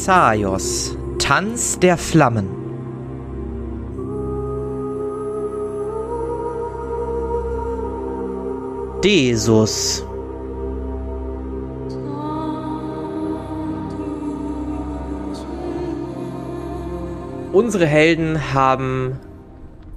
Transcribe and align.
Thessaios, 0.00 0.96
Tanz 1.18 1.78
der 1.78 1.98
Flammen. 1.98 2.48
Desus. 9.04 10.02
Unsere 17.52 17.84
Helden 17.84 18.54
haben 18.54 19.18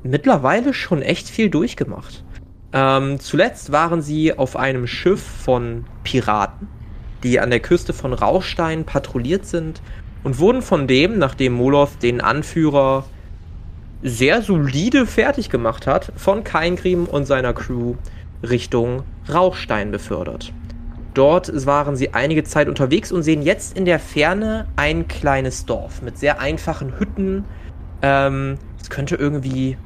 mittlerweile 0.03 0.73
schon 0.73 1.01
echt 1.01 1.29
viel 1.29 1.49
durchgemacht. 1.49 2.25
Ähm, 2.73 3.21
zuletzt 3.21 3.71
waren 3.71 4.01
sie 4.01 4.37
auf 4.37 4.57
einem 4.57 4.85
Schiff 4.85 5.23
von 5.23 5.85
Piraten, 6.03 6.67
die 7.23 7.39
an 7.39 7.49
der 7.49 7.59
Küste 7.59 7.93
von 7.93 8.13
Rauchstein 8.13 8.85
patrouilliert 8.85 9.45
sind 9.45 9.81
und 10.23 10.39
wurden 10.39 10.61
von 10.61 10.87
dem, 10.87 11.17
nachdem 11.17 11.53
Moloth 11.53 12.01
den 12.01 12.21
Anführer 12.21 13.05
sehr 14.01 14.41
solide 14.41 15.05
fertig 15.05 15.49
gemacht 15.49 15.87
hat, 15.87 16.11
von 16.17 16.43
Keingrim 16.43 17.05
und 17.05 17.25
seiner 17.25 17.53
Crew 17.53 17.95
Richtung 18.43 19.03
Rauchstein 19.31 19.91
befördert. 19.91 20.51
Dort 21.13 21.65
waren 21.65 21.95
sie 21.95 22.13
einige 22.13 22.43
Zeit 22.43 22.67
unterwegs 22.67 23.11
und 23.11 23.23
sehen 23.23 23.43
jetzt 23.43 23.77
in 23.77 23.85
der 23.85 23.99
Ferne 23.99 24.67
ein 24.75 25.07
kleines 25.07 25.65
Dorf 25.65 26.01
mit 26.01 26.17
sehr 26.17 26.41
einfachen 26.41 26.99
Hütten. 26.99 27.45
Ähm, 28.01 28.57
es 28.81 28.89
könnte 28.89 29.15
irgendwie 29.15 29.77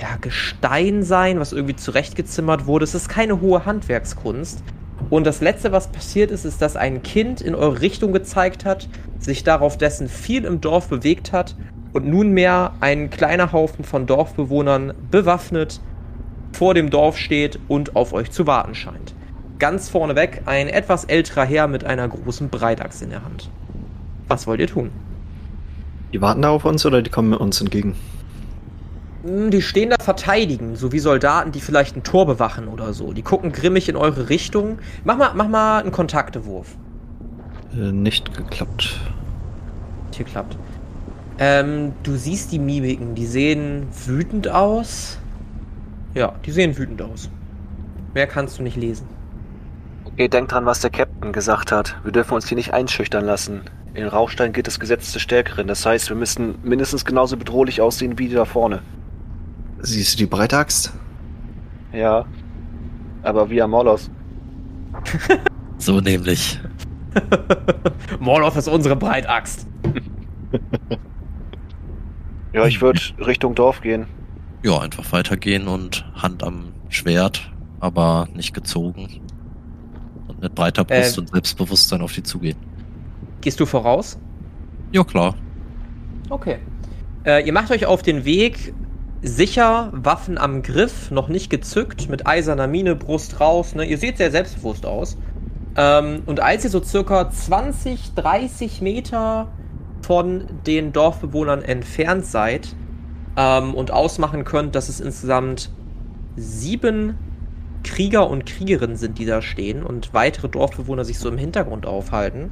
ja, 0.00 0.16
Gestein 0.20 1.02
sein, 1.02 1.40
was 1.40 1.52
irgendwie 1.52 1.76
zurechtgezimmert 1.76 2.66
wurde. 2.66 2.84
Es 2.84 2.94
ist 2.94 3.08
keine 3.08 3.40
hohe 3.40 3.66
Handwerkskunst. 3.66 4.62
Und 5.10 5.26
das 5.26 5.40
Letzte, 5.40 5.72
was 5.72 5.88
passiert 5.88 6.30
ist, 6.30 6.44
ist, 6.44 6.60
dass 6.60 6.76
ein 6.76 7.02
Kind 7.02 7.40
in 7.40 7.54
eure 7.54 7.80
Richtung 7.80 8.12
gezeigt 8.12 8.64
hat, 8.64 8.88
sich 9.18 9.42
darauf 9.42 9.78
dessen 9.78 10.08
viel 10.08 10.44
im 10.44 10.60
Dorf 10.60 10.88
bewegt 10.88 11.32
hat 11.32 11.56
und 11.92 12.06
nunmehr 12.06 12.72
ein 12.80 13.08
kleiner 13.10 13.52
Haufen 13.52 13.84
von 13.84 14.06
Dorfbewohnern 14.06 14.92
bewaffnet 15.10 15.80
vor 16.52 16.74
dem 16.74 16.90
Dorf 16.90 17.16
steht 17.16 17.58
und 17.68 17.96
auf 17.96 18.12
euch 18.12 18.30
zu 18.30 18.46
warten 18.46 18.74
scheint. 18.74 19.14
Ganz 19.58 19.88
vorneweg 19.88 20.42
ein 20.46 20.68
etwas 20.68 21.04
älterer 21.04 21.44
Herr 21.44 21.68
mit 21.68 21.84
einer 21.84 22.08
großen 22.08 22.48
Breitachse 22.48 23.04
in 23.04 23.10
der 23.10 23.24
Hand. 23.24 23.50
Was 24.28 24.46
wollt 24.46 24.60
ihr 24.60 24.66
tun? 24.66 24.90
Die 26.12 26.20
warten 26.20 26.42
da 26.42 26.50
auf 26.50 26.64
uns 26.64 26.84
oder 26.86 27.02
die 27.02 27.10
kommen 27.10 27.34
uns 27.34 27.60
entgegen? 27.60 27.94
Hm, 29.22 29.50
die 29.50 29.62
stehen 29.62 29.90
da 29.90 29.96
verteidigen, 29.98 30.76
so 30.76 30.92
wie 30.92 30.98
Soldaten, 30.98 31.52
die 31.52 31.60
vielleicht 31.60 31.96
ein 31.96 32.02
Tor 32.02 32.26
bewachen 32.26 32.68
oder 32.68 32.92
so. 32.92 33.12
Die 33.12 33.22
gucken 33.22 33.52
grimmig 33.52 33.88
in 33.88 33.96
eure 33.96 34.28
Richtung. 34.28 34.78
Mach 35.04 35.16
mal, 35.16 35.32
mach 35.34 35.48
mal 35.48 35.80
einen 35.80 35.92
Kontaktewurf. 35.92 36.76
Äh, 37.72 37.92
nicht 37.92 38.36
geklappt. 38.36 39.00
Hier 40.14 40.24
klappt. 40.24 40.56
Ähm, 41.38 41.92
du 42.02 42.16
siehst 42.16 42.50
die 42.50 42.58
Mimiken, 42.58 43.14
die 43.14 43.26
sehen 43.26 43.86
wütend 44.06 44.48
aus. 44.48 45.18
Ja, 46.14 46.34
die 46.44 46.50
sehen 46.50 46.76
wütend 46.76 47.00
aus. 47.02 47.30
Mehr 48.14 48.26
kannst 48.26 48.58
du 48.58 48.62
nicht 48.62 48.76
lesen. 48.76 49.06
Okay, 50.04 50.28
denk 50.28 50.48
dran, 50.48 50.66
was 50.66 50.80
der 50.80 50.90
Captain 50.90 51.32
gesagt 51.32 51.70
hat. 51.70 51.96
Wir 52.02 52.10
dürfen 52.10 52.34
uns 52.34 52.48
hier 52.48 52.56
nicht 52.56 52.74
einschüchtern 52.74 53.24
lassen. 53.24 53.60
In 53.94 54.06
Rauchstein 54.08 54.52
gilt 54.52 54.66
das 54.66 54.80
Gesetz 54.80 55.12
des 55.12 55.22
Stärkeren. 55.22 55.68
Das 55.68 55.86
heißt, 55.86 56.08
wir 56.08 56.16
müssen 56.16 56.56
mindestens 56.62 57.04
genauso 57.04 57.36
bedrohlich 57.36 57.80
aussehen 57.80 58.18
wie 58.18 58.28
die 58.28 58.34
da 58.34 58.44
vorne. 58.44 58.82
Siehst 59.80 60.14
du 60.14 60.18
die 60.18 60.26
Breitaxt? 60.26 60.92
Ja. 61.92 62.26
Aber 63.22 63.48
wie 63.50 63.62
am 63.62 63.70
Molos. 63.70 64.10
so 65.78 66.00
nämlich. 66.00 66.60
Moloth 68.20 68.56
ist 68.56 68.68
unsere 68.68 68.96
Breitaxt. 68.96 69.66
ja, 72.52 72.66
ich 72.66 72.80
würde 72.80 73.00
Richtung 73.24 73.54
Dorf 73.54 73.80
gehen. 73.80 74.06
Ja, 74.62 74.80
einfach 74.80 75.10
weitergehen 75.12 75.68
und 75.68 76.04
Hand 76.14 76.42
am 76.42 76.72
Schwert, 76.88 77.50
aber 77.80 78.28
nicht 78.34 78.54
gezogen. 78.54 79.20
Und 80.26 80.40
mit 80.40 80.54
breiter 80.54 80.84
Brust 80.84 81.16
äh, 81.16 81.20
und 81.20 81.30
Selbstbewusstsein 81.30 82.00
auf 82.00 82.12
die 82.12 82.22
zugehen. 82.22 82.56
Gehst 83.40 83.60
du 83.60 83.66
voraus? 83.66 84.18
Ja, 84.92 85.04
klar. 85.04 85.34
Okay. 86.28 86.58
Äh, 87.24 87.46
ihr 87.46 87.52
macht 87.52 87.70
euch 87.70 87.86
auf 87.86 88.02
den 88.02 88.24
Weg 88.24 88.74
sicher, 89.22 89.90
Waffen 89.92 90.38
am 90.38 90.62
Griff, 90.62 91.10
noch 91.10 91.28
nicht 91.28 91.50
gezückt, 91.50 92.08
mit 92.08 92.26
eiserner 92.26 92.66
Mine, 92.66 92.94
Brust 92.94 93.40
raus. 93.40 93.74
Ne? 93.74 93.84
Ihr 93.84 93.98
seht 93.98 94.18
sehr 94.18 94.30
selbstbewusst 94.30 94.86
aus. 94.86 95.16
Ähm, 95.76 96.22
und 96.26 96.40
als 96.40 96.64
ihr 96.64 96.70
so 96.70 96.82
circa 96.82 97.30
20, 97.30 98.14
30 98.14 98.80
Meter 98.80 99.48
von 100.02 100.46
den 100.66 100.92
Dorfbewohnern 100.92 101.62
entfernt 101.62 102.26
seid 102.26 102.74
ähm, 103.36 103.74
und 103.74 103.90
ausmachen 103.90 104.44
könnt, 104.44 104.74
dass 104.74 104.88
es 104.88 105.00
insgesamt 105.00 105.70
sieben 106.36 107.18
Krieger 107.84 108.28
und 108.28 108.46
Kriegerinnen 108.46 108.96
sind, 108.96 109.18
die 109.18 109.26
da 109.26 109.42
stehen 109.42 109.82
und 109.82 110.14
weitere 110.14 110.48
Dorfbewohner 110.48 111.04
sich 111.04 111.18
so 111.18 111.28
im 111.28 111.38
Hintergrund 111.38 111.86
aufhalten, 111.86 112.50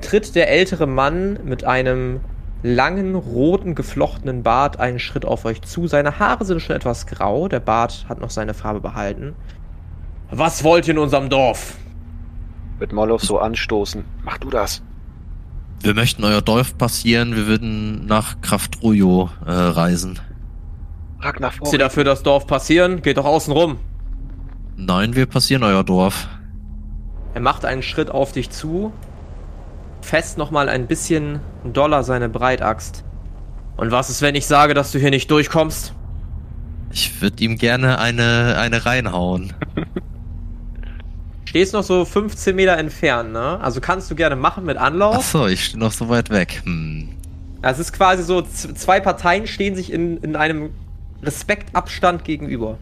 tritt 0.00 0.34
der 0.34 0.50
ältere 0.50 0.86
Mann 0.86 1.38
mit 1.44 1.64
einem 1.64 2.20
langen, 2.62 3.14
roten, 3.14 3.74
geflochtenen 3.74 4.42
Bart 4.42 4.80
einen 4.80 4.98
Schritt 4.98 5.24
auf 5.24 5.44
euch 5.44 5.62
zu. 5.62 5.86
Seine 5.86 6.18
Haare 6.18 6.44
sind 6.44 6.60
schon 6.60 6.76
etwas 6.76 7.06
grau, 7.06 7.48
der 7.48 7.60
Bart 7.60 8.06
hat 8.08 8.20
noch 8.20 8.30
seine 8.30 8.54
Farbe 8.54 8.80
behalten. 8.80 9.34
Was 10.30 10.64
wollt 10.64 10.88
ihr 10.88 10.94
in 10.94 10.98
unserem 10.98 11.28
Dorf? 11.28 11.76
Wird 12.78 12.92
Moloch 12.92 13.20
so 13.20 13.38
anstoßen. 13.38 14.04
Mach 14.24 14.38
du 14.38 14.50
das. 14.50 14.82
Wir 15.80 15.94
möchten 15.94 16.24
euer 16.24 16.42
Dorf 16.42 16.76
passieren, 16.76 17.36
wir 17.36 17.46
würden 17.46 18.06
nach 18.06 18.40
Kraftrojo 18.40 19.30
äh, 19.44 19.50
reisen. 19.50 20.18
Ragnar 21.20 21.52
vor. 21.52 21.66
Sie 21.68 21.78
dafür 21.78 22.04
das 22.04 22.22
Dorf 22.22 22.46
passieren? 22.46 23.02
Geht 23.02 23.18
doch 23.18 23.24
außen 23.24 23.52
rum. 23.52 23.78
Nein, 24.76 25.14
wir 25.14 25.26
passieren 25.26 25.62
euer 25.62 25.84
Dorf. 25.84 26.28
Er 27.34 27.40
macht 27.40 27.64
einen 27.64 27.82
Schritt 27.82 28.10
auf 28.10 28.32
dich 28.32 28.50
zu, 28.50 28.92
fest 30.06 30.38
nochmal 30.38 30.68
ein 30.68 30.86
bisschen 30.86 31.40
doller 31.64 32.02
seine 32.04 32.28
Breitaxt. 32.28 33.04
Und 33.76 33.90
was 33.90 34.08
ist, 34.08 34.22
wenn 34.22 34.34
ich 34.34 34.46
sage, 34.46 34.72
dass 34.72 34.92
du 34.92 34.98
hier 34.98 35.10
nicht 35.10 35.30
durchkommst? 35.30 35.92
Ich 36.92 37.20
würde 37.20 37.42
ihm 37.42 37.56
gerne 37.56 37.98
eine, 37.98 38.56
eine 38.58 38.86
reinhauen. 38.86 39.52
Stehst 41.44 41.72
noch 41.74 41.82
so 41.82 42.04
15 42.04 42.56
Meter 42.56 42.76
entfernt, 42.76 43.32
ne? 43.32 43.60
Also 43.60 43.80
kannst 43.80 44.10
du 44.10 44.14
gerne 44.14 44.36
machen 44.36 44.64
mit 44.64 44.76
Anlauf. 44.76 45.16
Achso, 45.16 45.46
ich 45.46 45.64
stehe 45.64 45.78
noch 45.78 45.92
so 45.92 46.08
weit 46.08 46.30
weg. 46.30 46.62
Hm. 46.64 47.08
Es 47.62 47.78
ist 47.78 47.92
quasi 47.92 48.22
so, 48.22 48.42
zwei 48.42 49.00
Parteien 49.00 49.46
stehen 49.46 49.74
sich 49.74 49.92
in, 49.92 50.18
in 50.18 50.36
einem 50.36 50.70
Respektabstand 51.22 52.24
gegenüber. 52.24 52.78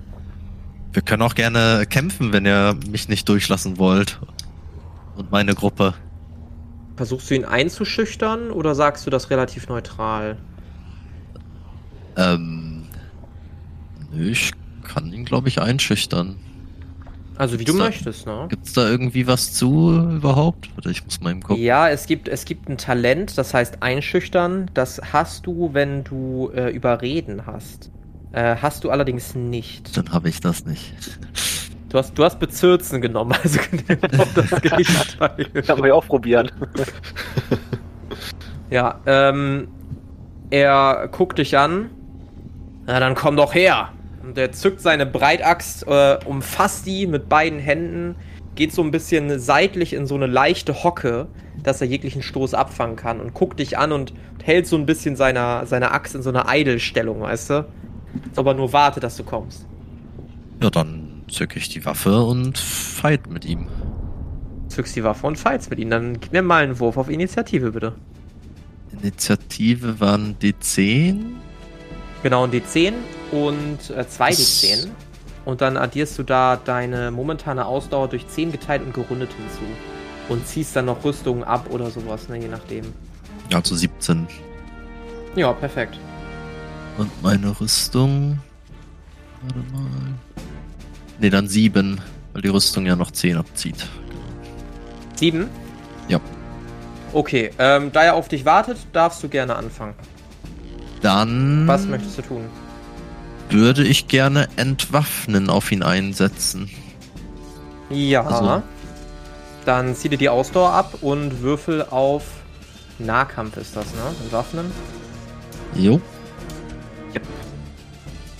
Wir 0.92 1.02
können 1.02 1.22
auch 1.22 1.34
gerne 1.34 1.86
kämpfen, 1.88 2.32
wenn 2.32 2.46
ihr 2.46 2.76
mich 2.88 3.08
nicht 3.08 3.28
durchlassen 3.28 3.78
wollt. 3.78 4.20
Und 5.16 5.30
meine 5.30 5.54
Gruppe. 5.54 5.94
Versuchst 6.96 7.30
du 7.30 7.34
ihn 7.34 7.44
einzuschüchtern 7.44 8.50
oder 8.50 8.74
sagst 8.74 9.06
du 9.06 9.10
das 9.10 9.30
relativ 9.30 9.68
neutral? 9.68 10.36
Ähm. 12.16 12.84
Nö, 14.12 14.30
ich 14.30 14.52
kann 14.84 15.12
ihn, 15.12 15.24
glaube 15.24 15.48
ich, 15.48 15.60
einschüchtern. 15.60 16.36
Also 17.36 17.54
wie 17.54 17.64
gibt's 17.64 17.72
du 17.72 17.78
da, 17.78 17.84
möchtest, 17.86 18.26
ne? 18.26 18.46
Gibt's 18.48 18.72
da 18.74 18.88
irgendwie 18.88 19.26
was 19.26 19.52
zu 19.52 19.90
überhaupt? 19.90 20.70
Oder 20.76 20.90
ich 20.90 21.04
muss 21.04 21.20
mal 21.20 21.32
im 21.32 21.42
Kopf. 21.42 21.58
Ja, 21.58 21.88
es 21.88 22.06
gibt, 22.06 22.28
es 22.28 22.44
gibt 22.44 22.68
ein 22.68 22.78
Talent, 22.78 23.36
das 23.36 23.52
heißt 23.52 23.82
einschüchtern. 23.82 24.70
Das 24.74 25.00
hast 25.12 25.46
du, 25.46 25.70
wenn 25.72 26.04
du 26.04 26.50
äh, 26.54 26.70
überreden 26.70 27.46
hast. 27.46 27.90
Äh, 28.30 28.56
hast 28.56 28.84
du 28.84 28.90
allerdings 28.90 29.34
nicht. 29.34 29.96
Dann 29.96 30.12
habe 30.12 30.28
ich 30.28 30.40
das 30.40 30.64
nicht. 30.64 30.94
Du 31.94 31.98
hast, 31.98 32.18
du 32.18 32.24
hast 32.24 32.40
Bezirzen 32.40 33.00
genommen, 33.00 33.36
also 33.40 33.60
genau 33.86 34.24
das 34.34 34.50
Gegenteil. 34.62 35.62
Kann 35.64 35.78
man 35.78 35.90
ja 35.90 35.94
auch 35.94 36.04
probieren. 36.04 36.50
ja, 38.68 38.98
ähm, 39.06 39.68
er 40.50 41.08
guckt 41.12 41.38
dich 41.38 41.56
an. 41.56 41.90
Na, 42.86 42.98
dann 42.98 43.14
komm 43.14 43.36
doch 43.36 43.54
her. 43.54 43.90
Und 44.24 44.36
er 44.36 44.50
zückt 44.50 44.80
seine 44.80 45.06
Breitaxt, 45.06 45.86
äh, 45.86 46.18
umfasst 46.24 46.84
die 46.84 47.06
mit 47.06 47.28
beiden 47.28 47.60
Händen, 47.60 48.16
geht 48.56 48.72
so 48.72 48.82
ein 48.82 48.90
bisschen 48.90 49.38
seitlich 49.38 49.92
in 49.92 50.08
so 50.08 50.16
eine 50.16 50.26
leichte 50.26 50.82
Hocke, 50.82 51.28
dass 51.62 51.80
er 51.80 51.86
jeglichen 51.86 52.22
Stoß 52.22 52.54
abfangen 52.54 52.96
kann 52.96 53.20
und 53.20 53.34
guckt 53.34 53.60
dich 53.60 53.78
an 53.78 53.92
und 53.92 54.12
hält 54.42 54.66
so 54.66 54.74
ein 54.74 54.84
bisschen 54.84 55.14
seine, 55.14 55.64
seine 55.66 55.92
Axt 55.92 56.16
in 56.16 56.22
so 56.22 56.30
einer 56.30 56.48
Eidelstellung, 56.48 57.20
weißt 57.20 57.50
du? 57.50 57.54
Als 57.54 58.36
ob 58.36 58.48
er 58.48 58.54
nur 58.54 58.72
wartet, 58.72 59.04
dass 59.04 59.16
du 59.16 59.22
kommst. 59.22 59.64
Ja, 60.60 60.70
dann 60.70 61.03
zücke 61.34 61.58
ich 61.58 61.68
die 61.68 61.84
Waffe 61.84 62.22
und 62.22 62.58
fight 62.58 63.28
mit 63.28 63.44
ihm. 63.44 63.66
Zückst 64.68 64.96
die 64.96 65.04
Waffe 65.04 65.26
und 65.26 65.36
fights 65.36 65.70
mit 65.70 65.78
ihm. 65.78 65.90
Dann 65.90 66.20
gib 66.20 66.32
mir 66.32 66.42
mal 66.42 66.62
einen 66.62 66.78
Wurf 66.80 66.96
auf 66.96 67.08
Initiative, 67.08 67.72
bitte. 67.72 67.94
Initiative 68.92 70.00
waren 70.00 70.36
D10. 70.38 71.20
Genau, 72.22 72.44
ein 72.44 72.50
D10 72.50 72.94
und 73.32 73.90
äh, 73.90 74.08
zwei 74.08 74.30
D10. 74.30 74.88
Und 75.44 75.60
dann 75.60 75.76
addierst 75.76 76.18
du 76.18 76.22
da 76.22 76.56
deine 76.56 77.10
momentane 77.10 77.66
Ausdauer 77.66 78.08
durch 78.08 78.26
10 78.26 78.52
geteilt 78.52 78.82
und 78.82 78.94
gerundet 78.94 79.30
hinzu. 79.32 79.70
Und 80.30 80.46
ziehst 80.46 80.74
dann 80.74 80.86
noch 80.86 81.04
Rüstungen 81.04 81.44
ab 81.44 81.66
oder 81.70 81.90
sowas, 81.90 82.28
ne, 82.30 82.38
je 82.38 82.48
nachdem. 82.48 82.86
Also 83.52 83.74
17. 83.76 84.26
Ja, 85.36 85.52
perfekt. 85.52 85.98
Und 86.96 87.10
meine 87.22 87.60
Rüstung. 87.60 88.38
Warte 89.42 89.58
mal. 89.72 90.14
Ne, 91.24 91.30
dann 91.30 91.48
7, 91.48 92.02
weil 92.34 92.42
die 92.42 92.48
Rüstung 92.48 92.84
ja 92.84 92.96
noch 92.96 93.10
10 93.10 93.38
abzieht. 93.38 93.86
Sieben? 95.16 95.48
Ja. 96.06 96.20
Okay, 97.14 97.50
ähm, 97.58 97.92
da 97.92 98.02
er 98.02 98.14
auf 98.14 98.28
dich 98.28 98.44
wartet, 98.44 98.76
darfst 98.92 99.22
du 99.22 99.30
gerne 99.30 99.56
anfangen. 99.56 99.94
Dann 101.00 101.66
Was 101.66 101.86
möchtest 101.86 102.18
du 102.18 102.22
tun? 102.22 102.44
würde 103.48 103.84
ich 103.84 104.06
gerne 104.08 104.48
entwaffnen 104.56 105.48
auf 105.48 105.72
ihn 105.72 105.82
einsetzen. 105.82 106.68
Ja. 107.88 108.26
Also- 108.26 108.62
Dann 109.64 109.94
zieh 109.96 110.10
dir 110.10 110.18
die 110.18 110.28
Ausdauer 110.28 110.72
ab 110.72 110.98
und 111.00 111.40
würfel 111.40 111.86
auf 111.88 112.24
Nahkampf 112.98 113.56
ist 113.56 113.74
das, 113.76 113.86
ne? 113.94 114.14
Entwaffnen. 114.24 114.70
Jo. 115.74 116.02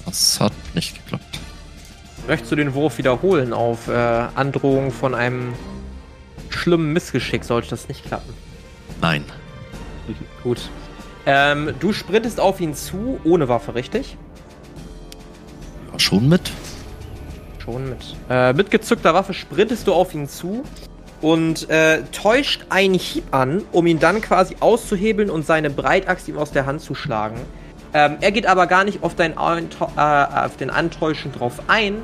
Das 0.05 0.39
hat 0.39 0.53
nicht 0.75 0.95
geklappt. 1.03 1.34
Möchtest 2.27 2.53
du 2.53 2.57
den 2.57 2.75
Wurf 2.75 2.97
wiederholen 2.99 3.53
auf 3.53 3.89
äh, 3.89 3.93
Androhung 3.93 4.91
von 4.91 5.15
einem 5.15 5.53
schlimmen 6.49 6.93
Missgeschick, 6.93 7.45
sollte 7.45 7.69
das 7.71 7.89
nicht 7.89 8.05
klappen? 8.07 8.33
Nein. 9.01 9.25
Gut. 10.43 10.71
Ähm, 11.27 11.75
du 11.81 11.93
sprintest 11.93 12.41
auf 12.41 12.61
ihn 12.61 12.75
zu, 12.75 13.21
ohne 13.25 13.49
Waffe, 13.49 13.75
richtig? 13.75 14.17
Ja, 15.93 15.99
schon 15.99 16.29
mit? 16.29 16.51
Schon 17.63 17.89
mit. 17.91 18.17
Äh, 18.31 18.53
mit 18.53 18.71
gezückter 18.71 19.15
Waffe 19.15 19.35
sprintest 19.35 19.87
du 19.87 19.93
auf 19.93 20.15
ihn 20.15 20.29
zu 20.29 20.65
und 21.21 21.69
äh, 21.71 22.03
täuscht 22.13 22.67
einen 22.69 22.95
Hieb 22.95 23.25
an, 23.33 23.63
um 23.73 23.87
ihn 23.87 23.99
dann 23.99 24.21
quasi 24.21 24.57
auszuhebeln 24.61 25.31
und 25.31 25.47
seine 25.47 25.71
Breitaxt 25.71 26.29
ihm 26.29 26.39
aus 26.39 26.53
der 26.53 26.67
Hand 26.67 26.81
zu 26.81 26.95
schlagen. 26.95 27.37
Ähm, 27.95 28.17
er 28.21 28.33
geht 28.33 28.47
aber 28.47 28.67
gar 28.67 28.85
nicht 28.85 29.03
auf, 29.03 29.15
dein 29.15 29.33
äh, 29.33 29.37
auf 29.37 30.57
den 30.57 30.71
Antäuschen 30.71 31.33
drauf 31.33 31.63
ein, 31.69 32.03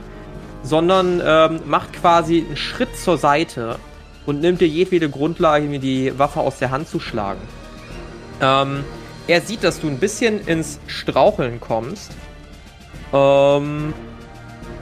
sondern 0.63 1.21
ähm, 1.25 1.61
macht 1.67 1.93
quasi 1.93 2.45
einen 2.47 2.57
Schritt 2.57 2.97
zur 2.97 3.19
Seite 3.19 3.77
und 4.25 4.41
nimmt 4.41 4.61
dir 4.61 4.69
jedwede 4.69 5.11
Grundlage, 5.11 5.67
mir 5.67 5.81
die 5.81 6.17
Waffe 6.19 6.41
aus 6.41 6.59
der 6.59 6.71
Hand 6.71 6.89
zu 6.89 7.01
schlagen. 7.01 7.41
Ähm, 8.41 8.85
er 9.27 9.41
sieht, 9.41 9.65
dass 9.65 9.81
du 9.81 9.89
ein 9.89 9.99
bisschen 9.99 10.47
ins 10.47 10.81
Straucheln 10.87 11.61
kommst. 11.61 12.13
Ähm, 13.13 13.93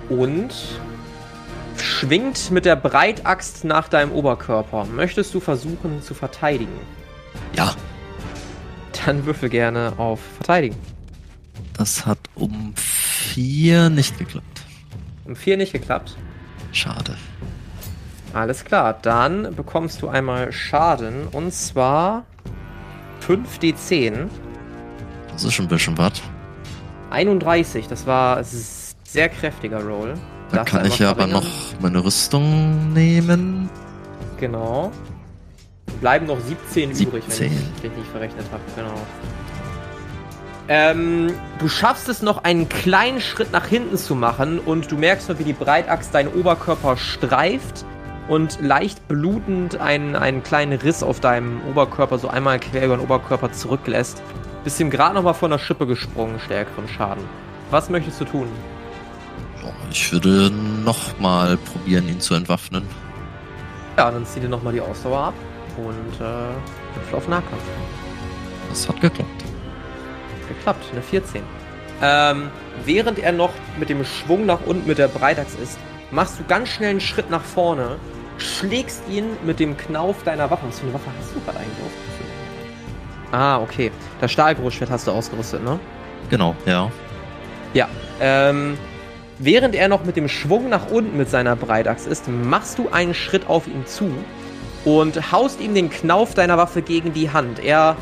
und 0.09 0.55
schwingt 1.77 2.51
mit 2.51 2.65
der 2.65 2.77
Breitaxt 2.77 3.65
nach 3.65 3.89
deinem 3.89 4.13
Oberkörper. 4.13 4.85
Möchtest 4.87 5.35
du 5.35 5.41
versuchen 5.41 6.03
zu 6.03 6.15
verteidigen? 6.15 6.81
Ja. 7.55 7.75
Dann 9.05 9.27
würfel 9.27 9.49
gerne 9.49 9.93
auf 9.97 10.21
Verteidigen. 10.37 10.77
Das 11.79 12.05
hat 12.05 12.19
um 12.35 12.75
4 12.77 13.89
nicht 13.89 14.19
geklappt. 14.19 14.65
Um 15.25 15.37
4 15.37 15.57
nicht 15.57 15.73
geklappt. 15.73 16.17
Schade. 16.73 17.17
Alles 18.35 18.65
klar, 18.65 18.99
dann 19.01 19.55
bekommst 19.55 20.03
du 20.03 20.09
einmal 20.09 20.53
Schaden 20.53 21.29
und 21.29 21.55
zwar 21.55 22.25
5d10. 23.27 24.29
Das 25.33 25.45
ist 25.45 25.55
schon 25.55 25.67
ein 25.67 25.69
bisschen 25.69 25.97
was. 25.97 26.21
31, 27.11 27.87
das 27.87 28.07
war 28.07 28.43
sehr 28.43 29.29
kräftiger 29.29 29.83
Roll. 29.83 30.15
Da 30.51 30.65
kann 30.65 30.85
ich 30.85 30.99
ja 30.99 31.11
aber 31.11 31.27
noch 31.27 31.47
meine 31.81 32.05
Rüstung 32.05 32.93
nehmen. 32.93 33.71
Genau. 34.39 34.91
Bleiben 36.01 36.27
noch 36.27 36.41
17, 36.41 36.91
übrig, 36.91 37.25
wenn 37.29 37.37
17. 37.37 37.53
ich 37.53 37.85
richtig 37.85 38.05
verrechnet 38.13 38.47
habe. 38.51 38.63
Genau. 38.75 39.01
Ähm, 40.71 41.33
du 41.59 41.69
schaffst 41.69 42.09
es 42.11 42.21
noch 42.21 42.45
einen 42.45 42.69
kleinen 42.69 43.23
Schritt 43.23 43.53
nach 43.53 43.67
hinten 43.67 43.97
zu 43.97 44.15
machen 44.15 44.59
und 44.59 44.91
du 44.91 44.97
merkst 44.97 45.29
nur, 45.29 45.39
wie 45.39 45.45
die 45.45 45.55
Breitaxt 45.55 46.15
deinen 46.15 46.29
Oberkörper 46.29 46.99
streift 46.99 47.87
und 48.29 48.61
leicht 48.61 49.09
blutend 49.09 49.81
einen, 49.81 50.15
einen 50.15 50.43
kleinen 50.43 50.79
Riss 50.79 51.03
auf 51.03 51.21
deinem 51.21 51.63
Oberkörper 51.71 52.19
so 52.19 52.29
einmal 52.29 52.61
quer 52.61 52.85
über 52.85 52.97
den 52.99 53.05
Oberkörper 53.05 53.51
zurücklässt. 53.51 54.23
Bist 54.63 54.79
ihm 54.79 54.91
gerade 54.91 55.15
noch 55.15 55.23
mal 55.23 55.33
von 55.33 55.51
der 55.51 55.59
Schippe 55.59 55.87
gesprungen, 55.87 56.39
stärkeren 56.39 56.87
Schaden. 56.87 57.25
Was 57.71 57.89
möchtest 57.89 58.21
du 58.21 58.27
tun? 58.27 58.49
Ich 59.91 60.13
würde 60.13 60.51
noch 60.51 61.19
mal 61.19 61.57
probieren, 61.57 62.09
ihn 62.09 62.21
zu 62.21 62.35
entwaffnen. 62.35 62.83
Ja, 63.97 64.11
dann 64.11 64.27
zieh 64.27 64.41
dir 64.41 64.49
noch 64.49 64.63
mal 64.63 64.73
die 64.73 64.83
Ausdauer 64.83 65.19
ab 65.19 65.35
und 65.79 66.21
äh, 66.21 67.01
hüpf 67.01 67.15
auf 67.15 67.27
Nahkampf. 67.27 67.63
Das 68.69 68.87
hat 68.87 69.01
geklappt. 69.01 69.48
Geklappt, 70.69 70.85
eine 70.93 71.03
14. 71.03 71.43
Ähm, 72.01 72.51
während 72.85 73.19
er 73.19 73.33
noch 73.33 73.53
mit 73.79 73.89
dem 73.89 74.05
Schwung 74.05 74.47
nach 74.47 74.61
unten 74.67 74.87
mit 74.87 74.99
der 74.99 75.09
Breitaxt 75.09 75.59
ist, 75.61 75.79
machst 76.11 76.39
du 76.39 76.45
ganz 76.45 76.69
schnell 76.69 76.91
einen 76.91 77.01
Schritt 77.01 77.31
nach 77.31 77.43
vorne, 77.43 77.97
schlägst 78.39 79.03
ihn 79.09 79.25
mit 79.45 79.59
dem 79.59 79.77
Knauf 79.77 80.23
deiner 80.25 80.51
Waffe. 80.51 80.67
Was 80.69 80.79
für 80.79 80.87
eine 80.87 80.95
Waffe 80.95 81.11
hast 81.19 81.35
du 81.35 81.41
gerade 81.41 81.59
eigentlich 81.59 81.79
ausgerüstet? 81.79 82.27
Ah, 83.33 83.61
okay. 83.61 83.91
Das 84.21 84.33
Stahlgroßschwert 84.33 84.91
hast 84.91 85.07
du 85.07 85.11
ausgerüstet, 85.11 85.65
ne? 85.65 85.79
Genau, 86.31 86.55
ja. 86.67 86.91
Ja. 87.75 87.89
Ähm, 88.21 88.79
während 89.39 89.75
er 89.75 89.89
noch 89.89 90.05
mit 90.05 90.17
dem 90.17 90.29
Schwung 90.29 90.69
nach 90.69 90.91
unten 90.91 91.17
mit 91.17 91.29
seiner 91.29 91.57
Breitaxt 91.57 92.07
ist, 92.07 92.29
machst 92.29 92.79
du 92.79 92.89
einen 92.91 93.15
Schritt 93.15 93.49
auf 93.49 93.67
ihn 93.67 93.87
zu 93.87 94.11
und 94.85 95.33
haust 95.33 95.61
ihm 95.61 95.75
den 95.75 95.91
Knauf 95.91 96.35
deiner 96.35 96.57
Waffe 96.57 96.81
gegen 96.81 97.13
die 97.13 97.31
Hand. 97.31 97.59
Er 97.59 97.97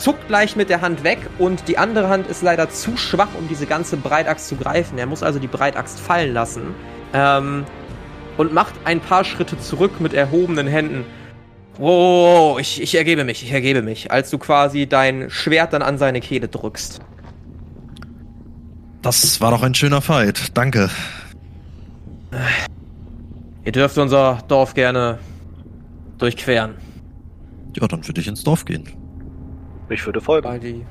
zuckt 0.00 0.28
gleich 0.28 0.56
mit 0.56 0.70
der 0.70 0.80
Hand 0.80 1.04
weg 1.04 1.18
und 1.38 1.68
die 1.68 1.78
andere 1.78 2.08
Hand 2.08 2.26
ist 2.26 2.42
leider 2.42 2.70
zu 2.70 2.96
schwach, 2.96 3.28
um 3.38 3.48
diese 3.48 3.66
ganze 3.66 3.96
Breitaxt 3.96 4.48
zu 4.48 4.56
greifen. 4.56 4.98
Er 4.98 5.06
muss 5.06 5.22
also 5.22 5.38
die 5.38 5.46
Breitaxt 5.46 6.00
fallen 6.00 6.32
lassen. 6.32 6.74
Ähm, 7.12 7.64
und 8.36 8.54
macht 8.54 8.74
ein 8.84 9.00
paar 9.00 9.24
Schritte 9.24 9.58
zurück 9.58 10.00
mit 10.00 10.14
erhobenen 10.14 10.66
Händen. 10.66 11.04
Oh, 11.78 12.56
ich, 12.58 12.80
ich 12.80 12.94
ergebe 12.94 13.24
mich, 13.24 13.42
ich 13.42 13.52
ergebe 13.52 13.82
mich, 13.82 14.10
als 14.10 14.30
du 14.30 14.38
quasi 14.38 14.86
dein 14.86 15.28
Schwert 15.28 15.74
dann 15.74 15.82
an 15.82 15.98
seine 15.98 16.20
Kehle 16.20 16.48
drückst. 16.48 17.00
Das 19.02 19.40
war 19.40 19.50
doch 19.50 19.62
ein 19.62 19.74
schöner 19.74 20.00
Fight. 20.00 20.56
Danke. 20.56 20.88
Ihr 23.64 23.72
dürft 23.72 23.98
unser 23.98 24.38
Dorf 24.48 24.72
gerne 24.74 25.18
durchqueren. 26.18 26.76
Ja, 27.76 27.86
dann 27.86 28.06
würde 28.06 28.20
ich 28.20 28.28
ins 28.28 28.42
Dorf 28.42 28.64
gehen. 28.64 28.99
Ich 29.90 30.06
würde 30.06 30.20
folgen. 30.20 30.60
Die, 30.60 30.86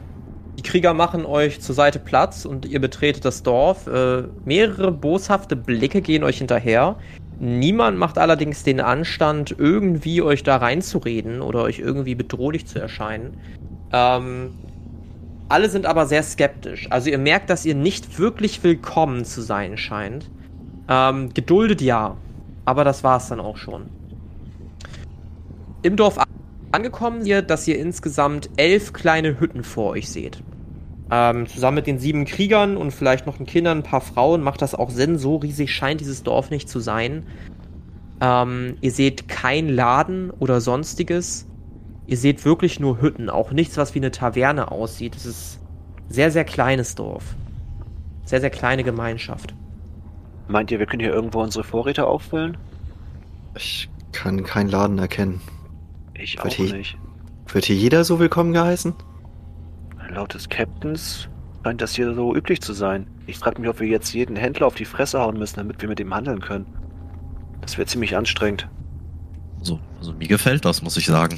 die 0.58 0.62
Krieger 0.62 0.94
machen 0.94 1.26
euch 1.26 1.62
zur 1.62 1.74
Seite 1.74 2.00
Platz 2.00 2.44
und 2.46 2.66
ihr 2.66 2.82
betretet 2.82 3.24
das 3.24 3.44
Dorf. 3.44 3.88
Äh, 3.88 4.24
mehrere 4.44 4.92
boshafte 4.92 5.56
Blicke 5.56 6.02
gehen 6.02 6.24
euch 6.24 6.40
hinterher. 6.40 6.98
Niemand 7.40 7.98
macht 7.98 8.18
allerdings 8.18 8.64
den 8.64 8.82
Anstand, 8.82 9.56
irgendwie 9.58 10.22
euch 10.22 10.44
da 10.44 10.58
reinzureden 10.58 11.42
oder 11.42 11.64
euch 11.64 11.80
irgendwie 11.80 12.14
bedrohlich 12.14 12.68
zu 12.68 12.80
erscheinen. 12.80 13.38
Ähm, 13.94 14.52
alle 15.48 15.70
sind 15.70 15.86
aber 15.86 16.06
sehr 16.06 16.22
skeptisch. 16.22 16.88
Also 16.92 17.10
ihr 17.10 17.18
merkt, 17.18 17.50
dass 17.50 17.66
ihr 17.66 17.76
nicht 17.76 18.20
wirklich 18.20 18.62
willkommen 18.64 19.24
zu 19.24 19.42
sein 19.42 19.78
scheint. 19.78 20.30
Ähm, 20.90 21.34
geduldet 21.34 21.82
ja, 21.82 22.18
aber 22.66 22.84
das 22.84 23.06
war's 23.06 23.30
dann 23.30 23.40
auch 23.40 23.56
schon. 23.56 23.86
Im 25.82 25.96
Dorf 25.96 26.18
angekommen 26.72 27.26
ihr, 27.26 27.42
dass 27.42 27.68
ihr 27.68 27.80
insgesamt 27.80 28.50
elf 28.58 28.94
kleine 28.94 29.40
Hütten 29.40 29.64
vor 29.64 29.92
euch 29.92 30.10
seht. 30.10 30.44
Ähm, 31.12 31.48
zusammen 31.48 31.76
mit 31.76 31.88
den 31.88 31.98
sieben 31.98 32.26
Kriegern 32.26 32.78
und 32.78 32.92
vielleicht 32.92 33.26
noch 33.26 33.38
den 33.38 33.48
Kindern, 33.48 33.80
ein 33.80 33.84
paar 33.84 34.02
Frauen, 34.02 34.44
macht 34.44 34.62
das 34.62 34.76
auch 34.76 34.92
Sinn. 34.92 35.18
So 35.18 35.38
riesig 35.38 35.74
scheint 35.74 36.02
dieses 36.02 36.24
Dorf 36.24 36.52
nicht 36.52 36.70
zu 36.70 36.80
sein. 36.80 37.24
Ähm, 38.22 38.76
ihr 38.82 38.92
seht 38.92 39.28
kein 39.28 39.70
Laden 39.70 40.30
oder 40.30 40.62
sonstiges. 40.62 41.48
Ihr 42.06 42.18
seht 42.18 42.46
wirklich 42.46 42.80
nur 42.80 43.02
Hütten, 43.02 43.30
auch 43.30 43.52
nichts, 43.52 43.78
was 43.78 43.96
wie 43.96 44.00
eine 44.00 44.12
Taverne 44.12 44.72
aussieht. 44.72 45.16
Es 45.16 45.26
ist 45.26 45.60
ein 46.08 46.14
sehr, 46.14 46.32
sehr 46.32 46.44
kleines 46.44 46.96
Dorf. 46.96 47.24
Sehr, 48.26 48.42
sehr 48.42 48.50
kleine 48.50 48.84
Gemeinschaft. 48.84 49.56
Meint 50.48 50.70
ihr, 50.72 50.80
wir 50.80 50.86
können 50.86 51.02
hier 51.02 51.14
irgendwo 51.14 51.42
unsere 51.42 51.64
Vorräte 51.64 52.06
auffüllen? 52.06 52.58
Ich 53.56 53.90
kann 54.12 54.44
keinen 54.44 54.70
Laden 54.70 54.98
erkennen. 55.00 55.42
Ich 56.22 56.38
Wird 56.38 56.48
auch 56.48 56.52
hier- 56.52 56.74
nicht. 56.76 56.98
Wird 57.48 57.66
hier 57.66 57.76
jeder 57.76 58.04
so 58.04 58.20
willkommen 58.20 58.54
geheißen? 58.54 58.94
Laut 60.10 60.34
des 60.34 60.50
Captains 60.50 61.30
scheint 61.64 61.82
das 61.82 61.96
hier 61.96 62.14
so 62.14 62.36
üblich 62.36 62.62
zu 62.62 62.74
sein. 62.74 63.08
Ich 63.28 63.38
frage 63.38 63.62
mich, 63.62 63.70
ob 63.70 63.80
wir 63.80 63.88
jetzt 63.88 64.14
jeden 64.14 64.36
Händler 64.36 64.68
auf 64.68 64.76
die 64.76 64.86
Fresse 64.86 65.20
hauen 65.20 65.38
müssen, 65.38 65.56
damit 65.58 65.82
wir 65.82 65.88
mit 65.90 66.00
ihm 66.00 66.14
handeln 66.14 66.42
können. 66.42 66.66
Das 67.62 67.78
wäre 67.78 67.88
ziemlich 67.88 68.16
anstrengend. 68.18 68.68
So, 69.62 69.80
also 69.98 70.14
mir 70.14 70.28
gefällt 70.28 70.66
das, 70.66 70.82
muss 70.82 70.98
ich 70.98 71.06
sagen. 71.06 71.38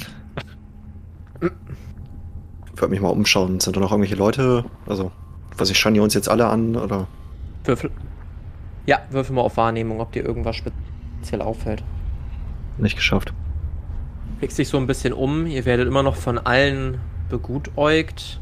Ich 1.40 2.80
würde 2.80 2.88
mich 2.90 3.00
mal 3.00 3.08
umschauen. 3.08 3.60
Sind 3.60 3.76
da 3.76 3.80
noch 3.80 3.90
irgendwelche 3.92 4.16
Leute? 4.16 4.64
Also, 4.86 5.12
was 5.58 5.70
ich 5.70 5.78
schauen 5.78 5.94
die 5.94 6.00
uns 6.00 6.14
jetzt 6.14 6.28
alle 6.28 6.46
an 6.46 6.76
oder? 6.76 7.06
Würfel. 7.64 7.90
Ja, 8.86 9.00
würfel 9.10 9.34
mal 9.36 9.42
auf 9.42 9.56
Wahrnehmung, 9.56 10.00
ob 10.00 10.12
dir 10.12 10.24
irgendwas 10.24 10.56
speziell 10.56 11.42
auffällt. 11.42 11.84
Nicht 12.78 12.96
geschafft. 12.96 13.32
Blickst 14.42 14.58
dich 14.58 14.70
so 14.70 14.76
ein 14.76 14.88
bisschen 14.88 15.12
um. 15.12 15.46
Ihr 15.46 15.64
werdet 15.66 15.86
immer 15.86 16.02
noch 16.02 16.16
von 16.16 16.36
allen 16.36 16.98
begutäugt. 17.30 18.40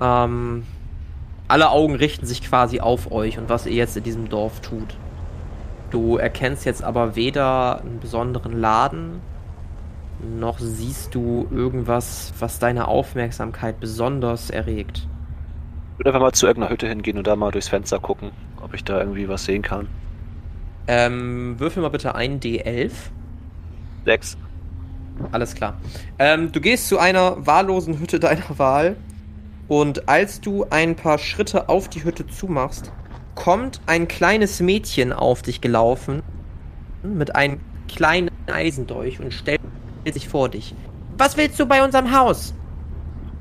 Ähm, 0.00 0.62
alle 1.48 1.70
Augen 1.70 1.96
richten 1.96 2.24
sich 2.24 2.40
quasi 2.40 2.78
auf 2.78 3.10
euch 3.10 3.36
und 3.36 3.48
was 3.48 3.66
ihr 3.66 3.72
jetzt 3.72 3.96
in 3.96 4.04
diesem 4.04 4.28
Dorf 4.28 4.60
tut. 4.60 4.96
Du 5.90 6.18
erkennst 6.18 6.64
jetzt 6.66 6.84
aber 6.84 7.16
weder 7.16 7.80
einen 7.80 7.98
besonderen 7.98 8.52
Laden, 8.52 9.20
noch 10.38 10.60
siehst 10.60 11.16
du 11.16 11.48
irgendwas, 11.50 12.32
was 12.38 12.60
deine 12.60 12.86
Aufmerksamkeit 12.86 13.80
besonders 13.80 14.50
erregt. 14.50 15.08
Ich 15.94 15.98
würde 15.98 16.10
einfach 16.10 16.20
mal 16.20 16.32
zu 16.32 16.46
irgendeiner 16.46 16.72
Hütte 16.72 16.86
hingehen 16.86 17.18
und 17.18 17.26
da 17.26 17.34
mal 17.34 17.50
durchs 17.50 17.66
Fenster 17.66 17.98
gucken, 17.98 18.30
ob 18.62 18.72
ich 18.72 18.84
da 18.84 19.00
irgendwie 19.00 19.28
was 19.28 19.44
sehen 19.44 19.62
kann. 19.62 19.88
Ähm, 20.86 21.58
würfel 21.58 21.82
mal 21.82 21.88
bitte 21.88 22.14
ein 22.14 22.38
D11. 22.38 22.92
Sechs. 24.04 24.38
Alles 25.32 25.54
klar. 25.54 25.78
Ähm, 26.18 26.52
du 26.52 26.60
gehst 26.60 26.88
zu 26.88 26.98
einer 26.98 27.46
wahllosen 27.46 27.98
Hütte 27.98 28.20
deiner 28.20 28.58
Wahl 28.58 28.96
und 29.68 30.08
als 30.08 30.40
du 30.40 30.66
ein 30.70 30.96
paar 30.96 31.18
Schritte 31.18 31.68
auf 31.68 31.88
die 31.88 32.04
Hütte 32.04 32.26
zumachst, 32.26 32.92
kommt 33.34 33.80
ein 33.86 34.08
kleines 34.08 34.60
Mädchen 34.60 35.12
auf 35.12 35.42
dich 35.42 35.60
gelaufen 35.60 36.22
mit 37.02 37.36
einem 37.36 37.60
kleinen 37.86 38.30
Eisendolch 38.46 39.20
und 39.20 39.32
stellt 39.32 39.60
sich 40.12 40.28
vor 40.28 40.48
dich. 40.48 40.74
Was 41.18 41.36
willst 41.36 41.58
du 41.60 41.66
bei 41.66 41.84
unserem 41.84 42.16
Haus? 42.16 42.54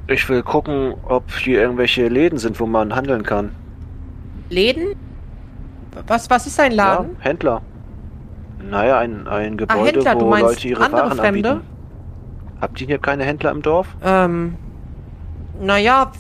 Ich 0.08 0.28
will 0.30 0.44
gucken, 0.44 0.96
ob 1.04 1.32
hier 1.32 1.62
irgendwelche 1.62 2.08
Läden 2.08 2.38
sind, 2.40 2.60
wo 2.60 2.66
man 2.66 2.96
handeln 2.96 3.24
kann. 3.24 3.54
Läden? 4.50 4.96
Was, 6.08 6.30
was 6.30 6.48
ist 6.48 6.60
ein 6.60 6.72
Laden? 6.72 7.16
Ja, 7.20 7.24
Händler. 7.24 7.62
Naja, 8.62 9.00
ein, 9.00 9.28
ein 9.28 9.54
Ah, 9.54 9.56
Gebäude, 9.56 9.86
Händler, 9.98 10.16
du 10.16 10.26
wo 10.26 10.36
Leute 10.36 10.68
ihre 10.68 10.84
andere 10.84 11.02
Waren 11.10 11.18
Fremde? 11.18 11.50
anbieten. 11.50 11.68
Habt 12.60 12.82
ihr 12.82 12.88
hier 12.88 12.98
keine 12.98 13.24
Händler 13.24 13.52
im 13.52 13.62
Dorf? 13.62 13.88
Ähm, 14.04 14.56
naja, 15.62 16.12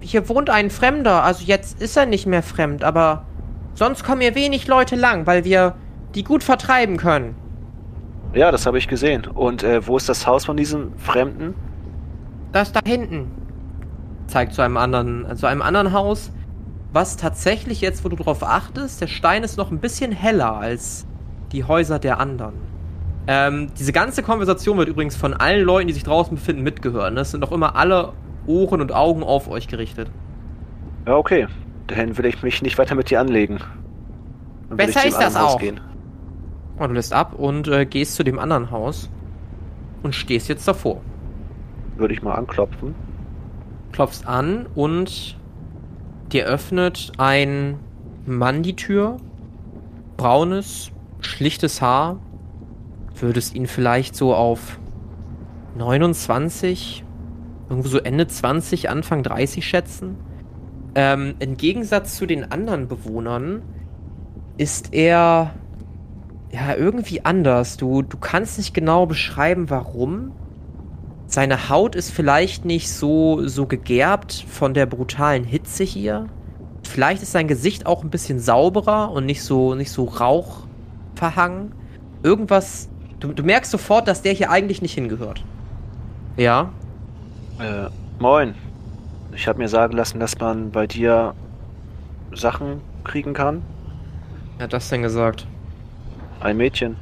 hier 0.00 0.28
wohnt 0.28 0.50
ein 0.50 0.70
Fremder. 0.70 1.24
Also 1.24 1.44
jetzt 1.44 1.80
ist 1.80 1.96
er 1.96 2.06
nicht 2.06 2.26
mehr 2.26 2.42
fremd, 2.42 2.84
aber 2.84 3.24
sonst 3.74 4.04
kommen 4.04 4.20
hier 4.20 4.34
wenig 4.34 4.68
Leute 4.68 4.94
lang, 4.96 5.26
weil 5.26 5.44
wir 5.44 5.74
die 6.14 6.22
gut 6.22 6.44
vertreiben 6.44 6.96
können. 6.98 7.34
Ja, 8.34 8.50
das 8.50 8.66
habe 8.66 8.76
ich 8.78 8.88
gesehen. 8.88 9.26
Und 9.26 9.62
äh, 9.62 9.86
wo 9.86 9.96
ist 9.96 10.08
das 10.08 10.26
Haus 10.26 10.44
von 10.44 10.56
diesem 10.56 10.96
Fremden? 10.98 11.54
Das 12.52 12.72
da 12.72 12.80
hinten. 12.84 13.30
Zeigt 14.26 14.52
zu 14.52 14.60
einem 14.62 14.76
anderen, 14.76 15.36
zu 15.36 15.46
einem 15.46 15.62
anderen 15.62 15.92
Haus, 15.92 16.30
was 16.92 17.16
tatsächlich 17.16 17.80
jetzt, 17.80 18.04
wo 18.04 18.08
du 18.08 18.16
drauf 18.16 18.42
achtest, 18.42 19.00
der 19.00 19.06
Stein 19.06 19.44
ist 19.44 19.56
noch 19.56 19.70
ein 19.70 19.78
bisschen 19.78 20.12
heller 20.12 20.56
als 20.56 21.06
die 21.52 21.64
Häuser 21.64 21.98
der 21.98 22.18
anderen. 22.20 22.54
Ähm, 23.28 23.72
diese 23.78 23.92
ganze 23.92 24.22
Konversation 24.22 24.78
wird 24.78 24.88
übrigens 24.88 25.16
von 25.16 25.34
allen 25.34 25.64
Leuten, 25.64 25.88
die 25.88 25.94
sich 25.94 26.04
draußen 26.04 26.36
befinden, 26.36 26.62
mitgehören. 26.62 27.14
ne? 27.14 27.20
Es 27.20 27.32
sind 27.32 27.40
noch 27.40 27.52
immer 27.52 27.74
alle 27.74 28.12
Ohren 28.46 28.80
und 28.80 28.92
Augen 28.92 29.22
auf 29.22 29.48
euch 29.48 29.66
gerichtet. 29.66 30.10
Ja, 31.06 31.16
okay. 31.16 31.48
Dann 31.88 32.16
will 32.18 32.26
ich 32.26 32.42
mich 32.42 32.62
nicht 32.62 32.78
weiter 32.78 32.94
mit 32.94 33.10
dir 33.10 33.20
anlegen. 33.20 33.58
Dann 34.68 34.76
Besser 34.76 35.06
ist 35.06 35.18
das 35.18 35.36
auch. 35.36 35.60
Und 35.60 36.88
du 36.88 36.94
lässt 36.94 37.12
ab 37.12 37.34
und 37.34 37.68
äh, 37.68 37.86
gehst 37.86 38.16
zu 38.16 38.22
dem 38.22 38.38
anderen 38.38 38.70
Haus 38.70 39.10
und 40.02 40.14
stehst 40.14 40.48
jetzt 40.48 40.66
davor. 40.68 41.00
Würde 41.96 42.14
ich 42.14 42.22
mal 42.22 42.34
anklopfen. 42.34 42.94
klopfst 43.92 44.26
an 44.26 44.66
und 44.74 45.36
dir 46.32 46.44
öffnet 46.46 47.12
ein 47.18 47.78
Mann 48.26 48.62
die 48.62 48.76
Tür. 48.76 49.16
Braunes, 50.16 50.90
schlichtes 51.26 51.82
Haar. 51.82 52.18
Würdest 53.14 53.54
ihn 53.54 53.66
vielleicht 53.66 54.14
so 54.14 54.34
auf 54.34 54.78
29, 55.76 57.04
irgendwo 57.68 57.88
so 57.88 57.98
Ende 57.98 58.26
20, 58.26 58.88
Anfang 58.88 59.22
30 59.22 59.66
schätzen. 59.66 60.16
Ähm, 60.94 61.34
Im 61.38 61.56
Gegensatz 61.56 62.16
zu 62.16 62.26
den 62.26 62.50
anderen 62.50 62.88
Bewohnern 62.88 63.62
ist 64.56 64.94
er 64.94 65.54
ja 66.52 66.74
irgendwie 66.76 67.24
anders. 67.24 67.76
Du, 67.76 68.02
du 68.02 68.16
kannst 68.16 68.58
nicht 68.58 68.72
genau 68.72 69.06
beschreiben, 69.06 69.68
warum. 69.68 70.32
Seine 71.26 71.68
Haut 71.68 71.96
ist 71.96 72.10
vielleicht 72.10 72.64
nicht 72.64 72.90
so, 72.90 73.46
so 73.46 73.66
gegerbt 73.66 74.46
von 74.48 74.72
der 74.74 74.86
brutalen 74.86 75.44
Hitze 75.44 75.84
hier. 75.84 76.26
Vielleicht 76.84 77.22
ist 77.22 77.32
sein 77.32 77.48
Gesicht 77.48 77.84
auch 77.84 78.02
ein 78.04 78.10
bisschen 78.10 78.38
sauberer 78.38 79.10
und 79.10 79.26
nicht 79.26 79.42
so, 79.42 79.74
nicht 79.74 79.90
so 79.90 80.04
rauchverhangen. 81.16 81.72
Irgendwas. 82.22 82.88
Du, 83.20 83.32
du 83.32 83.42
merkst 83.42 83.70
sofort, 83.70 84.08
dass 84.08 84.22
der 84.22 84.32
hier 84.32 84.50
eigentlich 84.50 84.82
nicht 84.82 84.94
hingehört. 84.94 85.42
Ja. 86.36 86.70
Äh, 87.58 87.88
moin. 88.18 88.54
Ich 89.34 89.48
habe 89.48 89.58
mir 89.58 89.68
sagen 89.68 89.94
lassen, 89.96 90.20
dass 90.20 90.38
man 90.38 90.70
bei 90.70 90.86
dir 90.86 91.34
Sachen 92.34 92.80
kriegen 93.04 93.34
kann. 93.34 93.62
Wer 94.56 94.64
hat 94.64 94.72
das 94.72 94.88
denn 94.88 95.02
gesagt? 95.02 95.46
Ein 96.40 96.56
Mädchen. 96.56 96.96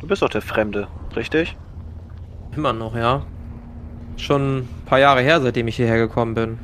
Du 0.00 0.06
bist 0.06 0.22
doch 0.22 0.28
der 0.28 0.42
Fremde, 0.42 0.88
richtig? 1.14 1.56
Immer 2.56 2.72
noch, 2.72 2.96
ja. 2.96 3.22
Schon 4.16 4.58
ein 4.58 4.68
paar 4.86 4.98
Jahre 4.98 5.20
her, 5.20 5.40
seitdem 5.40 5.68
ich 5.68 5.76
hierher 5.76 5.98
gekommen 5.98 6.34
bin. 6.34 6.58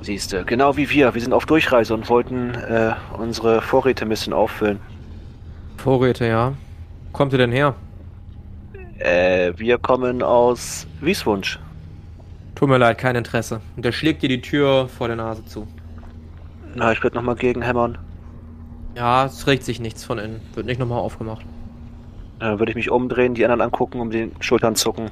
Siehste, 0.00 0.44
genau 0.44 0.76
wie 0.76 0.90
wir. 0.90 1.14
Wir 1.14 1.20
sind 1.20 1.32
auf 1.32 1.46
Durchreise 1.46 1.94
und 1.94 2.08
wollten 2.08 2.54
äh, 2.54 2.94
unsere 3.16 3.62
Vorräte 3.62 4.04
ein 4.04 4.08
bisschen 4.08 4.32
auffüllen. 4.32 4.78
Vorräte, 5.84 6.26
ja. 6.26 6.54
Wo 7.04 7.12
kommt 7.12 7.32
ihr 7.34 7.38
denn 7.38 7.52
her? 7.52 7.74
Äh, 9.00 9.52
wir 9.58 9.76
kommen 9.76 10.22
aus 10.22 10.86
Wieswunsch. 11.02 11.58
Tut 12.54 12.70
mir 12.70 12.78
leid, 12.78 12.96
kein 12.96 13.16
Interesse. 13.16 13.60
Und 13.76 13.84
er 13.84 13.92
schlägt 13.92 14.22
dir 14.22 14.30
die 14.30 14.40
Tür 14.40 14.88
vor 14.88 15.08
der 15.08 15.16
Nase 15.16 15.44
zu. 15.44 15.68
Na, 16.74 16.90
ich 16.92 17.02
würde 17.02 17.16
nochmal 17.16 17.34
gegenhämmern. 17.34 17.98
Ja, 18.96 19.26
es 19.26 19.46
regt 19.46 19.62
sich 19.62 19.78
nichts 19.78 20.04
von 20.04 20.18
innen. 20.18 20.40
Wird 20.54 20.64
nicht 20.64 20.80
nochmal 20.80 21.00
aufgemacht. 21.00 21.44
Dann 22.38 22.58
würde 22.58 22.72
ich 22.72 22.76
mich 22.76 22.90
umdrehen, 22.90 23.34
die 23.34 23.44
anderen 23.44 23.60
angucken, 23.60 24.00
um 24.00 24.10
den 24.10 24.32
Schultern 24.40 24.76
zucken. 24.76 25.10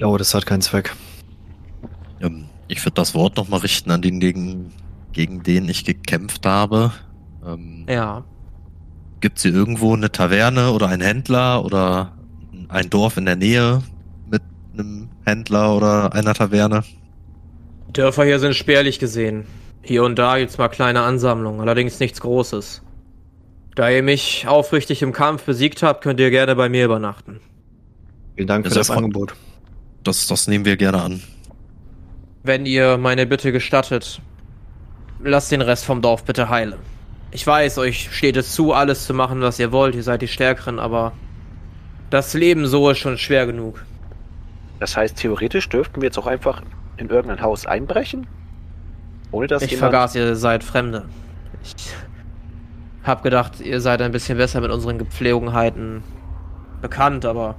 Oh, 0.00 0.16
das 0.16 0.34
hat 0.34 0.46
keinen 0.46 0.62
Zweck. 0.62 0.94
Ähm, 2.20 2.44
ich 2.68 2.84
würde 2.84 2.94
das 2.94 3.12
Wort 3.12 3.36
nochmal 3.36 3.58
richten 3.58 3.90
an 3.90 4.02
den, 4.02 4.20
gegen, 4.20 4.72
gegen 5.12 5.42
den 5.42 5.68
ich 5.68 5.84
gekämpft 5.84 6.46
habe. 6.46 6.92
Ähm, 7.44 7.86
Ja. 7.88 8.22
Gibt 9.20 9.38
es 9.38 9.42
hier 9.42 9.54
irgendwo 9.54 9.94
eine 9.94 10.12
Taverne 10.12 10.70
oder 10.72 10.88
einen 10.88 11.02
Händler 11.02 11.64
oder 11.64 12.12
ein 12.68 12.88
Dorf 12.90 13.16
in 13.16 13.24
der 13.26 13.36
Nähe 13.36 13.82
mit 14.30 14.42
einem 14.74 15.08
Händler 15.24 15.76
oder 15.76 16.12
einer 16.14 16.34
Taverne? 16.34 16.84
Dörfer 17.92 18.24
hier 18.24 18.38
sind 18.38 18.54
spärlich 18.54 18.98
gesehen. 18.98 19.44
Hier 19.82 20.04
und 20.04 20.18
da 20.18 20.38
gibt's 20.38 20.58
mal 20.58 20.68
kleine 20.68 21.00
Ansammlungen, 21.02 21.60
allerdings 21.60 21.98
nichts 21.98 22.20
Großes. 22.20 22.82
Da 23.74 23.88
ihr 23.90 24.02
mich 24.02 24.46
aufrichtig 24.46 25.02
im 25.02 25.12
Kampf 25.12 25.44
besiegt 25.44 25.82
habt, 25.82 26.02
könnt 26.02 26.20
ihr 26.20 26.30
gerne 26.30 26.54
bei 26.54 26.68
mir 26.68 26.84
übernachten. 26.84 27.40
Vielen 28.36 28.48
Dank 28.48 28.66
für 28.68 28.74
das 28.74 28.88
freut- 28.88 28.98
Angebot. 28.98 29.34
Das, 30.04 30.26
das 30.26 30.46
nehmen 30.46 30.64
wir 30.64 30.76
gerne 30.76 31.02
an. 31.02 31.22
Wenn 32.44 32.66
ihr 32.66 32.98
meine 32.98 33.26
Bitte 33.26 33.50
gestattet, 33.52 34.20
lasst 35.22 35.50
den 35.50 35.60
Rest 35.60 35.84
vom 35.84 36.02
Dorf 36.02 36.24
bitte 36.24 36.48
heile. 36.48 36.78
Ich 37.30 37.46
weiß, 37.46 37.78
euch 37.78 38.08
steht 38.10 38.36
es 38.36 38.54
zu, 38.54 38.72
alles 38.72 39.06
zu 39.06 39.14
machen, 39.14 39.40
was 39.40 39.58
ihr 39.58 39.70
wollt, 39.70 39.94
ihr 39.94 40.02
seid 40.02 40.22
die 40.22 40.28
Stärkeren, 40.28 40.78
aber 40.78 41.12
das 42.10 42.32
Leben 42.34 42.66
so 42.66 42.88
ist 42.90 42.98
schon 42.98 43.18
schwer 43.18 43.46
genug. 43.46 43.84
Das 44.80 44.96
heißt, 44.96 45.16
theoretisch 45.16 45.68
dürften 45.68 46.00
wir 46.00 46.06
jetzt 46.06 46.18
auch 46.18 46.26
einfach 46.26 46.62
in 46.96 47.08
irgendein 47.08 47.42
Haus 47.42 47.66
einbrechen? 47.66 48.26
Ohne 49.30 49.46
dass 49.46 49.62
Ich 49.62 49.72
jemand... 49.72 49.92
vergaß, 49.92 50.14
ihr 50.14 50.36
seid 50.36 50.64
Fremde. 50.64 51.04
Ich 51.62 51.74
hab 53.04 53.22
gedacht, 53.22 53.60
ihr 53.60 53.80
seid 53.80 54.00
ein 54.00 54.12
bisschen 54.12 54.38
besser 54.38 54.60
mit 54.60 54.70
unseren 54.70 54.98
Gepflogenheiten 54.98 56.02
bekannt, 56.80 57.26
aber 57.26 57.56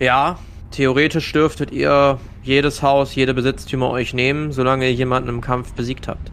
ja, 0.00 0.38
theoretisch 0.70 1.32
dürftet 1.32 1.70
ihr 1.70 2.18
jedes 2.42 2.82
Haus, 2.82 3.14
jede 3.14 3.34
Besitztümer 3.34 3.90
euch 3.90 4.14
nehmen, 4.14 4.52
solange 4.52 4.86
ihr 4.86 4.94
jemanden 4.94 5.28
im 5.28 5.40
Kampf 5.40 5.74
besiegt 5.74 6.08
habt. 6.08 6.30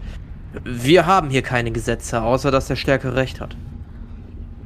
Wir 0.63 1.05
haben 1.05 1.29
hier 1.29 1.41
keine 1.41 1.71
Gesetze, 1.71 2.21
außer 2.21 2.51
dass 2.51 2.67
der 2.67 2.75
Stärkere 2.75 3.15
Recht 3.15 3.41
hat. 3.41 3.55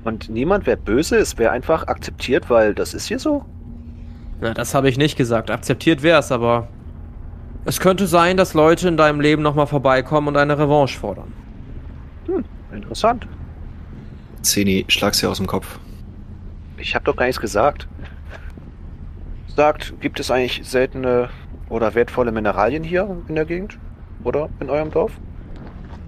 Und 0.04 0.30
niemand 0.30 0.66
wäre 0.66 0.78
böse, 0.78 1.18
es 1.18 1.38
wäre 1.38 1.52
einfach 1.52 1.88
akzeptiert, 1.88 2.50
weil 2.50 2.74
das 2.74 2.94
ist 2.94 3.08
hier 3.08 3.20
so? 3.20 3.46
Na, 4.42 4.54
das 4.54 4.74
habe 4.74 4.90
ich 4.90 4.98
nicht 4.98 5.18
gesagt. 5.18 5.50
Akzeptiert 5.50 6.04
wär's, 6.04 6.32
aber 6.32 6.68
es 7.66 7.80
könnte 7.80 8.08
sein, 8.08 8.38
dass 8.38 8.54
Leute 8.54 8.88
in 8.88 8.98
deinem 8.98 9.20
Leben 9.20 9.42
nochmal 9.42 9.68
vorbeikommen 9.68 10.30
und 10.30 10.38
eine 10.38 10.58
Revanche 10.58 10.98
fordern. 10.98 11.34
Hm, 12.28 12.46
interessant. 12.72 13.28
Zeni, 14.42 14.86
schlag's 14.88 15.20
dir 15.20 15.30
aus 15.30 15.38
dem 15.38 15.48
Kopf. 15.48 15.80
Ich 16.78 16.96
habe 16.96 17.06
doch 17.06 17.16
gar 17.16 17.26
nichts 17.26 17.42
gesagt. 17.42 17.88
Sagt, 19.56 20.00
gibt 20.00 20.20
es 20.20 20.30
eigentlich 20.30 20.62
seltene 20.64 21.30
oder 21.70 21.96
wertvolle 21.96 22.32
Mineralien 22.32 22.84
hier 22.84 23.18
in 23.28 23.36
der 23.36 23.46
Gegend? 23.46 23.78
Oder 24.24 24.50
in 24.60 24.70
eurem 24.70 24.92
Dorf? 24.92 25.12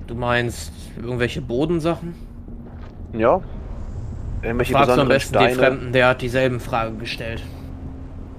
Du 0.09 0.15
meinst 0.15 0.73
irgendwelche 0.99 1.39
Bodensachen? 1.39 2.15
Ja. 3.13 3.41
Irgendwelche 4.41 4.73
Fragst 4.73 4.97
du 4.97 5.01
am 5.01 5.07
besten 5.07 5.33
den 5.33 5.41
Steine? 5.41 5.55
Fremden, 5.55 5.93
der 5.93 6.07
hat 6.07 6.23
dieselben 6.23 6.59
Fragen 6.59 6.97
gestellt. 6.97 7.43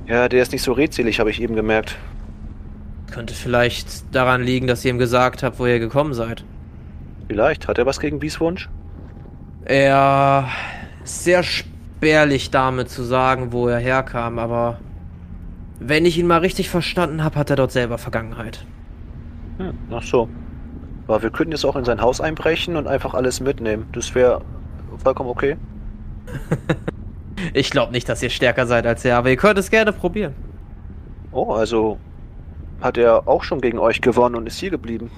Ja, 0.08 0.28
der 0.28 0.42
ist 0.42 0.50
nicht 0.50 0.62
so 0.62 0.72
redselig, 0.72 1.20
habe 1.20 1.30
ich 1.30 1.40
eben 1.40 1.54
gemerkt. 1.54 1.96
Könnte 3.12 3.34
vielleicht 3.34 4.12
daran 4.12 4.42
liegen, 4.42 4.66
dass 4.66 4.84
ihr 4.84 4.90
ihm 4.90 4.98
gesagt 4.98 5.44
habt, 5.44 5.60
wo 5.60 5.66
ihr 5.66 5.78
gekommen 5.78 6.12
seid. 6.12 6.44
Vielleicht. 7.28 7.68
Hat 7.68 7.78
er 7.78 7.86
was 7.86 8.00
gegen 8.00 8.20
Wieswunsch? 8.20 8.68
Er 9.64 10.48
ist 11.04 11.22
sehr 11.22 11.44
spärlich 11.44 12.50
damit 12.50 12.90
zu 12.90 13.04
sagen, 13.04 13.52
wo 13.52 13.68
er 13.68 13.78
herkam, 13.78 14.40
aber 14.40 14.80
wenn 15.78 16.04
ich 16.04 16.18
ihn 16.18 16.26
mal 16.26 16.40
richtig 16.40 16.68
verstanden 16.68 17.22
habe, 17.22 17.38
hat 17.38 17.48
er 17.48 17.54
dort 17.54 17.70
selber 17.70 17.96
Vergangenheit. 17.96 18.66
Hm, 19.58 19.74
ach 19.92 20.02
so. 20.02 20.28
Aber 21.10 21.24
wir 21.24 21.30
könnten 21.30 21.50
jetzt 21.50 21.64
auch 21.64 21.74
in 21.74 21.84
sein 21.84 22.00
Haus 22.00 22.20
einbrechen 22.20 22.76
und 22.76 22.86
einfach 22.86 23.14
alles 23.14 23.40
mitnehmen. 23.40 23.88
Das 23.90 24.14
wäre 24.14 24.42
vollkommen 25.02 25.28
okay. 25.28 25.56
ich 27.52 27.72
glaube 27.72 27.90
nicht, 27.90 28.08
dass 28.08 28.22
ihr 28.22 28.30
stärker 28.30 28.64
seid 28.64 28.86
als 28.86 29.04
er, 29.04 29.18
aber 29.18 29.30
ihr 29.30 29.36
könnt 29.36 29.58
es 29.58 29.70
gerne 29.70 29.92
probieren. 29.92 30.36
Oh, 31.32 31.52
also 31.52 31.98
hat 32.80 32.96
er 32.96 33.26
auch 33.26 33.42
schon 33.42 33.60
gegen 33.60 33.80
euch 33.80 34.00
gewonnen 34.00 34.36
und 34.36 34.46
ist 34.46 34.60
hier 34.60 34.70
geblieben. 34.70 35.10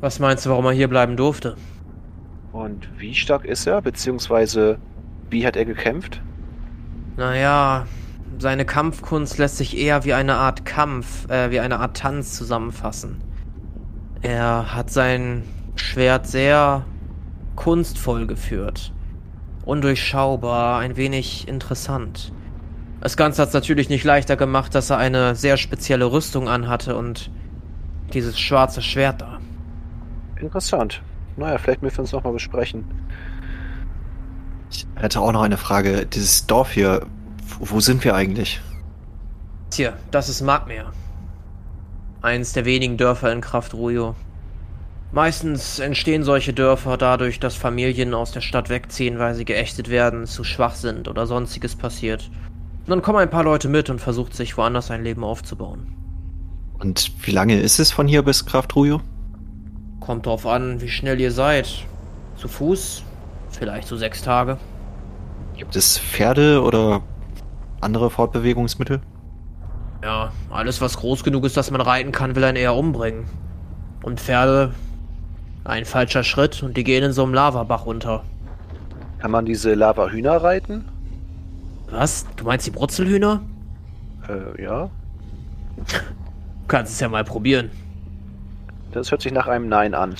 Was 0.00 0.20
meinst 0.20 0.46
du, 0.46 0.50
warum 0.50 0.64
er 0.64 0.72
hier 0.72 0.88
bleiben 0.88 1.18
durfte? 1.18 1.56
Und 2.52 2.88
wie 2.98 3.14
stark 3.14 3.44
ist 3.44 3.66
er, 3.66 3.82
beziehungsweise 3.82 4.78
wie 5.28 5.46
hat 5.46 5.54
er 5.54 5.66
gekämpft? 5.66 6.22
Naja, 7.18 7.86
seine 8.38 8.64
Kampfkunst 8.64 9.36
lässt 9.36 9.58
sich 9.58 9.76
eher 9.76 10.04
wie 10.04 10.14
eine 10.14 10.36
Art 10.36 10.64
Kampf, 10.64 11.28
äh, 11.28 11.50
wie 11.50 11.60
eine 11.60 11.80
Art 11.80 11.98
Tanz 11.98 12.32
zusammenfassen. 12.32 13.20
Er 14.24 14.74
hat 14.74 14.90
sein 14.90 15.44
Schwert 15.76 16.26
sehr 16.26 16.86
kunstvoll 17.56 18.26
geführt. 18.26 18.90
Undurchschaubar, 19.66 20.78
ein 20.78 20.96
wenig 20.96 21.46
interessant. 21.46 22.32
Das 23.02 23.18
Ganze 23.18 23.42
hat 23.42 23.48
es 23.48 23.54
natürlich 23.54 23.90
nicht 23.90 24.02
leichter 24.02 24.36
gemacht, 24.36 24.74
dass 24.74 24.88
er 24.88 24.96
eine 24.96 25.34
sehr 25.34 25.58
spezielle 25.58 26.10
Rüstung 26.10 26.48
anhatte 26.48 26.96
und 26.96 27.30
dieses 28.14 28.40
schwarze 28.40 28.80
Schwert 28.80 29.20
da. 29.20 29.40
Interessant. 30.40 31.02
Naja, 31.36 31.58
vielleicht 31.58 31.82
müssen 31.82 31.98
wir 31.98 32.02
uns 32.04 32.12
nochmal 32.12 32.32
besprechen. 32.32 32.86
Ich 34.70 34.86
hätte 34.96 35.20
auch 35.20 35.32
noch 35.32 35.42
eine 35.42 35.58
Frage. 35.58 36.06
Dieses 36.06 36.46
Dorf 36.46 36.72
hier, 36.72 37.04
wo 37.58 37.78
sind 37.78 38.02
wir 38.04 38.14
eigentlich? 38.14 38.62
Tja, 39.68 39.92
das 40.10 40.30
ist 40.30 40.40
Magmeer. 40.40 40.92
Eins 42.24 42.54
der 42.54 42.64
wenigen 42.64 42.96
Dörfer 42.96 43.30
in 43.30 43.42
Kraft 43.42 43.74
Ruyo. 43.74 44.14
Meistens 45.12 45.78
entstehen 45.78 46.24
solche 46.24 46.54
Dörfer 46.54 46.96
dadurch, 46.96 47.38
dass 47.38 47.54
Familien 47.54 48.14
aus 48.14 48.32
der 48.32 48.40
Stadt 48.40 48.70
wegziehen, 48.70 49.18
weil 49.18 49.34
sie 49.34 49.44
geächtet 49.44 49.90
werden, 49.90 50.24
zu 50.24 50.42
schwach 50.42 50.74
sind 50.74 51.06
oder 51.06 51.26
sonstiges 51.26 51.76
passiert. 51.76 52.30
Und 52.86 52.88
dann 52.88 53.02
kommen 53.02 53.18
ein 53.18 53.28
paar 53.28 53.44
Leute 53.44 53.68
mit 53.68 53.90
und 53.90 54.00
versucht 54.00 54.34
sich 54.34 54.56
woanders 54.56 54.90
ein 54.90 55.04
Leben 55.04 55.22
aufzubauen. 55.22 55.94
Und 56.78 57.12
wie 57.26 57.30
lange 57.30 57.60
ist 57.60 57.78
es 57.78 57.92
von 57.92 58.08
hier 58.08 58.22
bis 58.22 58.46
Kraft 58.46 58.74
Ruyo? 58.74 59.02
Kommt 60.00 60.24
drauf 60.24 60.46
an, 60.46 60.80
wie 60.80 60.88
schnell 60.88 61.20
ihr 61.20 61.30
seid. 61.30 61.68
Zu 62.36 62.48
Fuß, 62.48 63.02
vielleicht 63.50 63.86
so 63.86 63.98
sechs 63.98 64.22
Tage. 64.22 64.56
Gibt 65.58 65.76
es 65.76 65.98
Pferde 65.98 66.62
oder 66.62 67.02
andere 67.82 68.08
Fortbewegungsmittel? 68.08 69.02
Ja, 70.04 70.32
alles 70.50 70.82
was 70.82 70.98
groß 70.98 71.24
genug 71.24 71.46
ist, 71.46 71.56
dass 71.56 71.70
man 71.70 71.80
reiten 71.80 72.12
kann, 72.12 72.36
will 72.36 72.44
einen 72.44 72.58
eher 72.58 72.74
umbringen. 72.74 73.24
Und 74.02 74.20
Pferde 74.20 74.74
ein 75.64 75.86
falscher 75.86 76.22
Schritt 76.22 76.62
und 76.62 76.76
die 76.76 76.84
gehen 76.84 77.02
in 77.02 77.12
so 77.12 77.22
einem 77.22 77.32
Lavabach 77.32 77.86
unter. 77.86 78.22
Kann 79.18 79.30
man 79.30 79.46
diese 79.46 79.72
Lavahühner 79.72 80.36
reiten? 80.36 80.84
Was? 81.90 82.26
Du 82.36 82.44
meinst 82.44 82.66
die 82.66 82.70
Brutzelhühner? 82.70 83.40
Äh, 84.28 84.62
ja. 84.62 84.90
Du 85.76 85.82
kannst 86.68 86.92
es 86.92 87.00
ja 87.00 87.08
mal 87.08 87.24
probieren. 87.24 87.70
Das 88.92 89.10
hört 89.10 89.22
sich 89.22 89.32
nach 89.32 89.46
einem 89.46 89.70
Nein 89.70 89.94
an. 89.94 90.16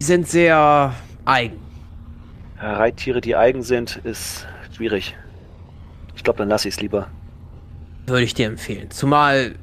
Die 0.00 0.04
sind 0.04 0.26
sehr 0.26 0.94
eigen. 1.26 1.60
Reittiere, 2.58 3.20
die 3.20 3.36
eigen 3.36 3.62
sind, 3.62 4.00
ist 4.02 4.48
schwierig. 4.74 5.14
Ich 6.30 6.36
glaube, 6.36 6.38
dann 6.38 6.48
lass 6.48 6.64
ich 6.64 6.74
es 6.74 6.80
lieber. 6.80 7.08
Würde 8.06 8.22
ich 8.22 8.34
dir 8.34 8.46
empfehlen. 8.46 8.90
Zumal 8.90 9.56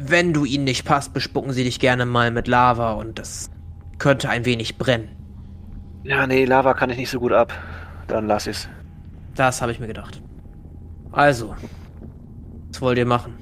wenn 0.00 0.32
du 0.32 0.44
ihnen 0.44 0.64
nicht 0.64 0.84
passt, 0.84 1.14
bespucken 1.14 1.52
sie 1.52 1.64
dich 1.64 1.80
gerne 1.80 2.06
mal 2.06 2.30
mit 2.30 2.48
Lava 2.48 2.92
und 2.92 3.18
das 3.18 3.50
könnte 3.98 4.28
ein 4.28 4.44
wenig 4.44 4.76
brennen. 4.76 5.08
Ja, 6.04 6.26
nee, 6.26 6.44
Lava 6.44 6.74
kann 6.74 6.90
ich 6.90 6.98
nicht 6.98 7.10
so 7.10 7.18
gut 7.18 7.32
ab. 7.32 7.52
Dann 8.06 8.26
lass 8.26 8.46
ich's. 8.46 8.68
Das 9.34 9.62
habe 9.62 9.72
ich 9.72 9.80
mir 9.80 9.86
gedacht. 9.86 10.20
Also, 11.12 11.54
was 12.70 12.80
wollt 12.80 12.98
ihr 12.98 13.06
machen? 13.06 13.34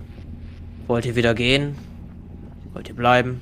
Wollt 0.86 1.06
ihr 1.06 1.16
wieder 1.16 1.34
gehen? 1.34 1.76
Wollt 2.72 2.88
ihr 2.88 2.94
bleiben? 2.94 3.40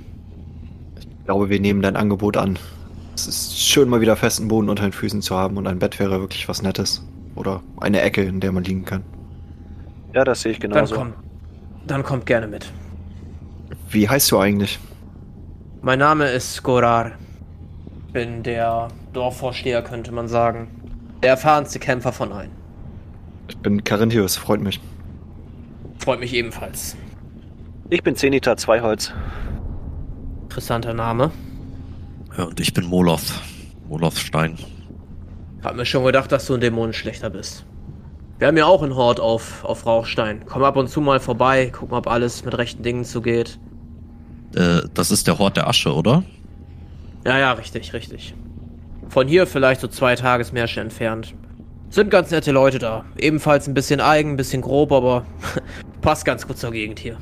Ich 0.99 1.07
glaube, 1.27 1.49
wir 1.49 1.61
nehmen 1.61 1.83
dein 1.83 1.97
Angebot 1.97 2.37
an. 2.37 2.59
Es 3.15 3.27
ist 3.27 3.59
schön, 3.59 3.89
mal 3.89 4.01
wieder 4.01 4.17
festen 4.17 4.49
Boden 4.49 4.69
unter 4.69 4.83
den 4.83 4.93
Füßen 4.93 5.23
zu 5.23 5.37
haben 5.37 5.57
und 5.57 5.67
ein 5.67 5.79
Bett 5.79 5.99
wäre 5.99 6.21
wirklich 6.21 6.49
was 6.49 6.63
Nettes. 6.63 7.07
Oder 7.35 7.63
eine 7.81 8.01
Ecke, 8.01 8.23
in 8.23 8.41
der 8.41 8.53
man 8.53 8.65
liegen 8.65 8.85
kann. 8.85 9.03
Ja, 10.13 10.25
das 10.25 10.43
sehe 10.43 10.53
ich 10.53 10.61
genauso. 10.61 10.95
Dann, 10.95 11.13
komm, 11.13 11.25
dann 11.87 12.03
kommt 12.03 12.27
gerne 12.27 12.47
mit. 12.47 12.71
Wie 13.91 14.09
heißt 14.09 14.31
du 14.31 14.39
eigentlich? 14.39 14.79
Mein 15.83 15.99
Name 15.99 16.31
ist 16.31 16.55
Skorar. 16.55 17.13
Bin 18.13 18.43
der 18.43 18.89
Dorfvorsteher, 19.13 19.83
könnte 19.83 20.13
man 20.13 20.29
sagen. 20.29 20.69
Der 21.23 21.31
erfahrenste 21.31 21.79
Kämpfer 21.79 22.13
von 22.13 22.33
allen. 22.33 22.51
Ich 23.49 23.57
bin 23.59 23.83
Carinthius, 23.83 24.37
freut 24.37 24.61
mich. 24.61 24.81
Freut 25.99 26.21
mich 26.21 26.33
ebenfalls. 26.33 26.97
Ich 27.91 28.03
bin 28.03 28.17
Zenita 28.17 28.57
Zweiholz. 28.57 29.13
Interessanter 30.45 30.95
Name. 30.95 31.33
Ja, 32.37 32.45
und 32.45 32.61
ich 32.61 32.73
bin 32.73 32.87
Moloth. 32.87 33.41
Moloth 33.89 34.19
Stein. 34.19 34.57
Hab 35.65 35.77
mir 35.77 35.87
schon 35.87 36.05
gedacht, 36.05 36.31
dass 36.31 36.47
du 36.47 36.55
ein 36.55 36.61
Dämonenschlechter 36.61 37.31
bist. 37.31 37.65
Wir 38.39 38.49
haben 38.49 38.57
ja 38.59 38.67
auch 38.67 38.83
einen 38.83 38.95
Hort 38.95 39.19
auf, 39.19 39.65
auf 39.65 39.87
Rauchstein. 39.87 40.43
Komm 40.45 40.63
ab 40.63 40.77
und 40.77 40.89
zu 40.89 41.01
mal 41.01 41.21
vorbei, 41.21 41.71
gucken, 41.71 41.97
ob 41.97 42.07
alles 42.07 42.45
mit 42.45 42.57
rechten 42.59 42.83
Dingen 42.83 43.05
zugeht. 43.05 43.59
Äh, 44.55 44.83
das 44.93 45.11
ist 45.11 45.27
der 45.27 45.39
Hort 45.39 45.57
der 45.57 45.67
Asche, 45.67 45.95
oder? 45.95 46.23
Ja, 47.25 47.39
ja, 47.39 47.53
richtig, 47.53 47.95
richtig. 47.95 48.35
Von 49.09 49.27
hier 49.27 49.47
vielleicht 49.47 49.81
so 49.81 49.89
zwei 49.89 50.15
Tagesmärsche 50.17 50.81
entfernt. 50.81 51.35
Sind 51.89 52.11
ganz 52.11 52.31
nette 52.31 52.53
Leute 52.53 52.79
da. 52.79 53.07
Ebenfalls 53.17 53.67
ein 53.67 53.73
bisschen 53.73 54.01
eigen, 54.01 54.33
ein 54.33 54.37
bisschen 54.37 54.61
grob, 54.61 54.93
aber 54.93 55.25
passt 56.03 56.27
ganz 56.27 56.47
gut 56.47 56.59
zur 56.59 56.73
Gegend 56.73 56.99
hier. 56.99 57.17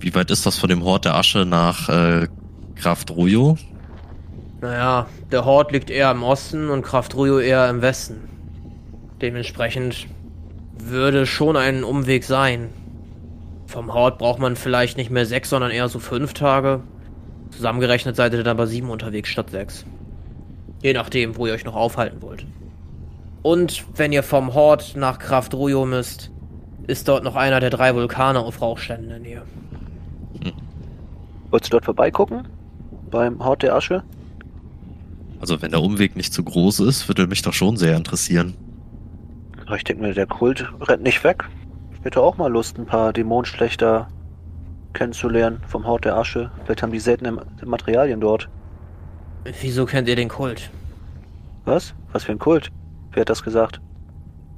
Wie 0.00 0.14
weit 0.14 0.30
ist 0.30 0.44
das 0.44 0.58
von 0.58 0.68
dem 0.68 0.84
Hort 0.84 1.06
der 1.06 1.14
Asche 1.14 1.46
nach 1.46 1.88
äh, 1.88 2.26
Kraft 2.74 3.10
Ruyo? 3.10 3.56
Naja, 4.60 5.06
der 5.30 5.44
Hort 5.44 5.72
liegt 5.72 5.90
eher 5.90 6.10
im 6.10 6.22
Osten 6.22 6.68
und 6.70 6.82
Kraft 6.82 7.14
Ruyo 7.14 7.38
eher 7.38 7.68
im 7.70 7.80
Westen. 7.80 8.28
Dementsprechend 9.20 10.06
würde 10.76 11.26
schon 11.26 11.56
ein 11.56 11.84
Umweg 11.84 12.24
sein. 12.24 12.70
Vom 13.66 13.92
Hort 13.92 14.18
braucht 14.18 14.40
man 14.40 14.56
vielleicht 14.56 14.96
nicht 14.96 15.10
mehr 15.10 15.26
sechs, 15.26 15.50
sondern 15.50 15.70
eher 15.70 15.88
so 15.88 15.98
fünf 15.98 16.34
Tage. 16.34 16.80
Zusammengerechnet 17.50 18.16
seid 18.16 18.32
ihr 18.32 18.42
dann 18.42 18.56
bei 18.56 18.66
sieben 18.66 18.90
unterwegs 18.90 19.28
statt 19.28 19.50
sechs. 19.50 19.84
Je 20.82 20.92
nachdem, 20.92 21.36
wo 21.36 21.46
ihr 21.46 21.52
euch 21.52 21.64
noch 21.64 21.76
aufhalten 21.76 22.22
wollt. 22.22 22.46
Und 23.42 23.84
wenn 23.96 24.12
ihr 24.12 24.22
vom 24.22 24.54
Hort 24.54 24.94
nach 24.96 25.18
Kraft 25.18 25.54
Ruyo 25.54 25.86
müsst, 25.86 26.30
ist 26.86 27.06
dort 27.06 27.22
noch 27.22 27.36
einer 27.36 27.60
der 27.60 27.70
drei 27.70 27.94
Vulkane 27.94 28.40
auf 28.40 28.60
Rauchstein 28.60 29.04
in 29.04 29.08
der 29.08 29.18
Nähe. 29.18 29.42
Hm. 30.42 30.52
Wolltest 31.50 31.72
du 31.72 31.76
dort 31.76 31.84
vorbeigucken? 31.84 32.48
Beim 33.10 33.44
Hort 33.44 33.62
der 33.62 33.74
Asche? 33.74 34.02
Also 35.40 35.62
wenn 35.62 35.70
der 35.70 35.82
Umweg 35.82 36.16
nicht 36.16 36.32
zu 36.32 36.42
groß 36.42 36.80
ist, 36.80 37.08
würde 37.08 37.26
mich 37.26 37.42
doch 37.42 37.52
schon 37.52 37.76
sehr 37.76 37.96
interessieren. 37.96 38.54
Ich 39.74 39.84
denke 39.84 40.02
mir, 40.02 40.14
der 40.14 40.26
Kult 40.26 40.66
rennt 40.80 41.02
nicht 41.02 41.22
weg. 41.24 41.44
Ich 41.98 42.04
hätte 42.04 42.20
auch 42.20 42.38
mal 42.38 42.50
Lust, 42.50 42.78
ein 42.78 42.86
paar 42.86 43.12
Dämonenschlechter 43.12 44.08
kennenzulernen 44.94 45.60
vom 45.66 45.86
Haut 45.86 46.04
der 46.04 46.16
Asche. 46.16 46.50
Vielleicht 46.64 46.82
haben 46.82 46.92
die 46.92 47.00
seltene 47.00 47.38
Materialien 47.64 48.20
dort. 48.20 48.48
Wieso 49.60 49.86
kennt 49.86 50.08
ihr 50.08 50.16
den 50.16 50.28
Kult? 50.28 50.70
Was? 51.64 51.94
Was 52.12 52.24
für 52.24 52.32
ein 52.32 52.38
Kult? 52.38 52.70
Wer 53.12 53.20
hat 53.20 53.30
das 53.30 53.42
gesagt? 53.42 53.80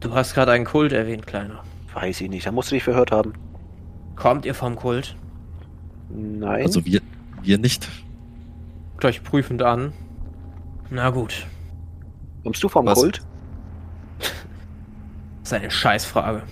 Du 0.01 0.14
hast 0.14 0.35
gerade 0.35 0.53
einen 0.53 0.64
Kult 0.64 0.93
erwähnt, 0.93 1.27
Kleiner. 1.27 1.62
Weiß 1.93 2.21
ich 2.21 2.31
nicht, 2.31 2.47
da 2.47 2.53
musst 2.53 2.71
du 2.71 2.77
dich 2.77 2.85
verhört 2.85 3.11
haben. 3.11 3.33
Kommt 4.16 4.47
ihr 4.47 4.55
vom 4.55 4.77
Kult? 4.77 5.16
Nein. 6.09 6.64
Also 6.64 6.85
wir, 6.85 7.01
wir 7.43 7.59
nicht. 7.59 7.88
Guckt 8.93 9.05
euch 9.07 9.23
prüfend 9.23 9.62
an. 9.62 9.93
Na 10.90 11.11
gut. 11.11 11.46
Kommst 12.42 12.62
du 12.62 12.68
vom 12.68 12.87
Was? 12.87 12.98
Kult? 12.98 13.22
das 14.18 14.31
ist 15.44 15.53
eine 15.53 15.70
Scheißfrage. 15.70 16.42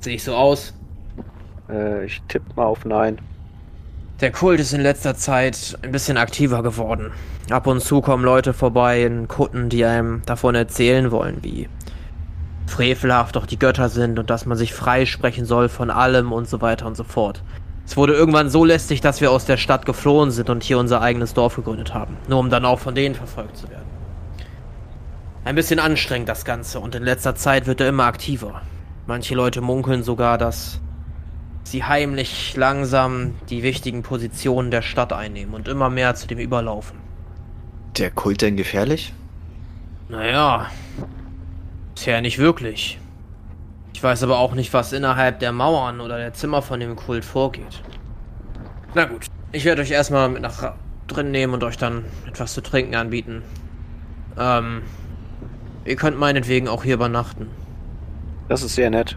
Sehe 0.00 0.14
ich 0.14 0.24
so 0.24 0.34
aus? 0.34 0.74
Äh, 1.68 2.06
ich 2.06 2.22
tippe 2.28 2.46
mal 2.56 2.64
auf 2.64 2.84
Nein. 2.84 3.20
Der 4.20 4.32
Kult 4.32 4.60
ist 4.60 4.72
in 4.72 4.80
letzter 4.80 5.14
Zeit 5.14 5.78
ein 5.82 5.92
bisschen 5.92 6.16
aktiver 6.16 6.62
geworden. 6.62 7.12
Ab 7.50 7.66
und 7.66 7.80
zu 7.82 8.00
kommen 8.00 8.24
Leute 8.24 8.54
vorbei 8.54 9.02
in 9.04 9.28
Kutten, 9.28 9.68
die 9.68 9.84
einem 9.84 10.22
davon 10.24 10.54
erzählen 10.54 11.10
wollen, 11.10 11.38
wie 11.42 11.68
frevelhaft 12.66 13.36
doch 13.36 13.46
die 13.46 13.58
Götter 13.58 13.88
sind 13.88 14.18
und 14.18 14.30
dass 14.30 14.46
man 14.46 14.56
sich 14.56 14.72
freisprechen 14.72 15.44
soll 15.44 15.68
von 15.68 15.90
allem 15.90 16.32
und 16.32 16.48
so 16.48 16.60
weiter 16.62 16.86
und 16.86 16.96
so 16.96 17.04
fort. 17.04 17.42
Es 17.86 17.96
wurde 17.96 18.14
irgendwann 18.14 18.48
so 18.48 18.64
lästig, 18.64 19.00
dass 19.00 19.20
wir 19.20 19.30
aus 19.30 19.44
der 19.44 19.56
Stadt 19.56 19.84
geflohen 19.84 20.30
sind 20.30 20.48
und 20.48 20.62
hier 20.62 20.78
unser 20.78 21.02
eigenes 21.02 21.34
Dorf 21.34 21.56
gegründet 21.56 21.92
haben, 21.92 22.16
nur 22.28 22.38
um 22.38 22.50
dann 22.50 22.64
auch 22.64 22.78
von 22.78 22.94
denen 22.94 23.14
verfolgt 23.14 23.56
zu 23.56 23.68
werden. 23.68 23.84
Ein 25.44 25.54
bisschen 25.54 25.78
anstrengend 25.78 26.28
das 26.28 26.46
Ganze 26.46 26.80
und 26.80 26.94
in 26.94 27.02
letzter 27.02 27.34
Zeit 27.34 27.66
wird 27.66 27.80
er 27.80 27.88
immer 27.90 28.04
aktiver. 28.04 28.62
Manche 29.06 29.34
Leute 29.34 29.60
munkeln 29.60 30.02
sogar, 30.02 30.38
dass 30.38 30.80
sie 31.64 31.84
heimlich 31.84 32.56
langsam 32.56 33.34
die 33.50 33.62
wichtigen 33.62 34.02
Positionen 34.02 34.70
der 34.70 34.80
Stadt 34.80 35.12
einnehmen 35.12 35.54
und 35.54 35.68
immer 35.68 35.90
mehr 35.90 36.14
zu 36.14 36.26
dem 36.26 36.38
überlaufen. 36.38 36.98
Der 37.98 38.10
Kult 38.10 38.40
denn 38.40 38.56
gefährlich? 38.56 39.12
Naja, 40.08 40.70
bisher 41.94 42.22
nicht 42.22 42.38
wirklich. 42.38 42.98
Ich 43.94 44.02
weiß 44.02 44.24
aber 44.24 44.38
auch 44.38 44.54
nicht, 44.54 44.74
was 44.74 44.92
innerhalb 44.92 45.38
der 45.38 45.52
Mauern 45.52 46.00
oder 46.00 46.18
der 46.18 46.34
Zimmer 46.34 46.60
von 46.60 46.80
dem 46.80 46.96
Kult 46.96 47.24
vorgeht. 47.24 47.82
Na 48.94 49.06
gut, 49.06 49.26
ich 49.52 49.64
werde 49.64 49.82
euch 49.82 49.92
erstmal 49.92 50.28
mit 50.28 50.42
nach 50.42 50.74
drin 51.06 51.30
nehmen 51.30 51.54
und 51.54 51.64
euch 51.64 51.78
dann 51.78 52.04
etwas 52.26 52.54
zu 52.54 52.60
trinken 52.60 52.96
anbieten. 52.96 53.42
Ähm, 54.36 54.82
ihr 55.84 55.96
könnt 55.96 56.18
meinetwegen 56.18 56.68
auch 56.68 56.82
hier 56.82 56.94
übernachten. 56.94 57.48
Das 58.48 58.62
ist 58.62 58.74
sehr 58.74 58.90
nett. 58.90 59.16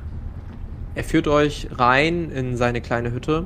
Er 0.96 1.04
führt 1.04 1.28
euch 1.28 1.68
rein 1.72 2.30
in 2.32 2.56
seine 2.56 2.80
kleine 2.82 3.12
Hütte. 3.12 3.46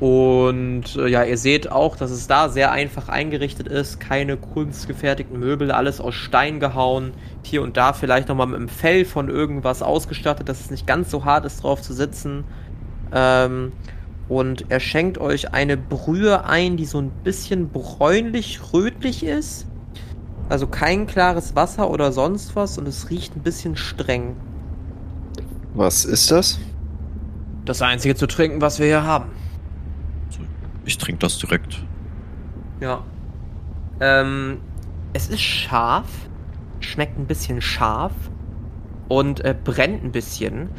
Und 0.00 0.94
äh, 0.96 1.08
ja, 1.08 1.24
ihr 1.24 1.38
seht 1.38 1.72
auch, 1.72 1.96
dass 1.96 2.12
es 2.12 2.28
da 2.28 2.48
sehr 2.48 2.70
einfach 2.70 3.08
eingerichtet 3.08 3.66
ist. 3.66 3.98
Keine 3.98 4.36
kunstgefertigten 4.36 5.38
Möbel, 5.38 5.72
alles 5.72 6.00
aus 6.00 6.14
Stein 6.14 6.60
gehauen. 6.60 7.12
Hier 7.42 7.62
und 7.62 7.76
da 7.76 7.92
vielleicht 7.92 8.28
nochmal 8.28 8.46
mit 8.46 8.60
dem 8.60 8.68
Fell 8.68 9.04
von 9.04 9.28
irgendwas 9.28 9.82
ausgestattet, 9.82 10.48
dass 10.48 10.60
es 10.60 10.70
nicht 10.70 10.86
ganz 10.86 11.10
so 11.10 11.24
hart 11.24 11.44
ist, 11.44 11.64
drauf 11.64 11.82
zu 11.82 11.94
sitzen. 11.94 12.44
Ähm, 13.12 13.72
und 14.28 14.66
er 14.68 14.78
schenkt 14.78 15.18
euch 15.18 15.52
eine 15.52 15.76
Brühe 15.76 16.44
ein, 16.44 16.76
die 16.76 16.84
so 16.84 17.00
ein 17.00 17.10
bisschen 17.24 17.70
bräunlich-rötlich 17.70 19.24
ist. 19.24 19.66
Also 20.48 20.66
kein 20.66 21.06
klares 21.06 21.56
Wasser 21.56 21.90
oder 21.90 22.12
sonst 22.12 22.54
was 22.54 22.78
und 22.78 22.86
es 22.86 23.10
riecht 23.10 23.36
ein 23.36 23.42
bisschen 23.42 23.76
streng. 23.76 24.36
Was 25.74 26.04
ist 26.04 26.30
das? 26.30 26.58
Das 27.64 27.82
einzige 27.82 28.14
zu 28.14 28.26
trinken, 28.26 28.60
was 28.60 28.78
wir 28.78 28.86
hier 28.86 29.02
haben. 29.02 29.30
Ich 30.88 30.96
trinke 30.96 31.18
das 31.18 31.36
direkt. 31.36 31.84
Ja. 32.80 33.04
Ähm, 34.00 34.62
es 35.12 35.28
ist 35.28 35.42
scharf, 35.42 36.08
schmeckt 36.80 37.18
ein 37.18 37.26
bisschen 37.26 37.60
scharf 37.60 38.14
und 39.08 39.44
äh, 39.44 39.54
brennt 39.62 40.02
ein 40.02 40.12
bisschen. 40.12 40.70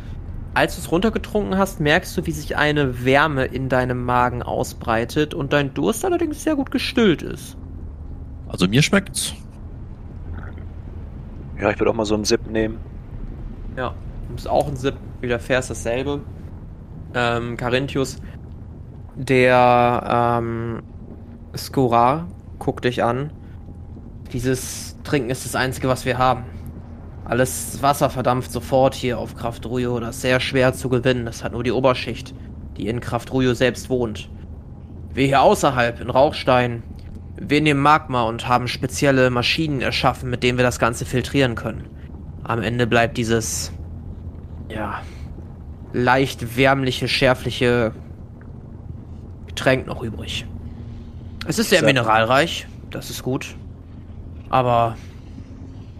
Als 0.56 0.74
du 0.76 0.82
es 0.82 0.92
runtergetrunken 0.92 1.60
hast, 1.60 1.80
merkst 1.80 2.18
du, 2.18 2.26
wie 2.26 2.32
sich 2.32 2.58
eine 2.58 3.06
Wärme 3.06 3.46
in 3.46 3.70
deinem 3.70 4.04
Magen 4.04 4.42
ausbreitet 4.42 5.36
und 5.36 5.54
dein 5.54 5.76
Durst 5.76 6.04
allerdings 6.04 6.42
sehr 6.44 6.56
gut 6.56 6.72
gestillt 6.72 7.22
ist. 7.22 7.56
Also 8.48 8.68
mir 8.68 8.82
schmeckt's. 8.82 9.36
Ja, 11.62 11.70
ich 11.70 11.78
würde 11.78 11.92
auch 11.92 11.96
mal 11.96 12.06
so 12.06 12.16
einen 12.16 12.26
Sip 12.26 12.50
nehmen. 12.50 12.80
Ja, 13.78 13.94
du 14.28 14.34
bist 14.34 14.48
auch 14.48 14.68
ein 14.68 14.76
Sip, 14.76 14.96
widerfährst 15.22 15.70
dasselbe. 15.70 16.22
Ähm, 17.14 17.58
Carinthius, 17.58 18.20
der 19.20 20.40
ähm, 20.40 20.82
Skora 21.56 22.28
guckt 22.58 22.86
dich 22.86 23.04
an. 23.04 23.32
Dieses 24.32 24.96
Trinken 25.04 25.30
ist 25.30 25.46
das 25.46 25.56
Einzige, 25.56 25.90
was 25.90 26.06
wir 26.06 26.18
haben. 26.18 26.46
Alles 27.26 27.82
Wasser 27.82 28.10
verdampft 28.10 28.52
sofort 28.52 28.96
hier 28.96 29.20
auf 29.20 29.36
Kraft 29.36 29.66
Ruyo. 29.66 30.00
Das 30.00 30.16
ist 30.16 30.22
sehr 30.22 30.40
schwer 30.40 30.74
zu 30.74 30.88
gewinnen. 30.88 31.26
Das 31.26 31.44
hat 31.44 31.52
nur 31.52 31.64
die 31.64 31.72
Oberschicht, 31.72 32.34
die 32.78 32.88
in 32.88 33.02
Kraft 33.02 33.34
Ruyo 33.34 33.54
selbst 33.54 33.90
wohnt. 33.90 34.30
Wir 35.14 35.28
hier 35.28 35.42
außerhalb, 35.42 36.00
in 36.00 36.10
Rauchstein, 36.10 36.82
wir 37.38 37.62
nehmen 37.62 37.82
Magma 37.82 38.24
und 38.24 38.48
haben 38.48 38.68
spezielle 38.68 39.30
Maschinen 39.30 39.82
erschaffen, 39.82 40.30
mit 40.30 40.44
denen 40.44 40.58
wir 40.58 40.66
das 40.66 40.80
Ganze 40.80 41.06
filtrieren 41.06 41.56
können. 41.56 41.88
Am 42.44 42.62
Ende 42.62 42.88
bleibt 42.88 43.18
dieses, 43.18 43.74
ja, 44.70 45.02
leicht 45.92 46.56
wärmliche, 46.56 47.08
schärfliche 47.08 47.92
Getränk 49.60 49.88
noch 49.88 50.02
übrig. 50.02 50.46
Es 51.46 51.60
ist 51.60 51.70
sehr 51.70 51.84
mineralreich, 51.84 52.66
das 52.92 53.10
ist 53.10 53.24
gut. 53.24 53.56
Aber 54.50 54.96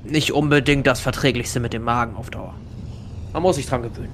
nicht 0.06 0.32
unbedingt 0.32 0.88
das 0.88 1.02
Verträglichste 1.02 1.60
mit 1.60 1.74
dem 1.74 1.84
Magen 1.84 2.16
auf 2.16 2.30
Dauer. 2.30 2.54
Man 3.34 3.44
muss 3.44 3.58
sich 3.58 3.66
dran 3.66 3.82
gewöhnen. 3.82 4.14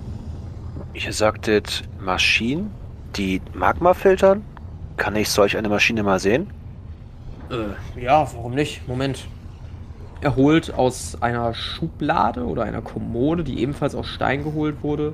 Ihr 0.95 1.13
sagtet 1.13 1.83
Maschinen, 1.99 2.71
die 3.17 3.39
Magma 3.53 3.93
filtern? 3.93 4.43
Kann 4.97 5.15
ich 5.15 5.29
solch 5.29 5.55
eine 5.55 5.69
Maschine 5.69 6.01
mal 6.01 6.19
sehen? 6.19 6.49
Äh, 7.51 8.01
ja, 8.01 8.27
warum 8.33 8.55
nicht? 8.55 8.87
Moment. 8.87 9.27
Er 10.21 10.35
holt 10.35 10.73
aus 10.73 11.21
einer 11.21 11.53
Schublade 11.53 12.45
oder 12.45 12.63
einer 12.63 12.81
Kommode, 12.81 13.43
die 13.43 13.59
ebenfalls 13.59 13.93
aus 13.93 14.07
Stein 14.07 14.43
geholt 14.43 14.81
wurde, 14.81 15.13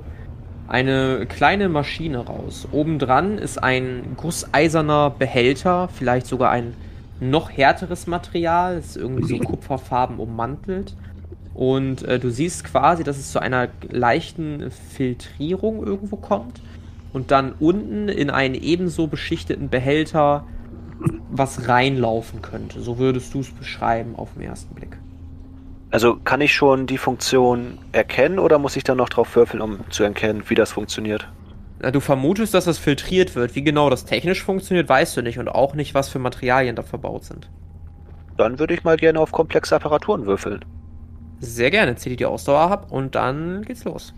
eine 0.72 1.26
kleine 1.26 1.68
Maschine 1.68 2.16
raus. 2.16 2.66
Obendran 2.72 3.36
ist 3.36 3.62
ein 3.62 4.14
gusseiserner 4.16 5.10
Behälter, 5.10 5.88
vielleicht 5.88 6.26
sogar 6.26 6.50
ein 6.50 6.72
noch 7.20 7.50
härteres 7.50 8.06
Material, 8.06 8.78
ist 8.78 8.96
irgendwie 8.96 9.26
so 9.26 9.36
kupferfarben 9.36 10.18
ummantelt. 10.18 10.96
Und 11.52 12.04
äh, 12.04 12.18
du 12.18 12.30
siehst 12.30 12.64
quasi, 12.64 13.04
dass 13.04 13.18
es 13.18 13.32
zu 13.32 13.38
einer 13.38 13.68
leichten 13.90 14.70
Filtrierung 14.70 15.84
irgendwo 15.84 16.16
kommt. 16.16 16.62
Und 17.12 17.32
dann 17.32 17.52
unten 17.60 18.08
in 18.08 18.30
einen 18.30 18.54
ebenso 18.54 19.08
beschichteten 19.08 19.68
Behälter 19.68 20.46
was 21.30 21.68
reinlaufen 21.68 22.40
könnte. 22.40 22.80
So 22.80 22.96
würdest 22.96 23.34
du 23.34 23.40
es 23.40 23.50
beschreiben 23.50 24.16
auf 24.16 24.32
den 24.32 24.44
ersten 24.44 24.74
Blick. 24.74 24.96
Also 25.92 26.16
kann 26.16 26.40
ich 26.40 26.54
schon 26.54 26.86
die 26.86 26.96
Funktion 26.96 27.78
erkennen 27.92 28.38
oder 28.38 28.58
muss 28.58 28.76
ich 28.76 28.82
dann 28.82 28.96
noch 28.96 29.10
drauf 29.10 29.36
würfeln, 29.36 29.60
um 29.60 29.90
zu 29.90 30.02
erkennen, 30.02 30.42
wie 30.48 30.54
das 30.54 30.72
funktioniert? 30.72 31.28
Na, 31.80 31.90
du 31.90 32.00
vermutest, 32.00 32.54
dass 32.54 32.64
das 32.64 32.78
filtriert 32.78 33.34
wird. 33.34 33.54
Wie 33.54 33.62
genau 33.62 33.90
das 33.90 34.06
technisch 34.06 34.42
funktioniert, 34.42 34.88
weißt 34.88 35.14
du 35.18 35.22
nicht 35.22 35.38
und 35.38 35.48
auch 35.48 35.74
nicht, 35.74 35.94
was 35.94 36.08
für 36.08 36.18
Materialien 36.18 36.76
da 36.76 36.82
verbaut 36.82 37.24
sind. 37.24 37.50
Dann 38.38 38.58
würde 38.58 38.72
ich 38.72 38.84
mal 38.84 38.96
gerne 38.96 39.20
auf 39.20 39.32
komplexe 39.32 39.76
Apparaturen 39.76 40.24
würfeln. 40.24 40.64
Sehr 41.40 41.70
gerne, 41.70 41.94
zieh 41.96 42.08
dir 42.08 42.16
die 42.16 42.26
Ausdauer 42.26 42.70
ab 42.70 42.86
und 42.90 43.14
dann 43.14 43.62
geht's 43.62 43.84
los. 43.84 44.14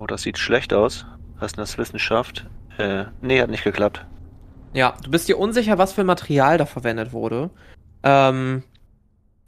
Oh, 0.00 0.06
das 0.06 0.20
sieht 0.20 0.36
schlecht 0.36 0.74
aus. 0.74 1.06
Hast 1.38 1.56
du 1.56 1.62
das 1.62 1.78
Wissenschaft? 1.78 2.46
Äh, 2.76 3.04
nee, 3.22 3.40
hat 3.40 3.48
nicht 3.48 3.64
geklappt. 3.64 4.04
Ja, 4.74 4.94
du 5.02 5.10
bist 5.10 5.28
dir 5.28 5.38
unsicher, 5.38 5.78
was 5.78 5.94
für 5.94 6.04
Material 6.04 6.58
da 6.58 6.66
verwendet 6.66 7.14
wurde. 7.14 7.48
Ähm, 8.02 8.64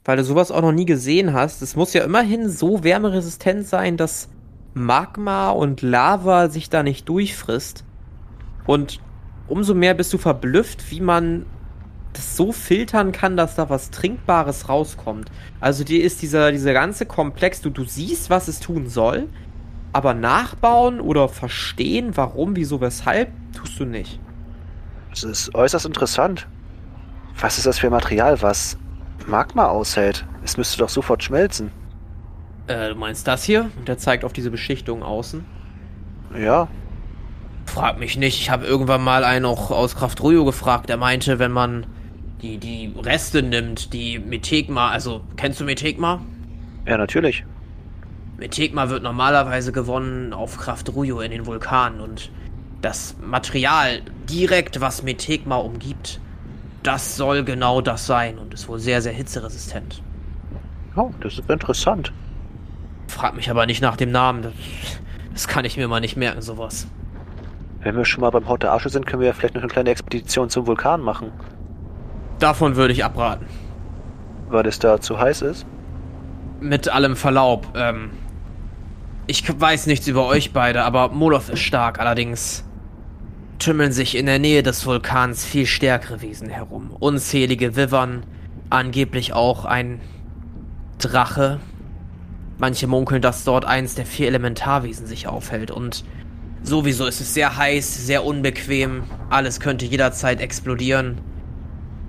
weil 0.07 0.15
du 0.15 0.23
sowas 0.23 0.51
auch 0.51 0.61
noch 0.61 0.71
nie 0.71 0.85
gesehen 0.85 1.33
hast. 1.33 1.61
Es 1.61 1.75
muss 1.75 1.93
ja 1.93 2.03
immerhin 2.03 2.49
so 2.49 2.83
wärmeresistent 2.85 3.67
sein, 3.67 3.97
dass 3.97 4.29
Magma 4.73 5.49
und 5.49 5.81
Lava 5.81 6.49
sich 6.49 6.69
da 6.69 6.81
nicht 6.81 7.09
durchfrisst. 7.09 7.83
Und 8.65 9.01
umso 9.49 9.75
mehr 9.75 9.93
bist 9.93 10.13
du 10.13 10.17
verblüfft, 10.17 10.91
wie 10.91 11.01
man 11.01 11.45
das 12.13 12.37
so 12.37 12.53
filtern 12.53 13.11
kann, 13.11 13.35
dass 13.35 13.55
da 13.55 13.69
was 13.69 13.91
Trinkbares 13.91 14.69
rauskommt. 14.69 15.29
Also 15.59 15.83
dir 15.83 16.01
ist 16.01 16.21
dieser, 16.21 16.53
dieser 16.53 16.71
ganze 16.71 17.05
Komplex, 17.05 17.59
du, 17.59 17.69
du 17.69 17.83
siehst, 17.83 18.29
was 18.29 18.47
es 18.47 18.61
tun 18.61 18.87
soll, 18.87 19.27
aber 19.91 20.13
nachbauen 20.13 21.01
oder 21.01 21.27
verstehen, 21.27 22.15
warum, 22.15 22.55
wieso, 22.55 22.79
weshalb, 22.79 23.29
tust 23.51 23.77
du 23.77 23.83
nicht. 23.83 24.21
Das 25.09 25.23
ist 25.23 25.53
äußerst 25.53 25.85
interessant. 25.85 26.47
Was 27.41 27.57
ist 27.57 27.67
das 27.67 27.77
für 27.77 27.89
Material, 27.89 28.41
was 28.41 28.77
Magma 29.25 29.67
aushält? 29.67 30.25
Es 30.43 30.57
müsste 30.57 30.77
doch 30.77 30.89
sofort 30.89 31.23
schmelzen. 31.23 31.71
Äh, 32.67 32.89
du 32.89 32.95
meinst 32.95 33.27
das 33.27 33.43
hier? 33.43 33.71
Und 33.77 33.87
der 33.87 33.97
zeigt 33.97 34.23
auf 34.23 34.33
diese 34.33 34.51
Beschichtung 34.51 35.03
außen. 35.03 35.45
Ja. 36.37 36.67
Frag 37.65 37.99
mich 37.99 38.17
nicht. 38.17 38.39
Ich 38.39 38.49
habe 38.49 38.65
irgendwann 38.65 39.03
mal 39.03 39.23
einen 39.23 39.45
auch 39.45 39.71
aus 39.71 39.95
Kraft 39.95 40.21
Ruyo 40.21 40.45
gefragt. 40.45 40.89
Der 40.89 40.97
meinte, 40.97 41.39
wenn 41.39 41.51
man 41.51 41.85
die, 42.41 42.57
die 42.57 42.93
Reste 42.97 43.41
nimmt, 43.41 43.93
die 43.93 44.19
Metegma, 44.19 44.89
also 44.89 45.21
kennst 45.35 45.59
du 45.59 45.65
Metegma? 45.65 46.21
Ja, 46.85 46.97
natürlich. 46.97 47.43
Metegma 48.37 48.89
wird 48.89 49.03
normalerweise 49.03 49.71
gewonnen 49.71 50.31
auf 50.33 50.57
Kraft 50.57 50.93
Ruyo 50.93 51.19
in 51.21 51.31
den 51.31 51.45
Vulkanen 51.45 51.99
und 51.99 52.31
das 52.81 53.15
Material 53.19 54.01
direkt, 54.29 54.79
was 54.79 55.01
Metegma 55.01 55.57
umgibt, 55.57 56.19
das 56.83 57.17
soll 57.17 57.43
genau 57.43 57.81
das 57.81 58.05
sein 58.05 58.37
und 58.37 58.53
ist 58.53 58.67
wohl 58.67 58.79
sehr, 58.79 59.01
sehr 59.01 59.13
hitzeresistent. 59.13 60.01
Oh, 60.95 61.11
das 61.21 61.37
ist 61.37 61.49
interessant. 61.49 62.11
Frag 63.07 63.35
mich 63.35 63.49
aber 63.49 63.65
nicht 63.65 63.81
nach 63.81 63.95
dem 63.97 64.11
Namen. 64.11 64.41
Das, 64.43 64.53
das 65.33 65.47
kann 65.47 65.65
ich 65.65 65.77
mir 65.77 65.87
mal 65.87 65.99
nicht 65.99 66.17
merken, 66.17 66.41
sowas. 66.41 66.87
Wenn 67.81 67.95
wir 67.95 68.05
schon 68.05 68.21
mal 68.21 68.31
beim 68.31 68.47
Haut 68.47 68.63
der 68.63 68.73
Asche 68.73 68.89
sind, 68.89 69.05
können 69.05 69.21
wir 69.21 69.27
ja 69.27 69.33
vielleicht 69.33 69.55
noch 69.55 69.61
eine 69.61 69.71
kleine 69.71 69.89
Expedition 69.91 70.49
zum 70.49 70.65
Vulkan 70.67 71.01
machen. 71.01 71.31
Davon 72.39 72.75
würde 72.75 72.93
ich 72.93 73.05
abraten. 73.05 73.45
Weil 74.49 74.65
es 74.65 74.79
da 74.79 74.99
zu 74.99 75.19
heiß 75.19 75.41
ist? 75.43 75.65
Mit 76.59 76.89
allem 76.89 77.15
Verlaub. 77.15 77.67
Ähm, 77.75 78.09
Ich 79.27 79.43
weiß 79.59 79.87
nichts 79.87 80.07
über 80.07 80.25
euch 80.25 80.53
beide, 80.53 80.83
aber 80.83 81.09
Moloth 81.09 81.49
ist 81.49 81.59
stark. 81.59 81.99
Allerdings 81.99 82.63
tümmeln 83.59 83.91
sich 83.91 84.15
in 84.15 84.25
der 84.25 84.39
Nähe 84.39 84.63
des 84.63 84.85
Vulkans 84.85 85.45
viel 85.45 85.65
stärkere 85.65 86.21
Wesen 86.21 86.49
herum. 86.49 86.91
Unzählige 86.99 87.75
Wivern, 87.75 88.23
angeblich 88.69 89.33
auch 89.33 89.65
ein 89.65 89.99
Drache. 90.99 91.59
Manche 92.57 92.87
munkeln, 92.87 93.21
dass 93.21 93.43
dort 93.43 93.65
eins 93.65 93.95
der 93.95 94.05
vier 94.05 94.27
Elementarwesen 94.27 95.05
sich 95.05 95.27
aufhält. 95.27 95.71
Und 95.71 96.03
sowieso 96.63 97.05
ist 97.05 97.21
es 97.21 97.33
sehr 97.33 97.57
heiß, 97.57 98.05
sehr 98.05 98.25
unbequem. 98.25 99.03
Alles 99.29 99.59
könnte 99.59 99.85
jederzeit 99.85 100.41
explodieren. 100.41 101.19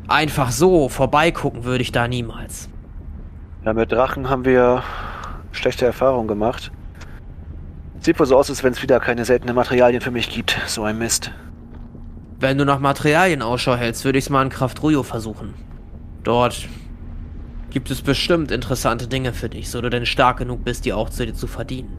Einfach 0.09 0.51
so 0.51 0.89
vorbeigucken 0.89 1.65
würde 1.65 1.83
ich 1.83 1.93
da 1.93 2.09
niemals. 2.09 2.69
Ja, 3.65 3.75
mit 3.75 3.93
Drachen 3.93 4.31
haben 4.31 4.45
wir 4.45 4.83
schlechte 5.53 5.85
Erfahrungen 5.85 6.29
gemacht. 6.29 6.73
Sieht 8.01 8.19
wohl 8.19 8.27
so 8.27 8.37
aus, 8.37 8.49
als 8.49 8.63
wenn 8.63 8.73
es 8.73 8.83
wieder 8.83 9.01
keine 9.01 9.25
seltenen 9.25 9.55
Materialien 9.55 10.01
für 10.01 10.11
mich 10.11 10.31
gibt. 10.31 10.59
So 10.67 10.85
ein 10.85 10.99
Mist. 10.99 11.33
Wenn 12.41 12.57
du 12.57 12.65
nach 12.65 12.79
Materialien 12.79 13.43
Ausschau 13.43 13.75
hältst, 13.75 14.05
würde 14.05 14.19
ich 14.19 14.27
es 14.27 14.31
mal 14.31 14.43
in 14.43 14.49
Kraft 14.49 14.83
Ruyo 14.83 15.03
versuchen. 15.03 15.55
Dort 16.23 16.69
gibt 17.71 17.91
es 17.91 18.01
bestimmt 18.03 18.51
interessante 18.51 19.09
Dinge 19.09 19.33
für 19.33 19.49
dich, 19.49 19.71
so 19.71 19.81
du 19.81 19.91
denn 19.91 20.07
stark 20.07 20.39
genug 20.39 20.65
bist, 20.65 20.85
die 20.85 20.93
auch 20.93 21.11
zu 21.11 21.27
dir 21.27 21.35
zu 21.35 21.47
verdienen. 21.47 21.97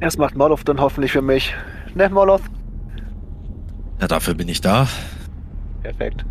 Erst 0.00 0.18
macht 0.18 0.36
Moloth 0.36 0.66
dann 0.66 0.80
hoffentlich 0.80 1.12
für 1.12 1.22
mich. 1.22 1.54
Ne, 1.94 2.08
Moloth? 2.08 2.42
Ja, 4.00 4.08
dafür 4.08 4.34
bin 4.34 4.48
ich 4.48 4.60
da. 4.60 4.88
Perfekt. 5.82 6.24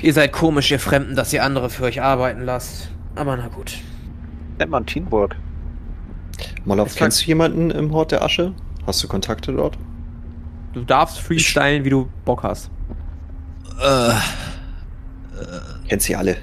Ihr 0.00 0.12
seid 0.12 0.32
komisch, 0.32 0.70
ihr 0.70 0.78
Fremden, 0.78 1.16
dass 1.16 1.32
ihr 1.32 1.42
andere 1.42 1.70
für 1.70 1.84
euch 1.84 2.02
arbeiten 2.02 2.42
lasst. 2.42 2.90
Aber 3.16 3.36
na 3.36 3.48
gut. 3.48 3.78
Nennt 4.58 4.70
man 4.70 4.86
Teamwork. 4.86 5.34
Moloth, 6.68 6.88
Es 6.88 6.96
kennst 6.96 7.22
du 7.22 7.26
jemanden 7.26 7.70
im 7.70 7.92
Hort 7.92 8.12
der 8.12 8.22
Asche? 8.22 8.52
Hast 8.86 9.02
du 9.02 9.08
Kontakte 9.08 9.52
dort? 9.52 9.78
Du 10.74 10.84
darfst 10.84 11.18
freestylen, 11.18 11.82
wie 11.84 11.90
du 11.90 12.10
Bock 12.26 12.42
hast. 12.42 12.70
Äh, 13.80 14.12
Kennst 15.88 16.06
sie 16.06 16.14
alle. 16.14 16.36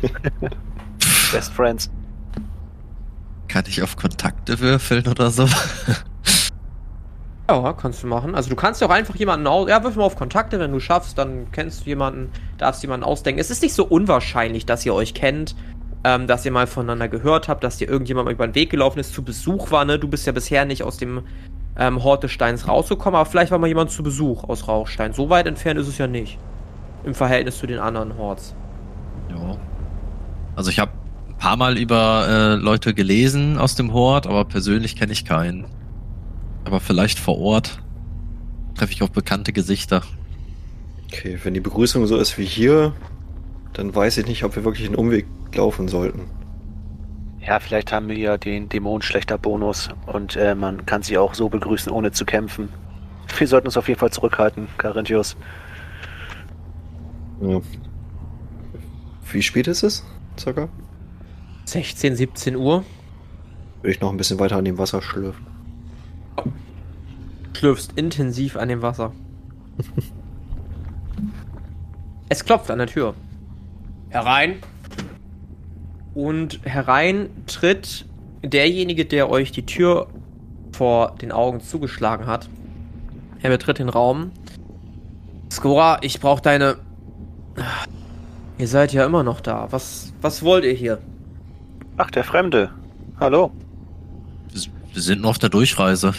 Best 1.32 1.52
Friends. 1.52 1.90
kann 3.48 3.64
ich 3.66 3.82
auf 3.82 3.96
Kontakte 3.96 4.60
würfeln 4.60 5.08
oder 5.08 5.30
so? 5.30 5.48
Ja, 7.50 7.72
kannst 7.72 8.04
du 8.04 8.06
machen. 8.06 8.36
Also 8.36 8.50
du 8.50 8.56
kannst 8.56 8.80
ja 8.80 8.86
auch 8.86 8.92
einfach 8.92 9.16
jemanden 9.16 9.46
aus... 9.48 9.68
Ja, 9.68 9.82
wirf 9.82 9.96
mal 9.96 10.04
auf 10.04 10.16
Kontakte, 10.16 10.60
wenn 10.60 10.70
du 10.70 10.78
schaffst, 10.78 11.18
dann 11.18 11.50
kennst 11.50 11.84
du 11.84 11.88
jemanden, 11.88 12.30
darfst 12.58 12.82
jemanden 12.82 13.04
ausdenken. 13.04 13.40
Es 13.40 13.50
ist 13.50 13.62
nicht 13.62 13.74
so 13.74 13.84
unwahrscheinlich, 13.86 14.66
dass 14.66 14.86
ihr 14.86 14.94
euch 14.94 15.14
kennt, 15.14 15.56
ähm, 16.08 16.26
dass 16.26 16.44
ihr 16.46 16.52
mal 16.52 16.66
voneinander 16.66 17.08
gehört 17.08 17.48
habt, 17.48 17.62
dass 17.62 17.76
dir 17.76 17.88
irgendjemand 17.88 18.26
mal 18.26 18.32
über 18.32 18.46
den 18.46 18.54
Weg 18.54 18.70
gelaufen 18.70 18.98
ist, 18.98 19.12
zu 19.12 19.22
Besuch 19.22 19.70
war, 19.70 19.84
ne? 19.84 19.98
Du 19.98 20.08
bist 20.08 20.26
ja 20.26 20.32
bisher 20.32 20.64
nicht 20.64 20.82
aus 20.82 20.96
dem 20.96 21.22
ähm, 21.76 22.02
Hort 22.02 22.22
des 22.22 22.32
Steins 22.32 22.66
rausgekommen, 22.66 23.20
aber 23.20 23.28
vielleicht 23.28 23.50
war 23.50 23.58
mal 23.58 23.66
jemand 23.66 23.90
zu 23.90 24.02
Besuch 24.02 24.44
aus 24.44 24.68
Rauchstein. 24.68 25.12
So 25.12 25.28
weit 25.28 25.46
entfernt 25.46 25.78
ist 25.78 25.86
es 25.86 25.98
ja 25.98 26.06
nicht. 26.06 26.38
Im 27.04 27.14
Verhältnis 27.14 27.58
zu 27.58 27.66
den 27.66 27.78
anderen 27.78 28.16
Horts. 28.16 28.54
Ja. 29.28 29.58
Also 30.56 30.70
ich 30.70 30.78
habe 30.78 30.92
ein 31.28 31.36
paar 31.36 31.56
Mal 31.56 31.76
über 31.76 32.26
äh, 32.26 32.54
Leute 32.54 32.94
gelesen 32.94 33.58
aus 33.58 33.74
dem 33.74 33.92
Hort, 33.92 34.26
aber 34.26 34.46
persönlich 34.46 34.96
kenne 34.96 35.12
ich 35.12 35.26
keinen. 35.26 35.66
Aber 36.64 36.80
vielleicht 36.80 37.18
vor 37.18 37.38
Ort 37.38 37.80
treffe 38.74 38.92
ich 38.92 39.02
auf 39.02 39.10
bekannte 39.10 39.52
Gesichter. 39.52 40.02
Okay, 41.06 41.38
wenn 41.42 41.52
die 41.52 41.60
Begrüßung 41.60 42.06
so 42.06 42.16
ist 42.16 42.38
wie 42.38 42.44
hier, 42.44 42.94
dann 43.72 43.94
weiß 43.94 44.18
ich 44.18 44.26
nicht, 44.26 44.44
ob 44.44 44.56
wir 44.56 44.64
wirklich 44.64 44.86
einen 44.86 44.96
Umweg 44.96 45.26
laufen 45.54 45.88
sollten. 45.88 46.30
Ja, 47.40 47.60
vielleicht 47.60 47.92
haben 47.92 48.08
wir 48.08 48.16
ja 48.18 48.36
den 48.36 48.68
Dämonenschlechter-Bonus 48.68 49.90
und 50.06 50.36
äh, 50.36 50.54
man 50.54 50.84
kann 50.84 51.02
sie 51.02 51.16
auch 51.16 51.34
so 51.34 51.48
begrüßen, 51.48 51.90
ohne 51.90 52.12
zu 52.12 52.24
kämpfen. 52.24 52.68
Wir 53.38 53.46
sollten 53.46 53.68
uns 53.68 53.76
auf 53.76 53.88
jeden 53.88 54.00
Fall 54.00 54.10
zurückhalten, 54.10 54.68
Carinthius. 54.76 55.36
Ja. 57.40 57.60
Wie 59.30 59.42
spät 59.42 59.66
ist 59.66 59.82
es? 59.82 60.04
Circa? 60.38 60.68
16, 61.66 62.16
17 62.16 62.56
Uhr. 62.56 62.84
Würde 63.82 63.92
ich 63.92 64.00
noch 64.00 64.10
ein 64.10 64.16
bisschen 64.16 64.38
weiter 64.38 64.56
an 64.56 64.64
dem 64.64 64.78
Wasser 64.78 65.02
schlürfen. 65.02 65.46
Schlürfst 67.56 67.92
intensiv 67.96 68.56
an 68.56 68.68
dem 68.68 68.82
Wasser. 68.82 69.12
es 72.28 72.44
klopft 72.44 72.70
an 72.70 72.78
der 72.78 72.86
Tür. 72.88 73.14
Herein. 74.10 74.56
Und 76.14 76.60
herein 76.64 77.30
tritt 77.46 78.06
derjenige, 78.42 79.04
der 79.04 79.30
euch 79.30 79.52
die 79.52 79.66
Tür 79.66 80.08
vor 80.72 81.14
den 81.20 81.32
Augen 81.32 81.60
zugeschlagen 81.60 82.26
hat. 82.26 82.48
Er 83.42 83.50
betritt 83.50 83.78
den 83.78 83.88
Raum. 83.88 84.32
Skora, 85.52 85.98
ich 86.02 86.20
brauche 86.20 86.42
deine. 86.42 86.76
Ihr 88.58 88.68
seid 88.68 88.92
ja 88.92 89.04
immer 89.06 89.22
noch 89.22 89.40
da. 89.40 89.68
Was, 89.70 90.12
was 90.20 90.42
wollt 90.42 90.64
ihr 90.64 90.72
hier? 90.72 90.98
Ach, 91.96 92.10
der 92.10 92.24
Fremde. 92.24 92.70
Hallo. 93.20 93.50
Wir- 94.52 95.02
sind 95.02 95.20
nur 95.20 95.30
auf 95.30 95.38
der 95.38 95.48
Durchreise. 95.48 96.12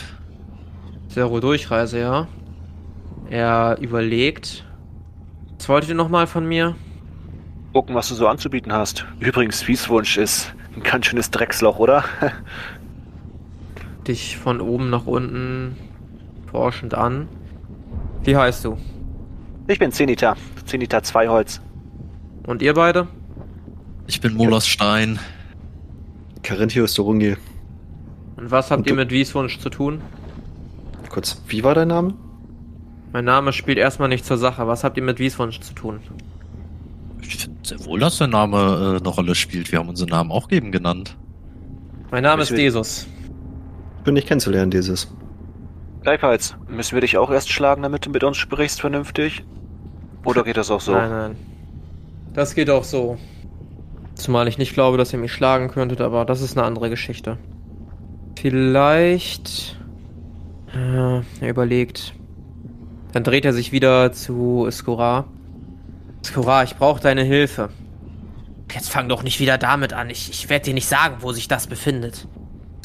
Zero 1.10 1.40
Durchreise, 1.42 2.00
ja. 2.00 2.28
Er 3.30 3.78
überlegt. 3.82 4.64
Was 5.58 5.68
wolltet 5.68 5.90
ihr 5.90 5.96
nochmal 5.96 6.28
von 6.28 6.48
mir? 6.48 6.76
Gucken, 7.74 7.96
was 7.96 8.10
du 8.10 8.16
so 8.16 8.28
anzubieten 8.28 8.74
hast. 8.74 9.06
Übrigens, 9.20 9.68
Wieswunsch 9.68 10.18
ist 10.18 10.54
ein 10.76 10.82
ganz 10.84 11.06
schönes 11.06 11.30
Drecksloch, 11.30 11.78
oder? 11.78 12.04
Dich 14.08 14.38
von 14.38 14.60
oben 14.60 14.90
nach 14.90 15.06
unten 15.06 15.78
forschend 16.52 16.96
an. 16.96 17.28
Wie 18.24 18.36
heißt 18.36 18.66
du? 18.66 18.78
ich 19.68 19.78
bin 19.78 19.92
Zenita. 19.92 20.36
Zenita 20.66 21.04
2 21.04 21.28
Holz. 21.28 21.62
Und 22.48 22.64
ihr 22.64 22.74
beide? 22.74 23.08
Ich 24.08 24.20
bin 24.20 24.34
Molos 24.34 24.66
Stein. 24.66 25.20
Carinthius 26.42 26.96
Dorungi. 26.96 27.38
Und 28.36 28.50
was 28.50 28.72
habt 28.72 28.80
Und 28.80 28.88
ihr 28.88 28.96
mit 28.96 29.12
Wieswunsch 29.12 29.60
zu 29.60 29.70
tun? 29.70 30.02
Kurz, 31.10 31.42
wie 31.48 31.64
war 31.64 31.76
dein 31.76 31.90
Name? 31.90 32.16
Mein 33.14 33.26
Name 33.26 33.54
spielt 33.54 33.78
erstmal 33.78 34.10
nicht 34.10 34.26
zur 34.26 34.38
Sache. 34.38 34.66
Was 34.66 34.84
habt 34.84 34.98
ihr 34.98 35.04
mit 35.04 35.20
Wieswunsch 35.20 35.60
zu 35.60 35.74
tun? 35.74 36.00
Ich 37.72 37.78
sehr 37.78 37.86
wohl, 37.88 38.00
dass 38.00 38.18
der 38.18 38.28
Name 38.28 38.58
äh, 38.58 39.00
eine 39.00 39.10
Rolle 39.10 39.36
spielt. 39.36 39.72
Wir 39.72 39.80
haben 39.80 39.90
unseren 39.90 40.10
Namen 40.10 40.32
auch 40.32 40.50
eben 40.52 40.72
genannt. 40.72 41.16
Mein 42.12 42.24
Name 42.24 42.42
ist 42.44 42.50
Müssen 42.52 42.58
wir- 42.60 42.66
Desus. 42.66 43.08
Schön, 44.06 44.16
dich 44.16 44.26
kennenzulernen, 44.26 44.72
dieses. 44.72 45.14
Gleichfalls. 46.02 46.56
Müssen 46.68 46.96
wir 46.96 47.02
dich 47.02 47.18
auch 47.18 47.30
erst 47.30 47.52
schlagen, 47.52 47.84
damit 47.84 48.06
du 48.06 48.10
mit 48.10 48.24
uns 48.24 48.38
sprichst 48.38 48.82
vernünftig? 48.82 49.44
Oder 50.26 50.44
geht 50.44 50.58
das 50.58 50.72
auch 50.72 50.82
so? 50.82 50.94
Nein, 50.94 51.10
nein. 51.10 51.36
Das 52.34 52.56
geht 52.56 52.70
auch 52.70 52.84
so. 52.84 53.18
Zumal 54.16 54.48
ich 54.48 54.58
nicht 54.58 54.74
glaube, 54.74 54.98
dass 54.98 55.14
ihr 55.14 55.20
mich 55.20 55.32
schlagen 55.34 55.68
könntet, 55.70 56.02
aber 56.02 56.26
das 56.26 56.42
ist 56.42 56.58
eine 56.58 56.66
andere 56.66 56.90
Geschichte. 56.90 57.38
Vielleicht. 58.38 59.78
Äh, 60.74 61.22
er 61.42 61.50
überlegt. 61.50 62.14
Dann 63.12 63.24
dreht 63.24 63.46
er 63.46 63.54
sich 63.54 63.72
wieder 63.72 64.12
zu 64.12 64.68
Skora. 64.72 65.26
Skora, 66.30 66.62
ich 66.62 66.76
brauche 66.76 67.02
deine 67.02 67.24
Hilfe. 67.24 67.70
Jetzt 68.72 68.92
fang 68.92 69.10
doch 69.10 69.24
nicht 69.24 69.40
wieder 69.40 69.58
damit 69.58 69.94
an. 69.94 70.12
Ich, 70.12 70.30
ich 70.30 70.48
werde 70.48 70.66
dir 70.66 70.74
nicht 70.76 70.88
sagen, 70.88 71.18
wo 71.22 71.32
sich 71.32 71.48
das 71.48 71.66
befindet. 71.66 72.28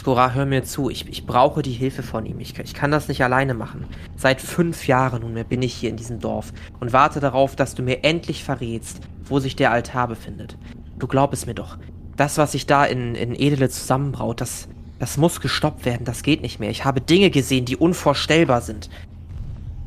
Skora, 0.00 0.32
hör 0.32 0.46
mir 0.46 0.64
zu. 0.64 0.88
Ich, 0.88 1.06
ich 1.10 1.26
brauche 1.26 1.60
die 1.60 1.72
Hilfe 1.72 2.02
von 2.02 2.24
ihm. 2.24 2.40
Ich, 2.40 2.58
ich 2.58 2.72
kann 2.72 2.90
das 2.90 3.06
nicht 3.06 3.22
alleine 3.22 3.52
machen. 3.52 3.86
Seit 4.16 4.40
fünf 4.40 4.86
Jahren 4.86 5.20
nunmehr 5.20 5.44
bin 5.44 5.60
ich 5.60 5.74
hier 5.74 5.90
in 5.90 5.98
diesem 5.98 6.20
Dorf 6.20 6.54
und 6.80 6.94
warte 6.94 7.20
darauf, 7.20 7.54
dass 7.54 7.74
du 7.74 7.82
mir 7.82 8.02
endlich 8.02 8.42
verrätst, 8.42 9.00
wo 9.24 9.40
sich 9.40 9.56
der 9.56 9.72
Altar 9.72 10.08
befindet. 10.08 10.56
Du 10.98 11.06
glaub 11.06 11.34
es 11.34 11.44
mir 11.44 11.54
doch. 11.54 11.76
Das, 12.16 12.38
was 12.38 12.52
sich 12.52 12.64
da 12.64 12.86
in, 12.86 13.14
in 13.14 13.34
Edele 13.34 13.68
zusammenbraut, 13.68 14.40
das, 14.40 14.68
das 14.98 15.18
muss 15.18 15.42
gestoppt 15.42 15.84
werden. 15.84 16.06
Das 16.06 16.22
geht 16.22 16.40
nicht 16.40 16.60
mehr. 16.60 16.70
Ich 16.70 16.86
habe 16.86 17.02
Dinge 17.02 17.28
gesehen, 17.28 17.66
die 17.66 17.76
unvorstellbar 17.76 18.62
sind. 18.62 18.88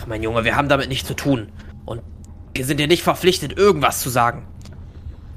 Mein 0.05 0.21
Junge, 0.21 0.45
wir 0.45 0.55
haben 0.55 0.69
damit 0.69 0.89
nichts 0.89 1.07
zu 1.07 1.15
tun. 1.15 1.47
Und 1.85 2.03
wir 2.57 2.65
sind 2.65 2.79
dir 2.79 2.87
nicht 2.87 3.03
verpflichtet, 3.03 3.57
irgendwas 3.57 3.99
zu 3.99 4.09
sagen. 4.09 4.47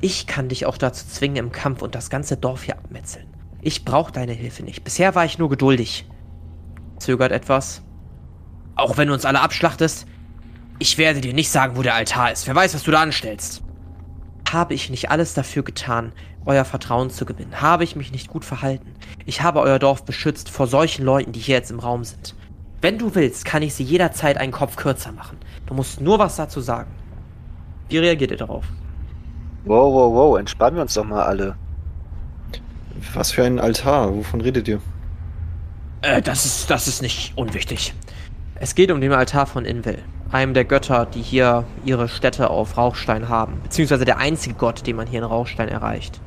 Ich 0.00 0.26
kann 0.26 0.48
dich 0.48 0.64
auch 0.64 0.78
dazu 0.78 1.06
zwingen, 1.06 1.36
im 1.36 1.52
Kampf 1.52 1.82
und 1.82 1.94
das 1.94 2.08
ganze 2.08 2.38
Dorf 2.38 2.62
hier 2.62 2.78
abmetzeln. 2.78 3.26
Ich 3.60 3.84
brauche 3.84 4.10
deine 4.10 4.32
Hilfe 4.32 4.62
nicht. 4.62 4.84
Bisher 4.84 5.14
war 5.14 5.26
ich 5.26 5.38
nur 5.38 5.50
geduldig. 5.50 6.06
Zögert 6.98 7.32
etwas. 7.32 7.82
Auch 8.74 8.96
wenn 8.96 9.08
du 9.08 9.14
uns 9.14 9.26
alle 9.26 9.40
abschlachtest, 9.40 10.06
ich 10.78 10.96
werde 10.96 11.20
dir 11.20 11.34
nicht 11.34 11.50
sagen, 11.50 11.76
wo 11.76 11.82
der 11.82 11.94
Altar 11.94 12.32
ist. 12.32 12.46
Wer 12.46 12.54
weiß, 12.54 12.74
was 12.74 12.84
du 12.84 12.90
da 12.90 13.02
anstellst. 13.02 13.62
Habe 14.50 14.72
ich 14.72 14.88
nicht 14.88 15.10
alles 15.10 15.34
dafür 15.34 15.62
getan, 15.62 16.12
euer 16.46 16.64
Vertrauen 16.64 17.10
zu 17.10 17.26
gewinnen? 17.26 17.60
Habe 17.60 17.84
ich 17.84 17.96
mich 17.96 18.12
nicht 18.12 18.28
gut 18.28 18.46
verhalten? 18.46 18.94
Ich 19.26 19.42
habe 19.42 19.60
euer 19.60 19.78
Dorf 19.78 20.06
beschützt 20.06 20.48
vor 20.48 20.66
solchen 20.66 21.04
Leuten, 21.04 21.32
die 21.32 21.40
hier 21.40 21.56
jetzt 21.56 21.70
im 21.70 21.80
Raum 21.80 22.02
sind. 22.02 22.34
Wenn 22.80 22.96
du 22.96 23.14
willst, 23.14 23.44
kann 23.44 23.62
ich 23.62 23.74
sie 23.74 23.84
jederzeit 23.84 24.38
einen 24.38 24.52
Kopf 24.52 24.76
kürzer 24.76 25.12
machen. 25.12 25.36
Du 25.66 25.74
musst 25.74 26.00
nur 26.00 26.18
was 26.18 26.36
dazu 26.36 26.62
sagen. 26.62 26.90
Wie 27.90 27.98
reagiert 27.98 28.30
ihr 28.30 28.36
darauf? 28.36 28.64
Wow, 29.64 29.92
wow, 29.92 30.14
wow. 30.14 30.38
Entspannen 30.38 30.76
wir 30.76 30.82
uns 30.82 30.94
doch 30.94 31.04
mal 31.04 31.22
alle. 31.24 31.56
Was 33.14 33.32
für 33.32 33.44
ein 33.44 33.58
Altar? 33.58 34.14
Wovon 34.14 34.40
redet 34.40 34.68
ihr? 34.68 34.80
Äh, 36.02 36.22
das 36.22 36.46
ist, 36.46 36.70
das 36.70 36.88
ist 36.88 37.02
nicht 37.02 37.32
unwichtig. 37.36 37.94
Es 38.54 38.74
geht 38.74 38.90
um 38.90 39.00
den 39.00 39.12
Altar 39.12 39.46
von 39.46 39.64
Invel, 39.64 39.98
einem 40.30 40.54
der 40.54 40.64
Götter, 40.64 41.06
die 41.06 41.22
hier 41.22 41.64
ihre 41.84 42.08
Stätte 42.08 42.50
auf 42.50 42.76
Rauchstein 42.76 43.28
haben, 43.28 43.60
beziehungsweise 43.62 44.04
der 44.04 44.18
einzige 44.18 44.54
Gott, 44.54 44.86
den 44.86 44.96
man 44.96 45.06
hier 45.06 45.20
in 45.20 45.24
Rauchstein 45.24 45.68
erreicht. 45.68 46.20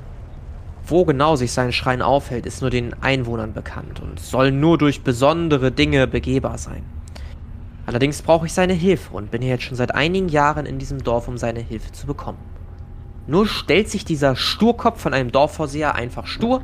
Wo 0.85 1.05
genau 1.05 1.35
sich 1.35 1.51
sein 1.53 1.71
Schrein 1.71 2.01
aufhält, 2.01 2.45
ist 2.45 2.61
nur 2.61 2.69
den 2.69 2.93
Einwohnern 3.01 3.53
bekannt 3.53 4.01
und 4.01 4.19
soll 4.19 4.51
nur 4.51 4.77
durch 4.77 5.03
besondere 5.03 5.71
Dinge 5.71 6.07
begehbar 6.07 6.57
sein. 6.57 6.83
Allerdings 7.85 8.21
brauche 8.21 8.45
ich 8.45 8.53
seine 8.53 8.73
Hilfe 8.73 9.13
und 9.13 9.31
bin 9.31 9.41
hier 9.41 9.51
jetzt 9.51 9.63
schon 9.63 9.75
seit 9.75 9.93
einigen 9.93 10.29
Jahren 10.29 10.65
in 10.65 10.79
diesem 10.79 11.03
Dorf, 11.03 11.27
um 11.27 11.37
seine 11.37 11.59
Hilfe 11.59 11.91
zu 11.91 12.07
bekommen. 12.07 12.37
Nur 13.27 13.47
stellt 13.47 13.89
sich 13.89 14.05
dieser 14.05 14.35
Sturkopf 14.35 15.01
von 15.01 15.13
einem 15.13 15.31
Dorfvorseher 15.31 15.95
einfach 15.95 16.27
stur 16.27 16.61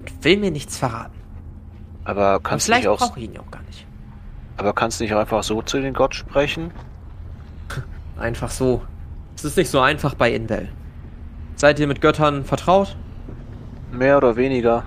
und 0.00 0.24
will 0.24 0.38
mir 0.38 0.50
nichts 0.50 0.76
verraten. 0.78 1.18
Aber 2.04 2.40
kannst 2.40 2.68
du 2.68 2.74
nicht 2.74 2.88
auch, 2.88 2.98
brauche 2.98 3.18
ich 3.18 3.26
ihn 3.26 3.34
ja 3.34 3.40
auch 3.40 3.50
gar 3.50 3.62
nicht. 3.62 3.86
aber 4.56 4.72
kannst 4.72 5.00
du 5.00 5.04
nicht 5.04 5.14
einfach 5.14 5.42
so 5.42 5.60
zu 5.62 5.80
den 5.80 5.94
Gott 5.94 6.14
sprechen? 6.14 6.70
Einfach 8.18 8.50
so. 8.50 8.82
Es 9.36 9.44
ist 9.44 9.56
nicht 9.56 9.70
so 9.70 9.78
einfach 9.78 10.14
bei 10.14 10.32
Invel. 10.32 10.68
Seid 11.54 11.78
ihr 11.78 11.86
mit 11.86 12.00
Göttern 12.00 12.44
vertraut? 12.44 12.96
Mehr 13.92 14.16
oder 14.16 14.34
weniger. 14.36 14.84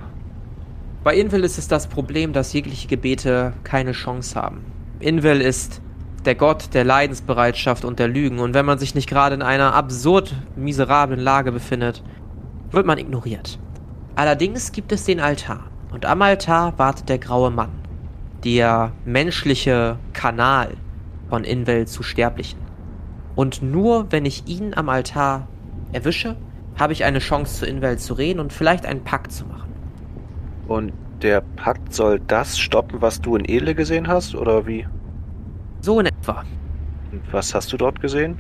Bei 1.04 1.16
Invel 1.16 1.44
ist 1.44 1.58
es 1.58 1.68
das 1.68 1.88
Problem, 1.88 2.34
dass 2.34 2.52
jegliche 2.54 2.88
Gebete 2.88 3.54
keine 3.64 3.94
Chance 3.94 4.36
haben. 4.36 4.71
Invel 5.02 5.42
ist 5.42 5.82
der 6.26 6.36
Gott 6.36 6.74
der 6.74 6.84
Leidensbereitschaft 6.84 7.84
und 7.84 8.00
der 8.00 8.08
Lügen 8.08 8.40
und 8.40 8.54
wenn 8.54 8.66
man 8.66 8.78
sich 8.78 8.96
nicht 8.96 9.10
gerade 9.10 9.36
in 9.36 9.42
einer 9.42 9.74
absurd 9.74 10.36
miserablen 10.56 11.20
Lage 11.20 11.52
befindet, 11.52 12.04
wird 12.70 12.86
man 12.86 12.98
ignoriert. 12.98 13.60
Allerdings 14.16 14.72
gibt 14.72 14.92
es 14.92 15.06
den 15.06 15.20
Altar 15.20 15.66
und 15.92 16.06
am 16.06 16.22
Altar 16.22 16.78
wartet 16.78 17.10
der 17.10 17.18
graue 17.18 17.50
Mann, 17.50 17.72
der 18.44 18.92
menschliche 19.06 19.98
Kanal 20.14 20.78
von 21.30 21.44
Invel 21.44 21.88
zu 21.88 22.04
Sterblichen. 22.04 22.60
Und 23.36 23.62
nur 23.62 24.12
wenn 24.12 24.26
ich 24.26 24.48
ihn 24.48 24.74
am 24.74 24.90
Altar 24.90 25.48
erwische, 25.92 26.36
habe 26.78 26.94
ich 26.94 27.04
eine 27.04 27.20
Chance 27.20 27.60
zu 27.60 27.66
Invel 27.66 27.98
zu 27.98 28.14
reden 28.14 28.40
und 28.40 28.54
vielleicht 28.54 28.86
einen 28.86 29.04
Pakt 29.04 29.32
zu 29.32 29.46
machen. 29.46 29.72
Und 30.68 30.94
der 31.24 31.42
Pakt 31.42 31.94
soll 31.94 32.20
das 32.20 32.58
stoppen, 32.58 33.02
was 33.02 33.22
du 33.22 33.36
in 33.36 33.46
Edle 33.46 33.76
gesehen 33.76 34.08
hast? 34.08 34.36
Oder 34.36 34.66
wie? 34.68 34.88
So 35.82 36.00
in 36.00 36.08
etwa. 36.08 36.44
Und 37.12 37.22
was 37.32 37.54
hast 37.54 37.72
du 37.74 37.78
dort 37.78 38.02
gesehen? 38.02 38.40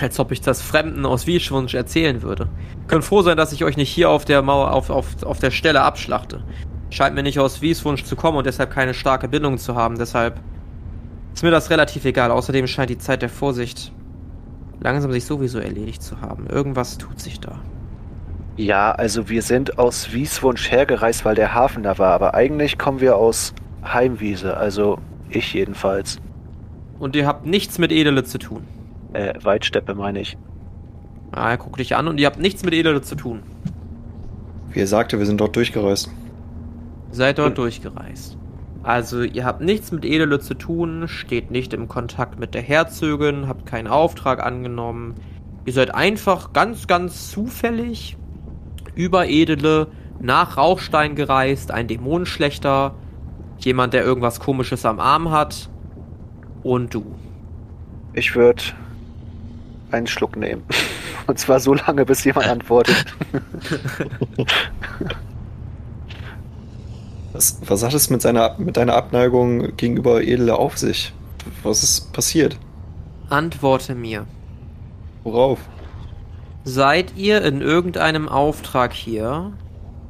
Als 0.00 0.20
ob 0.20 0.30
ich 0.30 0.40
das 0.40 0.62
Fremden 0.62 1.04
aus 1.06 1.26
Wieschwunsch 1.26 1.74
erzählen 1.74 2.22
würde. 2.22 2.48
Könnt 2.86 3.04
froh 3.04 3.22
sein, 3.22 3.36
dass 3.36 3.52
ich 3.52 3.64
euch 3.64 3.76
nicht 3.76 3.90
hier 3.90 4.10
auf 4.10 4.24
der 4.24 4.42
Mauer, 4.42 4.72
auf, 4.72 4.90
auf, 4.90 5.22
auf 5.24 5.38
der 5.38 5.50
Stelle 5.50 5.82
abschlachte. 5.82 6.44
Scheint 6.90 7.14
mir 7.14 7.22
nicht 7.22 7.40
aus 7.40 7.60
Wieswunsch 7.60 8.04
zu 8.04 8.16
kommen 8.16 8.38
und 8.38 8.46
deshalb 8.46 8.70
keine 8.70 8.94
starke 8.94 9.28
Bindung 9.28 9.58
zu 9.58 9.74
haben. 9.74 9.98
Deshalb 9.98 10.40
ist 11.34 11.42
mir 11.42 11.50
das 11.50 11.70
relativ 11.70 12.04
egal. 12.04 12.30
Außerdem 12.30 12.66
scheint 12.66 12.90
die 12.90 12.98
Zeit 12.98 13.22
der 13.22 13.28
Vorsicht 13.28 13.92
langsam 14.80 15.12
sich 15.12 15.24
sowieso 15.24 15.58
erledigt 15.58 16.02
zu 16.02 16.20
haben. 16.20 16.46
Irgendwas 16.46 16.98
tut 16.98 17.20
sich 17.20 17.40
da. 17.40 17.60
Ja, 18.58 18.90
also 18.90 19.28
wir 19.28 19.42
sind 19.42 19.78
aus 19.78 20.12
Wieswunsch 20.12 20.70
hergereist, 20.70 21.24
weil 21.24 21.36
der 21.36 21.54
Hafen 21.54 21.84
da 21.84 21.96
war. 21.98 22.12
Aber 22.12 22.34
eigentlich 22.34 22.76
kommen 22.76 23.00
wir 23.00 23.16
aus 23.16 23.54
Heimwiese. 23.84 24.56
Also 24.56 24.98
ich 25.30 25.54
jedenfalls. 25.54 26.18
Und 26.98 27.14
ihr 27.14 27.24
habt 27.26 27.46
nichts 27.46 27.78
mit 27.78 27.92
Edele 27.92 28.24
zu 28.24 28.38
tun. 28.38 28.64
Äh, 29.12 29.34
Weitsteppe 29.40 29.94
meine 29.94 30.20
ich. 30.20 30.36
Ah, 31.30 31.50
er 31.50 31.56
guckt 31.56 31.78
dich 31.78 31.94
an 31.94 32.08
und 32.08 32.18
ihr 32.18 32.26
habt 32.26 32.40
nichts 32.40 32.64
mit 32.64 32.74
Edele 32.74 33.00
zu 33.00 33.14
tun. 33.14 33.42
Wie 34.70 34.80
er 34.80 34.86
sagte, 34.88 35.18
wir 35.20 35.26
sind 35.26 35.40
dort 35.40 35.54
durchgereist. 35.54 36.10
Seid 37.12 37.38
dort 37.38 37.50
Und- 37.50 37.58
durchgereist. 37.58 38.36
Also, 38.82 39.22
ihr 39.22 39.44
habt 39.44 39.60
nichts 39.60 39.92
mit 39.92 40.04
Edele 40.04 40.40
zu 40.40 40.54
tun, 40.54 41.08
steht 41.08 41.50
nicht 41.50 41.74
im 41.74 41.88
Kontakt 41.88 42.38
mit 42.38 42.54
der 42.54 42.62
Herzogin, 42.62 43.46
habt 43.48 43.66
keinen 43.66 43.86
Auftrag 43.86 44.42
angenommen. 44.44 45.14
Ihr 45.64 45.72
seid 45.72 45.94
einfach 45.94 46.52
ganz, 46.52 46.86
ganz 46.86 47.30
zufällig 47.30 48.16
über 48.98 49.28
Edele 49.28 49.86
nach 50.18 50.56
Rauchstein 50.56 51.14
gereist, 51.14 51.70
ein 51.70 51.86
Dämonenschlechter, 51.86 52.94
jemand, 53.60 53.94
der 53.94 54.02
irgendwas 54.04 54.40
komisches 54.40 54.84
am 54.84 54.98
Arm 54.98 55.30
hat 55.30 55.70
und 56.64 56.92
du. 56.92 57.14
Ich 58.12 58.34
würde 58.34 58.62
einen 59.92 60.08
Schluck 60.08 60.36
nehmen. 60.36 60.64
Und 61.28 61.38
zwar 61.38 61.60
so 61.60 61.74
lange, 61.74 62.06
bis 62.06 62.24
jemand 62.24 62.48
antwortet. 62.48 63.04
Was, 67.34 67.60
was 67.68 67.84
hat 67.84 67.92
es 67.94 68.08
mit, 68.10 68.22
seiner, 68.22 68.56
mit 68.58 68.78
deiner 68.78 68.94
Abneigung 68.94 69.76
gegenüber 69.76 70.22
Edele 70.22 70.56
auf 70.56 70.78
sich? 70.78 71.12
Was 71.62 71.84
ist 71.84 72.12
passiert? 72.12 72.58
Antworte 73.28 73.94
mir. 73.94 74.26
Worauf? 75.22 75.60
Seid 76.64 77.16
ihr 77.16 77.42
in 77.42 77.60
irgendeinem 77.60 78.28
Auftrag 78.28 78.92
hier 78.92 79.52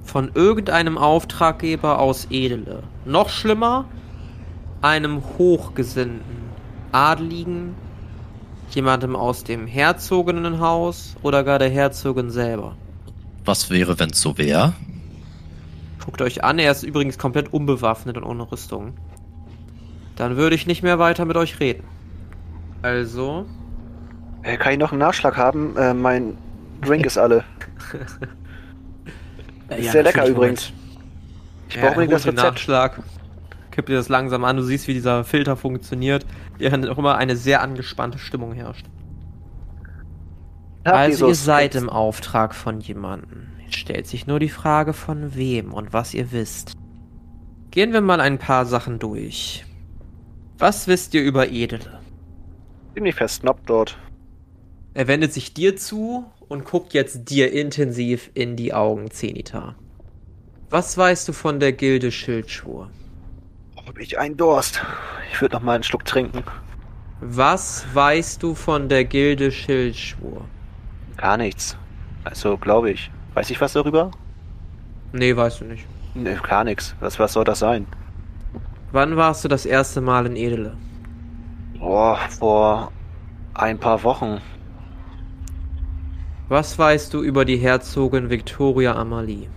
von 0.03 0.31
irgendeinem 0.35 0.99
Auftraggeber 0.99 1.99
aus 1.99 2.27
Edele? 2.31 2.83
Noch 3.05 3.29
schlimmer, 3.29 3.85
einem 4.81 5.23
Hochgesinnten, 5.37 6.49
Adligen, 6.93 7.75
jemandem 8.71 9.15
aus 9.15 9.45
dem 9.45 9.67
Herzoginnenhaus 9.67 11.17
oder 11.23 11.45
gar 11.45 11.59
der 11.59 11.71
Herzogin 11.71 12.31
selber? 12.31 12.77
Was 13.45 13.71
wäre, 13.71 13.99
wenn 13.99 14.11
es 14.11 14.21
so 14.21 14.37
wäre? 14.39 14.73
Guckt 16.05 16.23
euch 16.23 16.45
an, 16.45 16.59
er 16.59 16.73
ist 16.73 16.83
übrigens 16.83 17.19
komplett 17.19 17.53
unbewaffnet 17.53 18.17
und 18.17 18.25
ohne 18.25 18.51
Rüstung. 18.51 18.95
Dann 20.17 20.37
würde 20.37 20.57
ich 20.57 20.67
nicht 20.67 20.83
mehr 20.83 20.99
weiter 20.99 21.25
mit 21.25 21.37
euch 21.37 21.61
reden. 21.61 21.85
Also, 22.83 23.47
kann 24.57 24.73
ich 24.73 24.79
noch 24.79 24.93
einen 24.93 25.01
Nachschlag 25.01 25.37
haben? 25.37 25.77
Äh, 25.77 25.95
mein 25.95 26.39
Drink 26.81 27.07
ist 27.07 27.19
alle. 27.19 27.45
äh, 29.69 29.81
Ist 29.81 29.93
sehr 29.93 30.03
lecker 30.03 30.27
übrigens. 30.27 30.73
Ich 31.69 31.75
Ja, 31.75 31.83
brauche 31.83 31.91
unbedingt 31.93 32.13
das 32.13 32.27
Rezept. 32.27 32.37
Nachschlag. 32.55 33.03
Kipp 33.71 33.87
dir 33.87 33.97
das 33.97 34.09
langsam 34.09 34.45
an. 34.45 34.57
Du 34.57 34.63
siehst, 34.63 34.89
wie 34.89 34.95
dieser 34.95 35.25
Filter 35.25 35.57
funktioniert, 35.57 36.25
während 36.57 36.89
auch 36.89 36.99
immer 36.99 37.17
eine 37.17 37.37
sehr 37.37 37.63
angespannte 37.63 38.19
Stimmung 38.19 38.53
herrscht. 38.53 38.87
Hab 40.85 40.95
also 40.95 41.29
ihr 41.29 41.35
seid 41.35 41.75
im 41.75 41.91
Auftrag 41.91 42.55
von 42.55 42.81
jemandem. 42.81 43.49
Jetzt 43.65 43.77
stellt 43.77 44.07
sich 44.07 44.27
nur 44.27 44.41
die 44.41 44.49
Frage 44.49 44.95
von 44.95 45.35
wem 45.35 45.75
und 45.75 45.93
was 45.93 46.15
ihr 46.15 46.33
wisst. 46.33 46.73
Gehen 47.71 47.93
wir 47.93 48.01
mal 48.01 48.21
ein 48.21 48.39
paar 48.39 48.65
Sachen 48.65 48.99
durch. 48.99 49.67
Was 50.57 50.89
wisst 50.89 51.15
ihr 51.15 51.23
über 51.23 51.49
Edele? 51.51 52.01
Ziemlich 52.95 53.15
versnobbt 53.15 53.69
dort. 53.69 53.99
Er 54.95 55.07
wendet 55.07 55.33
sich 55.33 55.55
dir 55.55 55.77
zu 55.77 56.25
und 56.49 56.65
guckt 56.65 56.95
jetzt 56.95 57.31
dir 57.31 57.53
intensiv 57.53 58.31
in 58.35 58.57
die 58.57 58.73
Augen, 58.73 59.11
Zenita. 59.11 59.77
Was 60.71 60.99
weißt 60.99 61.29
du 61.29 61.33
von 61.33 61.61
der 61.61 61.73
Gilde 61.73 62.11
Schildschwur? 62.11 62.91
Hab 63.87 63.99
ich 63.99 64.19
einen 64.19 64.37
Durst. 64.37 64.83
Ich 65.33 65.41
würde 65.41 65.57
noch 65.57 65.63
mal 65.63 65.75
einen 65.75 65.83
Schluck 65.83 66.05
trinken. 66.05 66.43
Was 67.21 67.87
weißt 67.95 68.43
du 68.43 68.55
von 68.55 68.89
der 68.89 69.05
Gilde 69.05 69.51
Schildschwur? 69.51 70.45
Gar 71.17 71.37
nichts. 71.37 71.77
Also, 72.25 72.57
glaube 72.57 72.91
ich. 72.91 73.11
Weiß 73.35 73.51
ich 73.51 73.61
was 73.61 73.73
darüber? 73.73 74.11
Nee, 75.13 75.35
weißt 75.35 75.61
du 75.61 75.65
nicht. 75.65 75.87
Ne, 76.15 76.39
gar 76.43 76.65
nichts. 76.65 76.95
Was, 77.01 77.19
was 77.19 77.33
soll 77.33 77.45
das 77.45 77.61
sein? 77.61 77.87
Wann 78.93 79.17
warst 79.17 79.45
du 79.45 79.49
das 79.49 79.67
erste 79.67 80.01
Mal 80.01 80.27
in 80.27 80.37
Edele? 80.37 80.77
Boah, 81.79 82.19
vor 82.29 82.93
ein 83.55 83.79
paar 83.79 84.03
Wochen. 84.03 84.41
Was 86.49 86.79
weißt 86.79 87.13
du 87.13 87.23
über 87.23 87.45
die 87.45 87.57
Herzogin 87.59 88.31
Victoria 88.31 88.95
Amalie? 88.95 89.49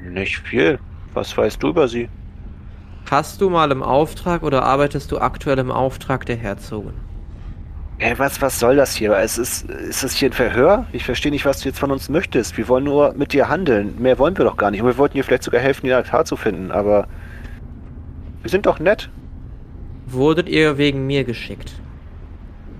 Nicht 0.00 0.38
viel. 0.40 0.78
Was 1.14 1.36
weißt 1.36 1.62
du 1.62 1.68
über 1.68 1.86
sie? 1.88 2.08
Hast 3.10 3.40
du 3.40 3.50
mal 3.50 3.70
im 3.70 3.82
Auftrag 3.82 4.42
oder 4.42 4.62
arbeitest 4.64 5.12
du 5.12 5.18
aktuell 5.18 5.58
im 5.58 5.70
Auftrag 5.70 6.26
der 6.26 6.36
Herzogin? 6.36 6.94
Ey, 7.98 8.18
was, 8.18 8.40
was 8.42 8.58
soll 8.58 8.74
das 8.76 8.96
hier? 8.96 9.12
Es 9.16 9.38
ist, 9.38 9.70
ist 9.70 10.02
das 10.02 10.14
hier 10.14 10.30
ein 10.30 10.32
Verhör? 10.32 10.86
Ich 10.92 11.04
verstehe 11.04 11.30
nicht, 11.30 11.44
was 11.44 11.60
du 11.60 11.68
jetzt 11.68 11.78
von 11.78 11.92
uns 11.92 12.08
möchtest. 12.08 12.56
Wir 12.56 12.66
wollen 12.66 12.84
nur 12.84 13.12
mit 13.14 13.32
dir 13.32 13.48
handeln. 13.48 13.94
Mehr 14.00 14.18
wollen 14.18 14.36
wir 14.36 14.44
doch 14.44 14.56
gar 14.56 14.70
nicht. 14.72 14.80
Und 14.80 14.88
wir 14.88 14.98
wollten 14.98 15.16
dir 15.16 15.22
vielleicht 15.22 15.44
sogar 15.44 15.60
helfen, 15.60 15.86
den 15.86 15.94
Altar 15.94 16.24
zu 16.24 16.36
finden, 16.36 16.72
aber 16.72 17.06
wir 18.40 18.50
sind 18.50 18.66
doch 18.66 18.80
nett. 18.80 19.08
Wurdet 20.06 20.48
ihr 20.48 20.78
wegen 20.78 21.06
mir 21.06 21.22
geschickt? 21.22 21.74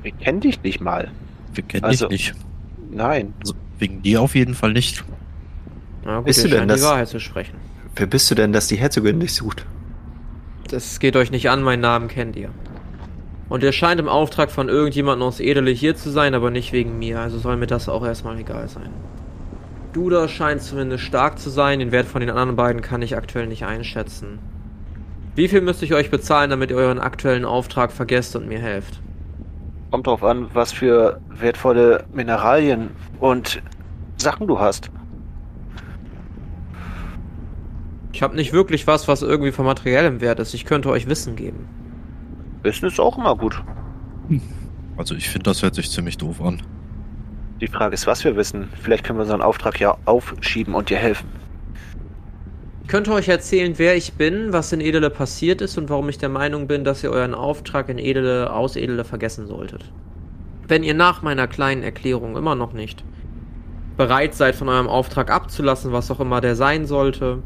Wir 0.02 0.10
kennen 0.12 0.40
dich 0.40 0.60
nicht 0.62 0.80
mal. 0.80 1.10
Wir 1.54 1.62
kennen 1.62 1.84
Also- 1.84 2.08
dich 2.08 2.32
nicht. 2.32 2.46
Nein. 2.92 3.34
Also 3.40 3.54
wegen 3.78 4.02
dir 4.02 4.20
auf 4.22 4.34
jeden 4.34 4.54
Fall 4.54 4.72
nicht. 4.72 5.04
Na 6.04 6.16
gut, 6.18 6.26
Bist 6.26 6.44
du 6.44 6.48
denn 6.48 6.58
scheint 6.58 6.70
die 6.70 6.74
das- 6.74 6.82
Wahrheit 6.84 7.08
zu 7.08 7.18
sprechen. 7.20 7.54
Wer 7.96 8.06
bist 8.06 8.30
du 8.30 8.34
denn, 8.34 8.52
dass 8.52 8.68
die 8.68 8.76
Herzogin 8.76 9.20
dich 9.20 9.34
sucht? 9.34 9.66
Das 10.68 10.98
geht 11.00 11.16
euch 11.16 11.30
nicht 11.30 11.50
an, 11.50 11.62
meinen 11.62 11.80
Namen 11.80 12.08
kennt 12.08 12.36
ihr. 12.36 12.50
Und 13.48 13.62
ihr 13.62 13.72
scheint 13.72 14.00
im 14.00 14.08
Auftrag 14.08 14.50
von 14.50 14.68
irgendjemandem 14.70 15.26
aus 15.28 15.40
Edele 15.40 15.70
hier 15.70 15.94
zu 15.94 16.10
sein, 16.10 16.34
aber 16.34 16.50
nicht 16.50 16.72
wegen 16.72 16.98
mir, 16.98 17.20
also 17.20 17.38
soll 17.38 17.56
mir 17.58 17.66
das 17.66 17.88
auch 17.90 18.04
erstmal 18.04 18.38
egal 18.38 18.68
sein. 18.68 18.88
Duda 19.92 20.26
scheint 20.28 20.62
zumindest 20.62 21.04
stark 21.04 21.38
zu 21.38 21.50
sein. 21.50 21.78
Den 21.80 21.92
Wert 21.92 22.06
von 22.06 22.20
den 22.20 22.30
anderen 22.30 22.56
beiden 22.56 22.80
kann 22.80 23.02
ich 23.02 23.14
aktuell 23.14 23.46
nicht 23.46 23.64
einschätzen. 23.66 24.38
Wie 25.34 25.48
viel 25.48 25.60
müsste 25.60 25.84
ich 25.84 25.92
euch 25.92 26.10
bezahlen, 26.10 26.48
damit 26.48 26.70
ihr 26.70 26.76
euren 26.78 26.98
aktuellen 26.98 27.44
Auftrag 27.44 27.92
vergesst 27.92 28.34
und 28.34 28.48
mir 28.48 28.58
helft? 28.58 29.00
Kommt 29.92 30.06
drauf 30.06 30.24
an, 30.24 30.48
was 30.54 30.72
für 30.72 31.20
wertvolle 31.28 32.06
Mineralien 32.14 32.90
und 33.20 33.62
Sachen 34.16 34.46
du 34.46 34.58
hast. 34.58 34.90
Ich 38.14 38.22
habe 38.22 38.34
nicht 38.34 38.54
wirklich 38.54 38.86
was, 38.86 39.06
was 39.06 39.20
irgendwie 39.20 39.52
von 39.52 39.66
materiellem 39.66 40.22
Wert 40.22 40.40
ist. 40.40 40.54
Ich 40.54 40.64
könnte 40.64 40.88
euch 40.88 41.08
Wissen 41.08 41.36
geben. 41.36 41.68
Wissen 42.62 42.86
ist 42.86 42.98
auch 42.98 43.18
immer 43.18 43.36
gut. 43.36 43.62
Also 44.94 45.14
ich 45.14 45.30
finde, 45.30 45.44
das 45.44 45.62
hört 45.62 45.74
sich 45.74 45.90
ziemlich 45.90 46.18
doof 46.18 46.42
an. 46.42 46.60
Die 47.62 47.66
Frage 47.66 47.94
ist, 47.94 48.06
was 48.06 48.22
wir 48.24 48.36
wissen. 48.36 48.68
Vielleicht 48.82 49.04
können 49.04 49.18
wir 49.18 49.22
unseren 49.22 49.40
Auftrag 49.40 49.80
ja 49.80 49.96
aufschieben 50.04 50.74
und 50.74 50.90
dir 50.90 50.98
helfen. 50.98 51.30
Ich 52.82 52.88
könnte 52.88 53.12
euch 53.12 53.28
erzählen, 53.28 53.74
wer 53.78 53.96
ich 53.96 54.14
bin, 54.14 54.52
was 54.52 54.72
in 54.72 54.80
Edele 54.80 55.08
passiert 55.08 55.60
ist 55.60 55.78
und 55.78 55.88
warum 55.88 56.08
ich 56.08 56.18
der 56.18 56.28
Meinung 56.28 56.66
bin, 56.66 56.84
dass 56.84 57.02
ihr 57.02 57.10
euren 57.10 57.32
Auftrag 57.32 57.88
in 57.88 57.98
Edele 57.98 58.52
aus 58.52 58.76
Edele 58.76 59.04
vergessen 59.04 59.46
solltet. 59.46 59.90
Wenn 60.68 60.82
ihr 60.82 60.94
nach 60.94 61.22
meiner 61.22 61.46
kleinen 61.46 61.82
Erklärung 61.82 62.36
immer 62.36 62.54
noch 62.54 62.72
nicht 62.72 63.04
bereit 63.96 64.34
seid, 64.34 64.56
von 64.56 64.68
eurem 64.68 64.88
Auftrag 64.88 65.30
abzulassen, 65.30 65.92
was 65.92 66.10
auch 66.10 66.20
immer 66.20 66.40
der 66.40 66.56
sein 66.56 66.86
sollte, 66.86 67.42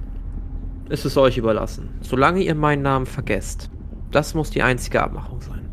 ist 0.88 1.04
es 1.04 1.16
euch 1.16 1.36
überlassen. 1.36 1.90
Solange 2.00 2.40
ihr 2.40 2.54
meinen 2.54 2.82
Namen 2.82 3.06
vergesst. 3.06 3.70
Das 4.10 4.34
muss 4.34 4.50
die 4.50 4.62
einzige 4.62 5.02
Abmachung 5.02 5.40
sein. 5.42 5.68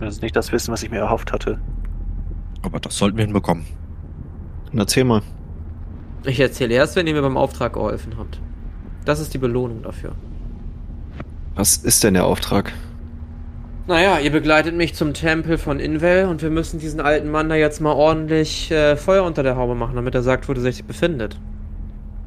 Das 0.00 0.14
ist 0.14 0.22
nicht 0.22 0.36
das 0.36 0.52
Wissen, 0.52 0.72
was 0.72 0.82
ich 0.82 0.90
mir 0.90 0.98
erhofft 0.98 1.32
hatte. 1.32 1.60
Aber 2.62 2.80
das 2.80 2.96
sollten 2.96 3.16
wir 3.16 3.24
hinbekommen. 3.24 3.64
Dann 4.70 4.78
erzähl 4.78 5.04
mal. 5.04 5.22
Ich 6.24 6.40
erzähle 6.40 6.74
erst, 6.74 6.96
wenn 6.96 7.06
ihr 7.06 7.14
mir 7.14 7.22
beim 7.22 7.36
Auftrag 7.36 7.74
geholfen 7.74 8.14
habt. 8.16 8.40
Das 9.04 9.20
ist 9.20 9.34
die 9.34 9.38
Belohnung 9.38 9.82
dafür. 9.82 10.12
Was 11.54 11.76
ist 11.76 12.04
denn 12.04 12.14
der 12.14 12.24
Auftrag? 12.24 12.72
Naja, 13.86 14.20
ihr 14.20 14.30
begleitet 14.30 14.76
mich 14.76 14.94
zum 14.94 15.12
Tempel 15.12 15.58
von 15.58 15.80
Invel 15.80 16.26
und 16.26 16.40
wir 16.40 16.50
müssen 16.50 16.78
diesen 16.78 17.00
alten 17.00 17.30
Mann 17.30 17.48
da 17.48 17.56
jetzt 17.56 17.80
mal 17.80 17.92
ordentlich 17.92 18.70
äh, 18.70 18.96
Feuer 18.96 19.24
unter 19.24 19.42
der 19.42 19.56
Haube 19.56 19.74
machen, 19.74 19.96
damit 19.96 20.14
er 20.14 20.22
sagt, 20.22 20.48
wo 20.48 20.52
er 20.52 20.60
sich 20.60 20.84
befindet. 20.84 21.38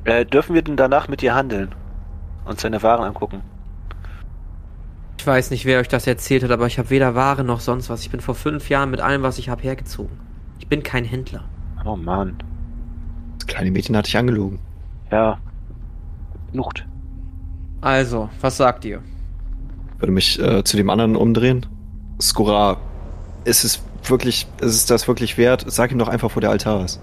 Äh, 0.04 0.26
dürfen 0.26 0.54
wir 0.54 0.62
denn 0.62 0.76
danach 0.76 1.08
mit 1.08 1.22
dir 1.22 1.34
handeln? 1.34 1.74
Und 2.44 2.60
seine 2.60 2.84
Waren 2.84 3.06
angucken? 3.06 3.42
Ich 5.18 5.26
weiß 5.26 5.50
nicht, 5.50 5.66
wer 5.66 5.80
euch 5.80 5.88
das 5.88 6.06
erzählt 6.06 6.44
hat, 6.44 6.52
aber 6.52 6.68
ich 6.68 6.78
habe 6.78 6.92
weder 6.92 7.16
Ware 7.16 7.44
noch 7.44 7.62
sonst 7.62 7.90
was. 7.90 8.02
Ich 8.02 8.12
bin 8.12 8.20
vor 8.20 8.36
fünf 8.36 8.70
Jahren 8.70 8.92
mit 8.92 9.00
allem, 9.00 9.24
was 9.24 9.40
ich 9.40 9.50
habe, 9.50 9.64
hergezogen. 9.64 10.20
Ich 10.60 10.68
bin 10.68 10.84
kein 10.84 11.06
Händler. 11.06 11.46
Oh 11.84 11.96
Mann. 11.96 12.38
Das 13.40 13.48
kleine 13.48 13.72
Mädchen 13.72 13.98
hat 13.98 14.06
dich 14.06 14.18
angelogen. 14.18 14.60
Ja. 15.12 15.40
Nucht. 16.56 16.86
Also, 17.82 18.30
was 18.42 18.58
sagt 18.58 18.86
ihr? 18.86 19.02
Würde 20.00 20.12
mich 20.12 20.40
äh, 20.40 20.64
zu 20.64 20.78
dem 20.78 20.90
anderen 20.90 21.16
umdrehen. 21.16 21.66
Skora, 22.22 22.78
ist 23.44 23.64
es 23.64 23.82
wirklich, 24.04 24.48
ist 24.62 24.76
es 24.76 24.86
das 24.86 25.08
wirklich 25.08 25.38
wert? 25.38 25.66
Sag 25.68 25.92
ihm 25.92 26.00
doch 26.00 26.08
einfach, 26.08 26.36
wo 26.36 26.40
der 26.40 26.50
Altar 26.50 26.84
ist. 26.86 27.02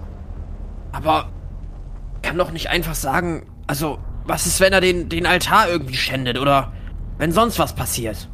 Aber 0.91 1.29
kann 2.21 2.37
doch 2.37 2.51
nicht 2.51 2.69
einfach 2.69 2.95
sagen, 2.95 3.45
also, 3.67 3.97
was 4.25 4.45
ist, 4.45 4.59
wenn 4.59 4.73
er 4.73 4.81
den, 4.81 5.09
den 5.09 5.25
Altar 5.25 5.69
irgendwie 5.69 5.95
schändet 5.95 6.37
oder 6.37 6.71
wenn 7.17 7.31
sonst 7.31 7.59
was 7.59 7.73
passiert? 7.73 8.29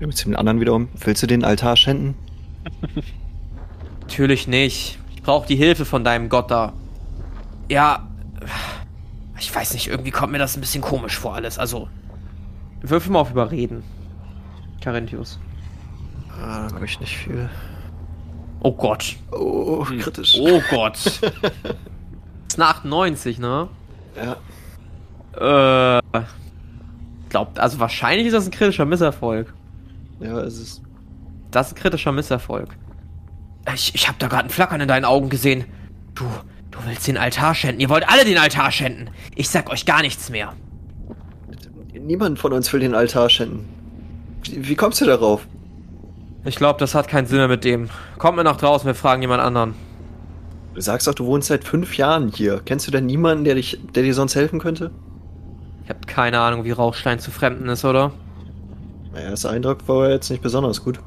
Ja, 0.00 0.06
Mit 0.06 0.24
dem 0.24 0.36
anderen 0.36 0.60
wiederum. 0.60 0.88
Willst 0.98 1.22
du 1.22 1.26
den 1.26 1.44
Altar 1.44 1.76
schänden? 1.76 2.14
Natürlich 4.00 4.48
nicht. 4.48 4.98
Ich 5.14 5.22
brauche 5.22 5.46
die 5.46 5.56
Hilfe 5.56 5.84
von 5.84 6.04
deinem 6.04 6.28
Gott 6.28 6.50
da. 6.50 6.72
Ja, 7.68 8.08
ich 9.40 9.54
weiß 9.54 9.74
nicht, 9.74 9.88
irgendwie 9.88 10.10
kommt 10.10 10.32
mir 10.32 10.38
das 10.38 10.56
ein 10.56 10.60
bisschen 10.60 10.82
komisch 10.82 11.18
vor 11.18 11.34
alles. 11.34 11.58
Also, 11.58 11.88
würfel 12.82 13.12
mal 13.12 13.20
auf 13.20 13.30
Überreden. 13.30 13.82
Carinthius. 14.80 15.38
Ah, 16.30 16.68
da 16.68 16.74
habe 16.74 16.84
ich 16.84 17.00
nicht 17.00 17.16
viel. 17.16 17.48
Oh 18.60 18.72
Gott. 18.72 19.16
Oh, 19.32 19.84
kritisch. 19.84 20.36
Oh 20.38 20.60
Gott. 20.70 20.96
ist 21.06 21.22
eine 22.56 22.66
98, 22.66 23.38
ne? 23.38 23.68
Ja, 24.16 25.98
Äh. 25.98 26.22
Glaubt, 27.28 27.58
also 27.60 27.78
wahrscheinlich 27.78 28.26
ist 28.26 28.32
das 28.32 28.46
ein 28.46 28.50
kritischer 28.50 28.84
Misserfolg. 28.84 29.54
ja, 30.20 30.40
es 30.40 30.58
ist. 30.58 30.82
Das 31.52 31.68
ist 31.68 31.72
ein 31.74 31.80
kritischer 31.80 32.12
Misserfolg. 32.12 32.76
Ich, 33.74 33.94
ich 33.94 34.08
habe 34.08 34.18
da 34.18 34.26
gerade 34.28 34.44
ein 34.44 34.50
Flackern 34.50 34.80
in 34.80 34.88
deinen 34.88 35.04
Augen 35.04 35.28
gesehen. 35.28 35.64
Du, 36.14 36.24
du 36.70 36.78
willst 36.86 37.06
den 37.06 37.16
Altar 37.16 37.54
schänden. 37.54 37.80
Ihr 37.80 37.88
wollt 37.88 38.08
alle 38.08 38.24
den 38.24 38.38
Altar 38.38 38.70
schänden. 38.70 39.10
Ich 39.34 39.48
sag 39.48 39.70
euch 39.70 39.86
gar 39.86 40.02
nichts 40.02 40.30
mehr. 40.30 40.54
Niemand 41.92 42.38
von 42.38 42.52
uns 42.52 42.72
will 42.72 42.80
den 42.80 42.94
Altar 42.94 43.28
schänden. 43.28 43.68
Wie, 44.44 44.68
wie 44.68 44.74
kommst 44.74 45.00
du 45.00 45.04
darauf? 45.04 45.46
Ich 46.44 46.56
glaube, 46.56 46.78
das 46.78 46.94
hat 46.94 47.08
keinen 47.08 47.26
Sinn 47.26 47.38
mehr 47.38 47.48
mit 47.48 47.64
dem. 47.64 47.90
Kommt 48.18 48.36
mir 48.36 48.44
nach 48.44 48.56
draußen, 48.56 48.86
wir 48.86 48.94
fragen 48.94 49.20
jemand 49.20 49.42
anderen. 49.42 49.74
Du 50.74 50.80
sagst 50.80 51.06
doch, 51.06 51.14
du 51.14 51.26
wohnst 51.26 51.48
seit 51.48 51.64
fünf 51.64 51.96
Jahren 51.96 52.28
hier. 52.28 52.62
Kennst 52.64 52.86
du 52.86 52.90
denn 52.90 53.04
niemanden, 53.06 53.44
der, 53.44 53.56
dich, 53.56 53.78
der 53.94 54.02
dir 54.02 54.14
sonst 54.14 54.34
helfen 54.36 54.58
könnte? 54.60 54.90
Ich 55.84 55.90
habe 55.90 56.00
keine 56.06 56.40
Ahnung, 56.40 56.64
wie 56.64 56.70
Rauchstein 56.70 57.18
zu 57.18 57.30
Fremden 57.30 57.68
ist, 57.68 57.84
oder? 57.84 58.12
Naja, 59.12 59.34
der 59.34 59.50
Eindruck 59.50 59.88
war 59.88 60.08
jetzt 60.08 60.30
nicht 60.30 60.42
besonders 60.42 60.82
gut. 60.82 61.00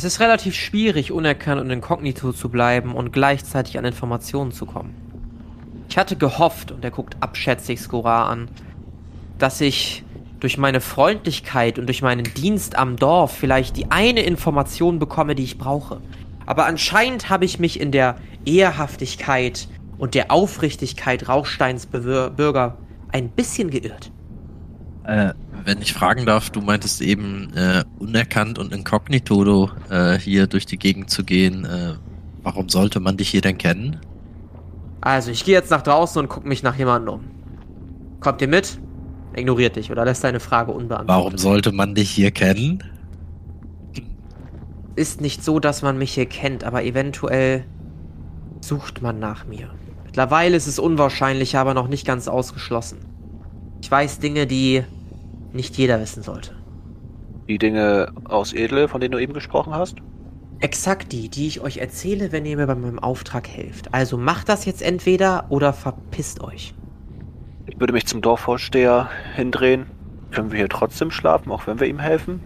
Es 0.00 0.04
ist 0.04 0.20
relativ 0.20 0.54
schwierig, 0.54 1.12
unerkannt 1.12 1.60
und 1.60 1.68
inkognito 1.68 2.32
zu 2.32 2.48
bleiben 2.48 2.94
und 2.94 3.12
gleichzeitig 3.12 3.78
an 3.78 3.84
Informationen 3.84 4.50
zu 4.50 4.64
kommen. 4.64 4.94
Ich 5.90 5.98
hatte 5.98 6.16
gehofft, 6.16 6.72
und 6.72 6.82
er 6.82 6.90
guckt 6.90 7.18
abschätzig 7.20 7.82
Skora 7.82 8.26
an, 8.30 8.48
dass 9.36 9.60
ich 9.60 10.02
durch 10.38 10.56
meine 10.56 10.80
Freundlichkeit 10.80 11.78
und 11.78 11.84
durch 11.84 12.00
meinen 12.00 12.24
Dienst 12.24 12.78
am 12.78 12.96
Dorf 12.96 13.32
vielleicht 13.32 13.76
die 13.76 13.90
eine 13.90 14.22
Information 14.22 14.98
bekomme, 14.98 15.34
die 15.34 15.44
ich 15.44 15.58
brauche. 15.58 16.00
Aber 16.46 16.64
anscheinend 16.64 17.28
habe 17.28 17.44
ich 17.44 17.58
mich 17.58 17.78
in 17.78 17.92
der 17.92 18.16
Ehrhaftigkeit 18.46 19.68
und 19.98 20.14
der 20.14 20.30
Aufrichtigkeit 20.30 21.28
Rauchsteins 21.28 21.84
Bürger 21.84 22.78
ein 23.12 23.28
bisschen 23.28 23.68
geirrt. 23.68 24.10
Äh, 25.04 25.34
wenn 25.64 25.80
ich 25.82 25.92
fragen 25.92 26.26
darf, 26.26 26.50
du 26.50 26.60
meintest 26.60 27.00
eben 27.00 27.52
äh, 27.54 27.84
unerkannt 27.98 28.58
und 28.58 28.72
inkognito 28.72 29.70
äh, 29.90 30.18
hier 30.18 30.46
durch 30.46 30.66
die 30.66 30.78
Gegend 30.78 31.10
zu 31.10 31.24
gehen. 31.24 31.64
Äh, 31.64 31.94
warum 32.42 32.68
sollte 32.68 33.00
man 33.00 33.16
dich 33.16 33.28
hier 33.28 33.40
denn 33.40 33.58
kennen? 33.58 34.00
Also, 35.00 35.30
ich 35.30 35.44
gehe 35.44 35.54
jetzt 35.54 35.70
nach 35.70 35.82
draußen 35.82 36.20
und 36.20 36.28
gucke 36.28 36.46
mich 36.46 36.62
nach 36.62 36.76
jemandem 36.76 37.14
um. 37.14 37.24
Kommt 38.20 38.42
ihr 38.42 38.48
mit? 38.48 38.78
Ignoriert 39.34 39.76
dich 39.76 39.90
oder 39.90 40.04
lässt 40.04 40.24
deine 40.24 40.40
Frage 40.40 40.72
unbeantwortet. 40.72 41.08
Warum 41.08 41.38
sollte 41.38 41.72
man 41.72 41.94
dich 41.94 42.10
hier 42.10 42.30
kennen? 42.30 42.82
Ist 44.96 45.20
nicht 45.20 45.42
so, 45.44 45.60
dass 45.60 45.82
man 45.82 45.96
mich 45.96 46.12
hier 46.12 46.26
kennt, 46.26 46.64
aber 46.64 46.84
eventuell 46.84 47.64
sucht 48.60 49.00
man 49.00 49.18
nach 49.18 49.46
mir. 49.46 49.70
Mittlerweile 50.04 50.56
ist 50.56 50.66
es 50.66 50.78
unwahrscheinlich, 50.78 51.56
aber 51.56 51.72
noch 51.72 51.88
nicht 51.88 52.06
ganz 52.06 52.28
ausgeschlossen. 52.28 52.98
Ich 53.80 53.90
weiß 53.90 54.18
Dinge, 54.18 54.46
die 54.46 54.84
nicht 55.52 55.76
jeder 55.76 56.00
wissen 56.00 56.22
sollte. 56.22 56.54
Die 57.48 57.58
Dinge 57.58 58.12
aus 58.24 58.52
Edle, 58.52 58.88
von 58.88 59.00
denen 59.00 59.12
du 59.12 59.18
eben 59.18 59.32
gesprochen 59.32 59.74
hast? 59.74 59.96
Exakt 60.60 61.12
die, 61.12 61.28
die 61.28 61.46
ich 61.46 61.60
euch 61.60 61.78
erzähle, 61.78 62.32
wenn 62.32 62.44
ihr 62.44 62.56
mir 62.56 62.66
bei 62.66 62.74
meinem 62.74 62.98
Auftrag 62.98 63.48
helft. 63.48 63.92
Also 63.94 64.18
macht 64.18 64.48
das 64.48 64.66
jetzt 64.66 64.82
entweder 64.82 65.46
oder 65.48 65.72
verpisst 65.72 66.42
euch. 66.42 66.74
Ich 67.66 67.80
würde 67.80 67.92
mich 67.92 68.06
zum 68.06 68.20
Dorfvorsteher 68.20 69.08
hindrehen. 69.34 69.86
Können 70.30 70.50
wir 70.52 70.58
hier 70.58 70.68
trotzdem 70.68 71.10
schlafen, 71.10 71.50
auch 71.50 71.66
wenn 71.66 71.80
wir 71.80 71.86
ihm 71.86 71.98
helfen? 71.98 72.40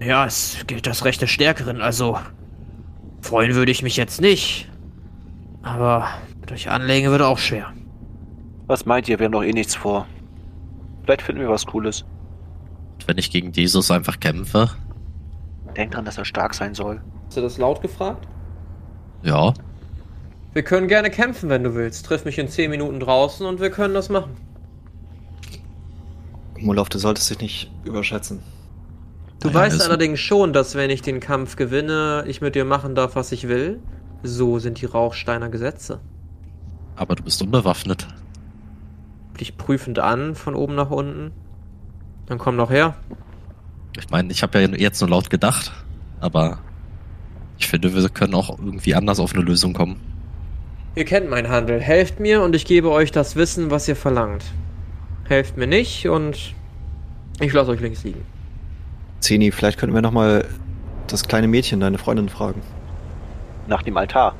Ja, 0.00 0.26
es 0.26 0.58
gilt 0.66 0.86
das 0.86 1.04
Recht 1.04 1.22
des 1.22 1.30
Stärkeren, 1.30 1.80
also 1.80 2.18
freuen 3.20 3.54
würde 3.54 3.70
ich 3.70 3.82
mich 3.82 3.96
jetzt 3.96 4.20
nicht. 4.20 4.68
Aber 5.62 6.08
durch 6.46 6.70
Anlegen 6.70 7.08
würde 7.10 7.26
auch 7.26 7.38
schwer. 7.38 7.72
Was 8.66 8.84
meint 8.84 9.08
ihr? 9.08 9.18
Wir 9.18 9.26
haben 9.26 9.32
doch 9.32 9.44
eh 9.44 9.52
nichts 9.52 9.76
vor. 9.76 10.06
Vielleicht 11.04 11.22
finden 11.22 11.40
wir 11.40 11.48
was 11.48 11.66
Cooles. 11.66 12.04
Wenn 13.06 13.18
ich 13.18 13.30
gegen 13.30 13.52
Jesus 13.52 13.90
einfach 13.90 14.20
kämpfe? 14.20 14.70
Denkt 15.76 15.94
dran, 15.94 16.04
dass 16.04 16.18
er 16.18 16.24
stark 16.24 16.54
sein 16.54 16.74
soll. 16.74 17.00
Hast 17.26 17.36
du 17.36 17.40
das 17.40 17.58
laut 17.58 17.82
gefragt? 17.82 18.28
Ja. 19.22 19.54
Wir 20.52 20.62
können 20.62 20.86
gerne 20.86 21.10
kämpfen, 21.10 21.48
wenn 21.48 21.64
du 21.64 21.74
willst. 21.74 22.06
Triff 22.06 22.24
mich 22.24 22.38
in 22.38 22.48
10 22.48 22.70
Minuten 22.70 23.00
draußen 23.00 23.46
und 23.46 23.60
wir 23.60 23.70
können 23.70 23.94
das 23.94 24.08
machen. 24.08 24.36
Molov, 26.60 26.88
du 26.90 26.98
solltest 26.98 27.30
dich 27.30 27.40
nicht 27.40 27.70
überschätzen. 27.84 28.40
Du 29.40 29.48
Naja, 29.48 29.60
weißt 29.60 29.82
allerdings 29.82 30.20
schon, 30.20 30.52
dass 30.52 30.76
wenn 30.76 30.90
ich 30.90 31.02
den 31.02 31.18
Kampf 31.18 31.56
gewinne, 31.56 32.24
ich 32.28 32.40
mit 32.40 32.54
dir 32.54 32.64
machen 32.64 32.94
darf, 32.94 33.16
was 33.16 33.32
ich 33.32 33.48
will. 33.48 33.80
So 34.22 34.60
sind 34.60 34.80
die 34.80 34.86
Rauchsteiner 34.86 35.48
Gesetze. 35.48 36.00
Aber 36.94 37.16
du 37.16 37.24
bist 37.24 37.42
unbewaffnet. 37.42 38.06
Dich 39.40 39.56
prüfend 39.56 39.98
an, 39.98 40.34
von 40.34 40.54
oben 40.54 40.74
nach 40.74 40.90
unten. 40.90 41.32
Dann 42.26 42.38
komm 42.38 42.56
doch 42.56 42.70
her. 42.70 42.94
Ich 43.96 44.10
meine, 44.10 44.32
ich 44.32 44.42
habe 44.42 44.60
ja 44.60 44.68
jetzt 44.68 45.00
nur 45.00 45.10
laut 45.10 45.30
gedacht, 45.30 45.72
aber 46.20 46.58
ich 47.58 47.68
finde, 47.68 47.94
wir 47.94 48.08
können 48.08 48.34
auch 48.34 48.58
irgendwie 48.58 48.94
anders 48.94 49.20
auf 49.20 49.34
eine 49.34 49.42
Lösung 49.42 49.72
kommen. 49.72 50.00
Ihr 50.94 51.04
kennt 51.04 51.30
meinen 51.30 51.48
Handel. 51.48 51.80
Helft 51.80 52.20
mir 52.20 52.42
und 52.42 52.54
ich 52.54 52.66
gebe 52.66 52.90
euch 52.90 53.12
das 53.12 53.36
Wissen, 53.36 53.70
was 53.70 53.88
ihr 53.88 53.96
verlangt. 53.96 54.44
Helft 55.24 55.56
mir 55.56 55.66
nicht 55.66 56.08
und 56.08 56.54
ich 57.40 57.52
lasse 57.52 57.70
euch 57.70 57.80
links 57.80 58.04
liegen. 58.04 58.24
Zeni, 59.20 59.52
vielleicht 59.52 59.78
könnten 59.78 59.94
wir 59.94 60.02
nochmal 60.02 60.46
das 61.06 61.24
kleine 61.24 61.48
Mädchen, 61.48 61.80
deine 61.80 61.98
Freundin, 61.98 62.28
fragen. 62.28 62.62
Nach 63.68 63.82
dem 63.82 63.96
Altar. 63.96 64.34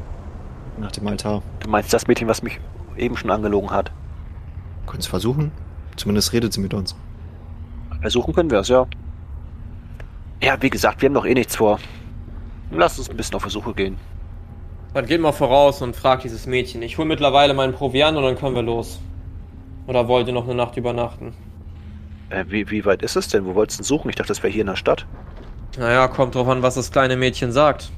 Nach 0.78 0.92
dem 0.92 1.06
Altar. 1.06 1.42
Du 1.60 1.70
meinst 1.70 1.92
das 1.92 2.06
Mädchen, 2.06 2.28
was 2.28 2.42
mich 2.42 2.60
eben 2.96 3.16
schon 3.16 3.30
angelogen 3.30 3.70
hat? 3.70 3.92
Können 4.86 5.00
es 5.00 5.06
versuchen? 5.06 5.52
Zumindest 5.96 6.32
redet 6.32 6.52
sie 6.52 6.60
mit 6.60 6.74
uns. 6.74 6.96
Versuchen 8.00 8.34
können 8.34 8.50
wir 8.50 8.60
es, 8.60 8.68
ja. 8.68 8.86
Ja, 10.42 10.60
wie 10.60 10.70
gesagt, 10.70 11.00
wir 11.00 11.08
haben 11.08 11.14
doch 11.14 11.26
eh 11.26 11.34
nichts 11.34 11.56
vor. 11.56 11.78
Lass 12.70 12.98
uns 12.98 13.08
ein 13.08 13.16
bisschen 13.16 13.36
auf 13.36 13.42
Versuche 13.42 13.74
gehen. 13.74 13.96
Dann 14.94 15.06
geht 15.06 15.20
mal 15.20 15.32
voraus 15.32 15.82
und 15.82 15.94
fragt 15.94 16.24
dieses 16.24 16.46
Mädchen. 16.46 16.82
Ich 16.82 16.98
hole 16.98 17.06
mittlerweile 17.06 17.54
meinen 17.54 17.72
Proviant 17.72 18.16
und 18.16 18.24
dann 18.24 18.36
können 18.36 18.54
wir 18.54 18.62
los. 18.62 19.00
Oder 19.86 20.08
wollt 20.08 20.26
ihr 20.26 20.32
noch 20.32 20.44
eine 20.44 20.54
Nacht 20.54 20.76
übernachten? 20.76 21.32
Äh, 22.28 22.44
wie, 22.48 22.70
wie 22.70 22.84
weit 22.84 23.02
ist 23.02 23.16
es 23.16 23.28
denn? 23.28 23.44
Wo 23.46 23.54
wolltest 23.54 23.78
du 23.78 23.82
denn 23.82 23.88
suchen? 23.88 24.08
Ich 24.08 24.16
dachte, 24.16 24.28
das 24.28 24.42
wäre 24.42 24.52
hier 24.52 24.62
in 24.62 24.66
der 24.66 24.76
Stadt. 24.76 25.06
Naja, 25.78 26.08
kommt 26.08 26.34
drauf 26.34 26.48
an, 26.48 26.62
was 26.62 26.74
das 26.74 26.90
kleine 26.92 27.16
Mädchen 27.16 27.52
sagt. 27.52 27.90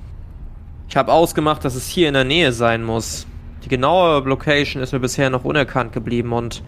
Ich 0.88 0.96
habe 0.96 1.12
ausgemacht, 1.12 1.64
dass 1.64 1.74
es 1.74 1.88
hier 1.88 2.08
in 2.08 2.14
der 2.14 2.24
Nähe 2.24 2.52
sein 2.52 2.84
muss. 2.84 3.26
Die 3.64 3.68
genaue 3.68 4.20
Location 4.20 4.82
ist 4.82 4.92
mir 4.92 5.00
bisher 5.00 5.30
noch 5.30 5.44
unerkannt 5.44 5.92
geblieben 5.92 6.32
und 6.32 6.62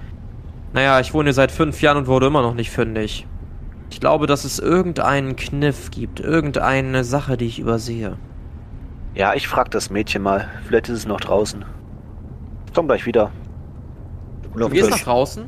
naja, 0.73 0.99
ich 1.01 1.13
wohne 1.13 1.25
hier 1.25 1.35
seit 1.35 1.53
fünf 1.53 1.83
Jahren 1.83 1.99
und 1.99 2.07
wurde 2.07 2.27
immer 2.27 2.41
noch 2.43 2.55
nicht 2.55 2.71
fündig. 2.71 3.27
Ich 3.91 4.01
glaube, 4.01 4.27
dass 4.27 4.45
es 4.45 4.59
irgendeinen 4.59 5.37
Kniff 5.37 5.91
gibt, 5.91 6.21
irgendeine 6.21 7.05
Sache, 7.05 7.37
die 7.37 7.47
ich 7.47 7.59
übersehe. 7.59 8.17
Ja, 9.15 9.35
ich 9.35 9.47
frag 9.47 9.71
das 9.71 9.91
Mädchen 9.91 10.23
mal. 10.23 10.49
Vielleicht 10.67 10.89
ist 10.89 10.99
es 10.99 11.07
noch 11.07 11.21
draußen. 11.21 11.65
Ich 12.67 12.73
komm 12.73 12.87
gleich 12.87 13.07
wieder. 13.07 13.31
Du 14.55 14.69
gehst 14.71 14.91
nach 14.91 15.01
draußen 15.01 15.45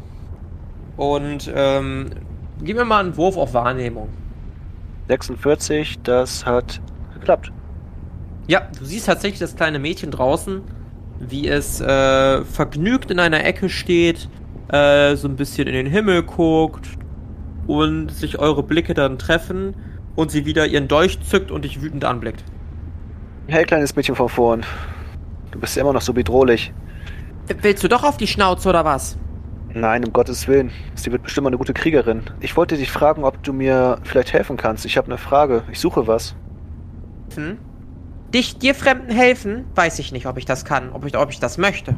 und 0.99 1.51
ähm, 1.55 2.11
gib 2.62 2.76
mir 2.76 2.84
mal 2.84 3.01
einen 3.01 3.16
Wurf 3.16 3.38
auf 3.38 3.55
Wahrnehmung. 3.55 4.11
46, 5.09 6.01
das 6.03 6.44
hat 6.44 6.80
geklappt. 7.14 7.53
Ja, 8.46 8.68
du 8.78 8.84
siehst 8.84 9.07
tatsächlich 9.07 9.40
das 9.40 9.57
kleine 9.57 9.78
Mädchen 9.78 10.11
draußen, 10.11 10.62
wie 11.21 11.49
es 11.49 11.81
äh, 11.81 12.45
vergnügt 12.45 13.11
in 13.11 13.19
einer 13.19 13.45
Ecke 13.45 13.69
steht, 13.69 14.29
äh, 14.69 15.16
so 15.16 15.29
ein 15.29 15.37
bisschen 15.37 15.66
in 15.66 15.75
den 15.75 15.87
Himmel 15.87 16.23
guckt 16.23 16.89
und 17.66 18.11
sich 18.11 18.39
eure 18.39 18.62
Blicke 18.62 18.95
dann 18.95 19.19
treffen 19.19 19.75
und 20.16 20.31
sie 20.31 20.47
wieder 20.47 20.66
ihren 20.66 20.89
Dolch 20.89 21.21
zückt 21.23 21.51
und 21.51 21.64
dich 21.64 21.83
wütend 21.83 22.05
anblickt. 22.05 22.45
Hey, 23.47 23.64
kleines 23.64 23.97
Mädchen 23.97 24.14
von 24.14 24.29
vorn. 24.29 24.64
Du 25.51 25.59
bist 25.59 25.77
ja 25.77 25.83
immer 25.83 25.93
noch 25.93 26.03
so 26.03 26.12
bedrohlich. 26.12 26.73
Willst 27.62 27.83
du 27.83 27.89
doch 27.89 28.05
auf 28.05 28.16
die 28.16 28.27
Schnauze 28.27 28.69
oder 28.69 28.85
was? 28.85 29.16
Nein, 29.73 30.05
um 30.05 30.12
Gottes 30.12 30.49
Willen. 30.49 30.71
Sie 30.95 31.12
wird 31.12 31.23
bestimmt 31.23 31.45
mal 31.45 31.51
eine 31.51 31.59
gute 31.59 31.73
Kriegerin. 31.73 32.23
Ich 32.41 32.57
wollte 32.57 32.77
dich 32.77 32.91
fragen, 32.91 33.25
ob 33.25 33.43
du 33.43 33.53
mir 33.53 33.99
vielleicht 34.03 34.33
helfen 34.33 34.57
kannst. 34.57 34.85
Ich 34.85 34.97
habe 34.97 35.07
eine 35.07 35.19
Frage. 35.19 35.62
Ich 35.71 35.81
suche 35.81 36.07
was. 36.07 36.35
Hm? 37.35 37.59
Dich, 38.35 38.59
dir 38.59 38.74
Fremden 38.74 39.11
helfen? 39.11 39.64
Weiß 39.74 39.99
ich 39.99 40.12
nicht, 40.12 40.26
ob 40.26 40.37
ich 40.37 40.45
das 40.45 40.64
kann, 40.64 40.91
ob 40.93 41.05
ich, 41.07 41.16
ob 41.16 41.31
ich 41.31 41.41
das 41.41 41.57
möchte. 41.59 41.95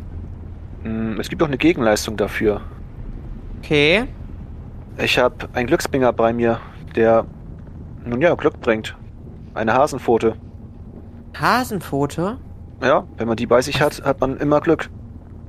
Hm, 0.83 1.19
Es 1.21 1.29
gibt 1.29 1.43
doch 1.43 1.49
eine 1.49 1.59
Gegenleistung 1.59 2.17
dafür. 2.17 2.61
Okay. 3.59 4.05
Ich 4.99 5.19
habe 5.19 5.49
einen 5.55 5.67
Glücksbringer 5.67 6.13
bei 6.13 6.33
mir, 6.33 6.61
der, 6.95 7.27
nun 8.05 8.21
ja, 8.21 8.35
Glück 8.35 8.61
bringt. 8.61 8.97
Eine 9.55 9.75
Hasenpfote. 9.75 10.37
Hasenpfote? 11.39 12.39
Ja, 12.83 13.05
wenn 13.17 13.29
man 13.29 13.37
die 13.37 13.47
bei 13.47 13.61
sich 13.61 13.81
hat, 13.83 14.03
hat 14.05 14.21
man 14.21 14.37
immer 14.39 14.61
Glück. 14.61 14.89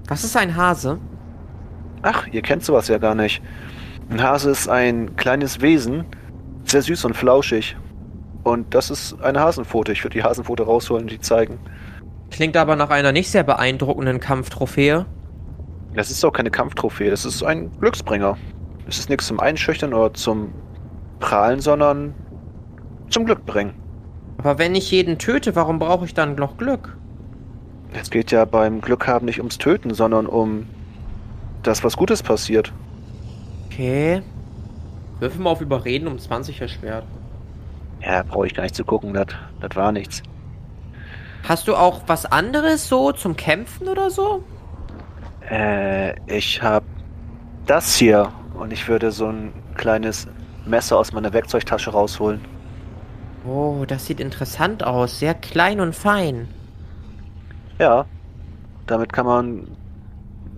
Was 0.08 0.24
ist 0.24 0.36
ein 0.36 0.56
Hase? 0.56 1.00
Ach, 2.02 2.28
ihr 2.28 2.42
kennt 2.42 2.64
sowas 2.66 2.88
ja 2.88 2.98
gar 2.98 3.16
nicht. 3.16 3.42
Ein 4.10 4.22
Hase 4.22 4.50
ist 4.50 4.68
ein 4.68 5.16
kleines 5.16 5.62
Wesen, 5.62 6.06
sehr 6.66 6.82
süß 6.82 7.06
und 7.06 7.16
flauschig. 7.16 7.78
Und 8.44 8.74
das 8.74 8.90
ist 8.90 9.22
eine 9.22 9.40
Hasenpfote. 9.40 9.92
Ich 9.92 10.04
würde 10.04 10.16
die 10.16 10.24
Hasenpfote 10.24 10.64
rausholen 10.64 11.04
und 11.04 11.12
die 11.12 11.20
zeigen. 11.20 11.60
Klingt 12.32 12.58
aber 12.58 12.76
nach 12.76 12.90
einer 12.90 13.12
nicht 13.12 13.30
sehr 13.30 13.44
beeindruckenden 13.44 14.20
Kampftrophäe. 14.20 15.06
Das 15.94 16.10
ist 16.10 16.24
doch 16.24 16.32
keine 16.32 16.50
Kampftrophäe, 16.50 17.10
das 17.10 17.26
ist 17.26 17.44
ein 17.44 17.70
Glücksbringer. 17.80 18.38
Es 18.88 18.98
ist 18.98 19.10
nichts 19.10 19.28
zum 19.28 19.40
Einschüchtern 19.40 19.94
oder 19.94 20.14
zum 20.14 20.54
Prahlen, 21.20 21.60
sondern 21.60 22.14
zum 23.10 23.26
Glück 23.26 23.46
bringen. 23.46 23.74
Aber 24.38 24.58
wenn 24.58 24.74
ich 24.74 24.90
jeden 24.90 25.20
töte, 25.20 25.56
warum 25.56 25.80
brauche 25.80 26.06
ich 26.06 26.14
dann 26.14 26.36
noch 26.36 26.58
Glück? 26.58 26.98
Es 27.94 28.10
geht 28.10 28.32
ja 28.32 28.46
beim 28.46 28.80
Glück 28.80 29.06
haben 29.06 29.26
nicht 29.26 29.40
ums 29.40 29.58
Töten, 29.58 29.94
sondern 29.94 30.26
um 30.26 30.66
das, 31.62 31.84
was 31.84 31.98
Gutes 31.98 32.24
passiert. 32.24 32.72
Okay. 33.68 34.22
Würfel 35.20 35.42
mal 35.42 35.52
auf 35.52 35.62
Überreden 35.62 36.08
um 36.08 36.18
20 36.18 36.62
erschwert. 36.62 37.04
Ja, 38.04 38.24
brauche 38.24 38.48
ich 38.48 38.54
gar 38.54 38.64
nicht 38.64 38.76
zu 38.76 38.84
gucken, 38.84 39.14
das 39.14 39.76
war 39.76 39.92
nichts. 39.92 40.24
Hast 41.48 41.68
du 41.68 41.76
auch 41.76 42.02
was 42.08 42.26
anderes 42.26 42.88
so 42.88 43.12
zum 43.12 43.36
Kämpfen 43.36 43.88
oder 43.88 44.10
so? 44.10 44.44
Äh, 45.50 46.16
ich 46.28 46.62
hab 46.62 46.84
das 47.66 47.96
hier 47.96 48.32
und 48.54 48.72
ich 48.74 48.88
würde 48.88 49.12
so 49.12 49.28
ein 49.28 49.54
kleines 49.76 50.28
Messer 50.66 50.98
aus 50.98 51.14
meiner 51.14 51.34
Werkzeugtasche 51.34 51.92
rausholen. 51.92 52.42
Oh, 53.46 53.86
das 53.88 54.06
sieht 54.06 54.20
interessant 54.20 54.84
aus. 54.84 55.20
Sehr 55.20 55.34
klein 55.34 55.80
und 55.80 55.96
fein. 55.96 56.48
Ja, 57.80 58.06
damit 58.86 59.12
kann 59.12 59.26
man 59.26 59.68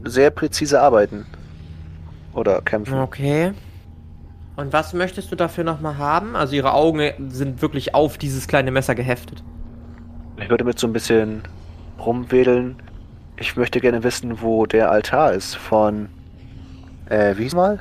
sehr 0.03 0.29
präzise 0.31 0.81
arbeiten. 0.81 1.25
Oder 2.33 2.61
kämpfen. 2.61 2.99
Okay. 2.99 3.53
Und 4.55 4.71
was 4.71 4.93
möchtest 4.93 5.31
du 5.31 5.35
dafür 5.35 5.63
nochmal 5.63 5.97
haben? 5.97 6.35
Also 6.35 6.55
ihre 6.55 6.73
Augen 6.73 7.01
sind 7.29 7.61
wirklich 7.61 7.95
auf 7.95 8.17
dieses 8.17 8.47
kleine 8.47 8.71
Messer 8.71 8.93
geheftet. 8.95 9.43
Ich 10.37 10.49
würde 10.49 10.63
mit 10.63 10.77
so 10.79 10.87
ein 10.87 10.93
bisschen 10.93 11.41
rumwedeln. 11.99 12.75
Ich 13.37 13.55
möchte 13.55 13.79
gerne 13.79 14.03
wissen, 14.03 14.41
wo 14.41 14.65
der 14.65 14.91
Altar 14.91 15.33
ist 15.33 15.55
von. 15.55 16.09
Äh, 17.09 17.35
wie 17.37 17.53
mal? 17.55 17.79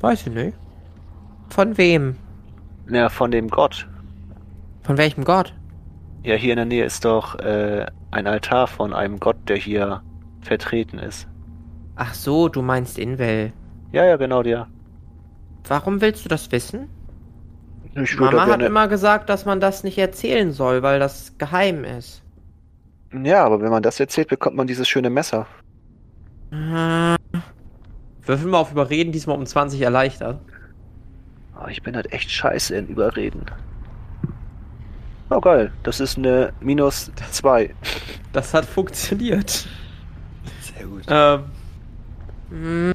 Weiß 0.00 0.26
ich 0.26 0.32
nicht. 0.32 0.56
Von 1.50 1.76
wem? 1.76 2.16
Ja, 2.88 3.08
von 3.08 3.30
dem 3.30 3.48
Gott. 3.48 3.88
Von 4.82 4.96
welchem 4.96 5.24
Gott? 5.24 5.54
Ja, 6.22 6.36
hier 6.36 6.52
in 6.52 6.56
der 6.56 6.66
Nähe 6.66 6.84
ist 6.84 7.04
doch 7.04 7.38
äh, 7.38 7.86
ein 8.10 8.26
Altar 8.26 8.66
von 8.66 8.92
einem 8.92 9.18
Gott, 9.18 9.36
der 9.48 9.56
hier 9.56 10.02
vertreten 10.40 10.98
ist. 10.98 11.26
Ach 11.96 12.14
so, 12.14 12.48
du 12.48 12.62
meinst 12.62 12.98
Invel. 12.98 13.52
Ja, 13.92 14.04
ja, 14.04 14.16
genau, 14.16 14.42
der. 14.42 14.68
Warum 15.68 16.00
willst 16.00 16.24
du 16.24 16.28
das 16.28 16.50
wissen? 16.52 16.88
Mama 18.18 18.46
hat 18.46 18.62
immer 18.62 18.88
gesagt, 18.88 19.28
dass 19.28 19.44
man 19.44 19.60
das 19.60 19.84
nicht 19.84 19.98
erzählen 19.98 20.52
soll, 20.52 20.82
weil 20.82 20.98
das 20.98 21.36
geheim 21.38 21.84
ist. 21.84 22.22
Ja, 23.12 23.44
aber 23.44 23.60
wenn 23.60 23.70
man 23.70 23.82
das 23.82 24.00
erzählt, 24.00 24.28
bekommt 24.28 24.56
man 24.56 24.66
dieses 24.66 24.88
schöne 24.88 25.10
Messer. 25.10 25.46
Äh, 26.50 27.16
Würfel 28.22 28.48
mal 28.48 28.58
auf 28.58 28.72
Überreden, 28.72 29.12
diesmal 29.12 29.36
um 29.36 29.46
20 29.46 29.80
erleichtert. 29.80 30.40
Oh, 31.60 31.68
ich 31.68 31.82
bin 31.82 31.94
halt 31.94 32.12
echt 32.12 32.30
scheiße 32.30 32.74
in 32.74 32.88
Überreden. 32.88 33.46
Oh 35.30 35.40
geil, 35.40 35.72
das 35.84 36.00
ist 36.00 36.18
eine 36.18 36.52
minus 36.60 37.10
2. 37.30 37.74
Das 38.32 38.52
hat 38.52 38.64
funktioniert. 38.64 39.68
Sehr 40.60 40.86
gut. 40.86 41.04
Ähm. 42.52 42.94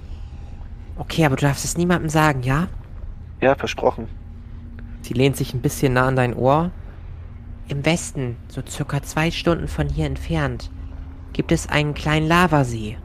Okay, 1.00 1.26
aber 1.26 1.38
du 1.38 1.46
darfst 1.46 1.64
es 1.64 1.78
niemandem 1.78 2.10
sagen, 2.10 2.44
ja? 2.44 2.68
Ja, 3.40 3.56
versprochen. 3.56 4.10
Sie 5.02 5.14
lehnt 5.14 5.38
sich 5.38 5.54
ein 5.54 5.62
bisschen 5.62 5.94
nah 5.94 6.08
an 6.08 6.18
dein 6.18 6.36
Ohr. 6.36 6.72
Im 7.70 7.86
Westen, 7.86 8.36
so 8.50 8.62
circa 8.68 9.02
zwei 9.02 9.32
Stunden 9.32 9.70
von 9.70 9.88
hier 9.88 10.06
entfernt, 10.06 10.70
gibt 11.32 11.54
es 11.54 11.70
einen 11.70 11.94
kleinen 11.94 12.28
Lavasee. 12.28 12.98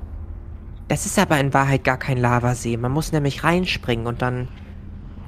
Das 0.88 1.06
ist 1.06 1.18
aber 1.20 1.38
in 1.38 1.54
Wahrheit 1.54 1.84
gar 1.84 1.96
kein 1.96 2.18
Lavasee. 2.18 2.76
Man 2.76 2.90
muss 2.90 3.12
nämlich 3.12 3.44
reinspringen 3.44 4.06
und 4.06 4.22
dann. 4.22 4.48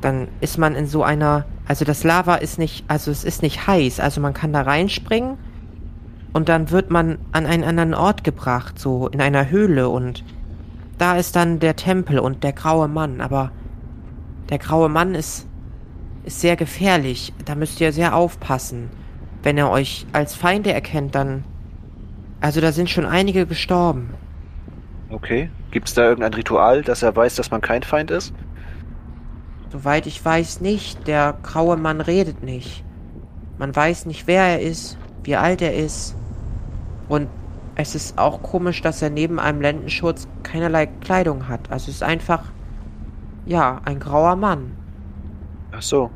Dann 0.00 0.28
ist 0.40 0.58
man 0.58 0.74
in 0.74 0.86
so 0.86 1.04
einer. 1.04 1.46
Also 1.66 1.84
das 1.84 2.02
Lava 2.02 2.34
ist 2.34 2.58
nicht. 2.58 2.84
Also 2.88 3.12
es 3.12 3.22
ist 3.24 3.42
nicht 3.42 3.66
heiß. 3.66 4.00
Also 4.00 4.20
man 4.20 4.34
kann 4.34 4.52
da 4.52 4.62
reinspringen 4.62 5.38
und 6.32 6.48
dann 6.48 6.70
wird 6.70 6.90
man 6.90 7.18
an 7.32 7.46
einen 7.46 7.64
anderen 7.64 7.94
Ort 7.94 8.24
gebracht, 8.24 8.78
so 8.78 9.08
in 9.08 9.20
einer 9.20 9.48
Höhle 9.48 9.88
und 9.88 10.24
da 10.98 11.16
ist 11.16 11.36
dann 11.36 11.58
der 11.58 11.76
Tempel 11.76 12.18
und 12.18 12.42
der 12.44 12.52
graue 12.52 12.88
Mann, 12.88 13.20
aber 13.20 13.52
der 14.48 14.58
graue 14.58 14.88
Mann 14.88 15.14
ist 15.14 15.46
ist 16.24 16.40
sehr 16.40 16.56
gefährlich. 16.56 17.32
Da 17.44 17.54
müsst 17.54 17.80
ihr 17.80 17.92
sehr 17.92 18.16
aufpassen. 18.16 18.90
Wenn 19.42 19.56
er 19.56 19.70
euch 19.70 20.06
als 20.12 20.34
Feinde 20.34 20.72
erkennt, 20.72 21.14
dann 21.14 21.44
also 22.40 22.60
da 22.60 22.72
sind 22.72 22.90
schon 22.90 23.06
einige 23.06 23.46
gestorben. 23.46 24.10
Okay. 25.10 25.50
Gibt 25.70 25.88
es 25.88 25.94
da 25.94 26.08
irgendein 26.08 26.34
Ritual, 26.34 26.82
dass 26.82 27.02
er 27.02 27.14
weiß, 27.14 27.36
dass 27.36 27.50
man 27.50 27.60
kein 27.60 27.82
Feind 27.82 28.10
ist? 28.10 28.34
Soweit 29.70 30.06
ich 30.06 30.24
weiß 30.24 30.60
nicht, 30.60 31.06
der 31.06 31.36
graue 31.42 31.76
Mann 31.76 32.00
redet 32.00 32.42
nicht. 32.42 32.84
Man 33.58 33.74
weiß 33.74 34.06
nicht, 34.06 34.26
wer 34.26 34.42
er 34.42 34.60
ist, 34.60 34.98
wie 35.22 35.36
alt 35.36 35.62
er 35.62 35.74
ist. 35.74 36.16
Und 37.08 37.28
Es 37.76 37.94
ist 37.94 38.18
auch 38.18 38.42
komisch, 38.42 38.80
dass 38.80 39.02
er 39.02 39.10
neben 39.10 39.38
einem 39.38 39.60
Lendenschurz 39.60 40.26
keinerlei 40.42 40.86
Kleidung 40.86 41.46
hat. 41.46 41.70
Also 41.70 41.90
es 41.90 41.96
ist 41.96 42.02
einfach, 42.02 42.44
ja, 43.44 43.82
ein 43.84 44.00
grauer 44.00 44.34
Mann. 44.34 44.72
Ach 45.72 45.82
so. 45.82 46.10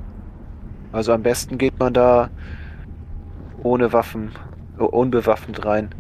Also 0.91 1.13
am 1.13 1.23
besten 1.23 1.59
geht 1.59 1.79
man 1.79 1.93
da 1.93 2.31
ohne 3.63 3.93
Waffen, 3.93 4.33
äh, 4.79 4.83
unbewaffnet 4.83 5.65
rein. 5.67 5.91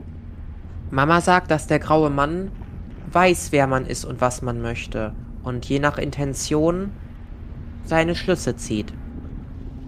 Mama 0.91 1.21
sagt, 1.21 1.51
dass 1.51 1.67
der 1.67 1.79
graue 1.79 2.09
Mann 2.09 2.51
weiß, 3.13 3.53
wer 3.53 3.67
man 3.67 3.85
ist 3.85 4.07
und 4.07 4.23
was 4.23 4.41
man 4.41 4.63
möchte. 4.63 5.13
Und 5.43 5.67
je 5.67 5.79
nach 5.79 5.99
Intention 5.99 6.91
seine 7.85 8.15
Schlüsse 8.15 8.57
zieht. 8.57 8.93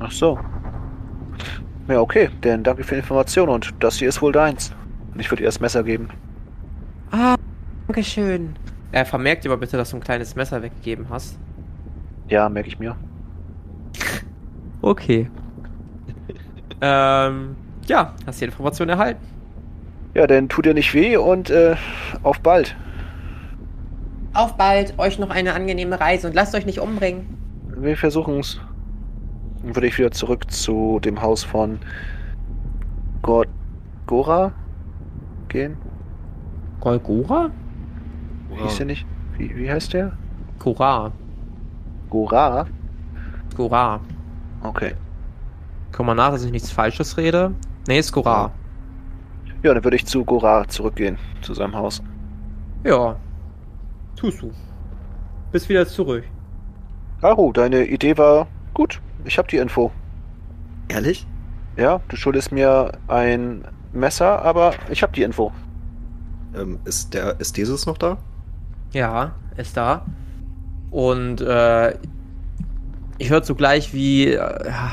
Ach 0.00 0.12
so. 0.12 0.38
Ja, 1.88 2.00
okay. 2.00 2.28
Dann 2.42 2.62
danke 2.62 2.84
für 2.84 2.94
die 2.94 3.00
Information 3.00 3.48
und 3.48 3.70
das 3.80 3.96
hier 3.96 4.10
ist 4.10 4.20
wohl 4.20 4.32
deins. 4.32 4.72
Und 5.14 5.20
ich 5.20 5.30
würde 5.30 5.42
ihr 5.42 5.48
das 5.48 5.60
Messer 5.60 5.82
geben. 5.82 6.08
Ah, 7.10 7.36
Dankeschön. 7.86 8.54
Er 8.92 9.06
vermerkt 9.06 9.44
dir 9.44 9.50
aber 9.50 9.60
bitte, 9.60 9.76
dass 9.76 9.90
du 9.90 9.96
ein 9.96 10.02
kleines 10.02 10.34
Messer 10.34 10.62
weggegeben 10.62 11.06
hast. 11.10 11.38
Ja, 12.28 12.48
merke 12.48 12.68
ich 12.68 12.78
mir. 12.78 12.96
Okay. 14.84 15.30
ähm, 16.80 17.54
ja, 17.86 18.14
hast 18.26 18.40
die 18.40 18.46
Information 18.46 18.88
erhalten. 18.88 19.24
Ja, 20.12 20.26
dann 20.26 20.48
tut 20.48 20.66
dir 20.66 20.74
nicht 20.74 20.92
weh 20.92 21.16
und 21.16 21.50
äh, 21.50 21.76
auf 22.24 22.40
bald. 22.40 22.74
Auf 24.34 24.56
bald, 24.56 24.98
euch 24.98 25.20
noch 25.20 25.30
eine 25.30 25.54
angenehme 25.54 26.00
Reise 26.00 26.26
und 26.26 26.34
lasst 26.34 26.56
euch 26.56 26.66
nicht 26.66 26.80
umbringen. 26.80 27.38
Wir 27.76 27.96
versuchen's. 27.96 28.60
Dann 29.62 29.76
würde 29.76 29.86
ich 29.86 29.96
wieder 29.98 30.10
zurück 30.10 30.50
zu 30.50 30.98
dem 30.98 31.22
Haus 31.22 31.44
von 31.44 31.78
Gor 33.22 33.46
Gora 34.06 34.52
gehen. 35.52 35.76
Golgora? 36.80 37.50
Wie 38.48 38.62
hieß 38.62 38.78
der 38.78 38.86
nicht? 38.86 39.06
Wie, 39.36 39.54
wie 39.56 39.70
heißt 39.70 39.92
der? 39.92 40.12
Gora. 40.58 41.12
Gora? 42.10 42.66
Gora. 43.56 44.00
Okay. 44.62 44.94
Komm 45.92 46.06
mal 46.06 46.14
nach, 46.14 46.32
dass 46.32 46.44
ich 46.44 46.52
nichts 46.52 46.70
Falsches 46.70 47.16
rede. 47.16 47.54
Nee, 47.86 47.98
ist 47.98 48.12
Gora. 48.12 48.50
Ja, 49.62 49.74
dann 49.74 49.84
würde 49.84 49.96
ich 49.96 50.06
zu 50.06 50.24
Gora 50.24 50.66
zurückgehen, 50.68 51.18
zu 51.40 51.54
seinem 51.54 51.74
Haus. 51.74 52.02
Ja. 52.84 53.16
Tust 54.16 54.42
du. 54.42 54.50
Bist 55.52 55.68
wieder 55.68 55.86
zurück. 55.86 56.24
Aru, 57.20 57.52
deine 57.52 57.84
Idee 57.86 58.18
war 58.18 58.48
gut. 58.74 59.00
Ich 59.24 59.38
habe 59.38 59.48
die 59.48 59.58
Info. 59.58 59.92
Ehrlich? 60.88 61.26
Ja, 61.76 62.00
du 62.08 62.16
schuldest 62.16 62.52
mir 62.52 62.92
ein 63.08 63.64
Messer, 63.92 64.42
aber 64.42 64.74
ich 64.90 65.02
habe 65.02 65.12
die 65.12 65.22
Info. 65.22 65.52
Ähm, 66.54 66.78
ist 66.84 67.14
der, 67.14 67.40
ist 67.40 67.56
dieses 67.56 67.86
noch 67.86 67.98
da? 67.98 68.18
Ja, 68.92 69.34
ist 69.56 69.76
da. 69.76 70.04
Und 70.90 71.40
äh, 71.40 71.96
ich 73.18 73.30
höre 73.30 73.42
zugleich 73.42 73.94
wie 73.94 74.28
äh, 74.28 74.36
ja, 74.36 74.92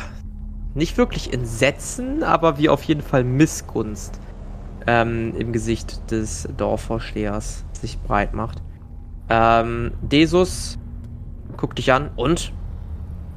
nicht 0.73 0.97
wirklich 0.97 1.33
Entsetzen, 1.33 2.23
aber 2.23 2.57
wie 2.57 2.69
auf 2.69 2.83
jeden 2.83 3.01
Fall 3.01 3.23
Missgunst 3.23 4.19
ähm, 4.87 5.33
im 5.37 5.51
Gesicht 5.51 6.11
des 6.11 6.47
Dorfvorstehers 6.57 7.65
sich 7.73 7.99
breit 8.01 8.33
macht. 8.33 8.61
Ähm, 9.29 9.91
Desus 10.01 10.77
guckt 11.57 11.77
dich 11.77 11.91
an 11.91 12.09
und 12.15 12.53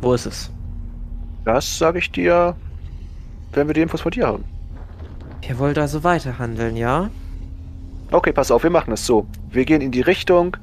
wo 0.01 0.15
ist 0.15 0.27
es? 0.27 0.51
Das 1.45 1.79
sage 1.79 1.99
ich 1.99 2.11
dir, 2.13 2.57
wenn 3.53 3.67
wir 3.67 3.75
die 3.75 3.81
Infos 3.81 4.01
von 4.01 4.13
dir 4.13 4.27
haben. 4.27 4.45
Ihr 5.49 5.59
wollt 5.59 5.79
also 5.79 6.05
weiter 6.05 6.39
handeln, 6.39 6.77
ja? 6.77 7.11
Okay, 8.11 8.33
pass 8.33 8.51
auf, 8.51 8.63
wir 8.63 8.71
machen 8.71 8.93
es 8.93 9.05
so. 9.05 9.27
Wir 9.51 9.65
gehen 9.65 9.81
in 9.81 9.91
die 9.91 10.01
Richtung 10.01 10.57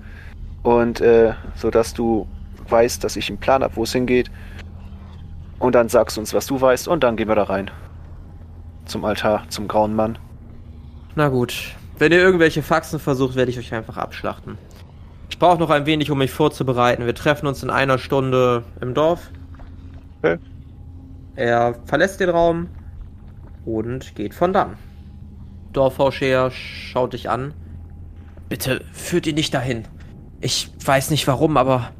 und 0.63 1.01
äh, 1.01 1.33
so 1.55 1.69
dass 1.69 1.93
du 1.93 2.27
weißt, 2.69 3.03
dass 3.03 3.15
ich 3.15 3.29
einen 3.29 3.39
Plan 3.39 3.63
habe, 3.63 3.75
wo 3.75 3.83
es 3.83 3.91
hingeht. 3.91 4.31
Und 5.57 5.75
dann 5.75 5.89
sagst 5.89 6.15
du 6.15 6.21
uns, 6.21 6.33
was 6.33 6.45
du 6.45 6.61
weißt, 6.61 6.87
und 6.87 7.03
dann 7.03 7.17
gehen 7.17 7.27
wir 7.27 7.35
da 7.35 7.43
rein. 7.43 7.69
Zum 8.85 9.03
Altar, 9.03 9.43
zum 9.49 9.67
grauen 9.67 9.93
Mann. 9.93 10.17
Na 11.15 11.27
gut. 11.27 11.75
Wenn 11.97 12.13
ihr 12.13 12.19
irgendwelche 12.19 12.63
Faxen 12.63 12.99
versucht, 12.99 13.35
werde 13.35 13.51
ich 13.51 13.59
euch 13.59 13.73
einfach 13.73 13.97
abschlachten. 13.97 14.57
Ich 15.29 15.37
brauche 15.37 15.59
noch 15.59 15.69
ein 15.69 15.85
wenig, 15.85 16.11
um 16.11 16.17
mich 16.17 16.31
vorzubereiten. 16.31 17.05
Wir 17.05 17.15
treffen 17.15 17.45
uns 17.47 17.61
in 17.61 17.69
einer 17.69 17.97
Stunde 17.97 18.63
im 18.79 18.93
Dorf. 18.93 19.29
Okay. 20.19 20.37
Er 21.35 21.75
verlässt 21.85 22.19
den 22.19 22.29
Raum 22.29 22.67
und 23.65 24.15
geht 24.15 24.33
von 24.33 24.53
dann. 24.53 24.77
Dorfvorsteher 25.73 26.51
schaut 26.51 27.13
dich 27.13 27.29
an. 27.29 27.53
Bitte 28.47 28.83
führt 28.91 29.27
ihn 29.27 29.35
nicht 29.35 29.53
dahin. 29.53 29.85
Ich 30.41 30.71
weiß 30.83 31.11
nicht 31.11 31.27
warum, 31.27 31.57
aber 31.57 31.91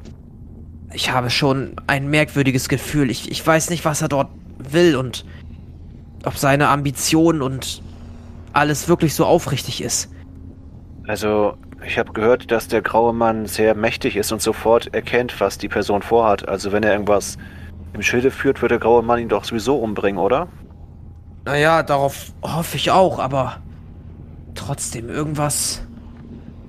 ich 0.92 1.12
habe 1.12 1.30
schon 1.30 1.76
ein 1.86 2.08
merkwürdiges 2.08 2.68
Gefühl. 2.68 3.10
Ich, 3.10 3.30
ich 3.30 3.46
weiß 3.46 3.70
nicht, 3.70 3.84
was 3.84 4.02
er 4.02 4.08
dort 4.08 4.30
will 4.58 4.96
und 4.96 5.24
ob 6.24 6.36
seine 6.36 6.68
Ambitionen 6.68 7.42
und 7.42 7.82
alles 8.52 8.88
wirklich 8.88 9.14
so 9.14 9.24
aufrichtig 9.24 9.82
ist. 9.82 10.12
Also, 11.06 11.56
ich 11.86 11.98
habe 11.98 12.12
gehört, 12.12 12.50
dass 12.50 12.68
der 12.68 12.82
graue 12.82 13.12
Mann 13.12 13.46
sehr 13.46 13.74
mächtig 13.74 14.16
ist 14.16 14.32
und 14.32 14.42
sofort 14.42 14.92
erkennt, 14.92 15.40
was 15.40 15.58
die 15.58 15.68
Person 15.68 16.02
vorhat. 16.02 16.48
Also, 16.48 16.72
wenn 16.72 16.82
er 16.82 16.92
irgendwas 16.92 17.38
im 17.94 18.02
Schilde 18.02 18.30
führt, 18.30 18.60
wird 18.60 18.72
der 18.72 18.78
graue 18.78 19.02
Mann 19.02 19.18
ihn 19.18 19.28
doch 19.28 19.44
sowieso 19.44 19.76
umbringen, 19.76 20.18
oder? 20.18 20.48
Naja, 21.50 21.82
darauf 21.82 22.32
hoffe 22.42 22.76
ich 22.76 22.92
auch, 22.92 23.18
aber 23.18 23.56
trotzdem 24.54 25.08
irgendwas. 25.08 25.84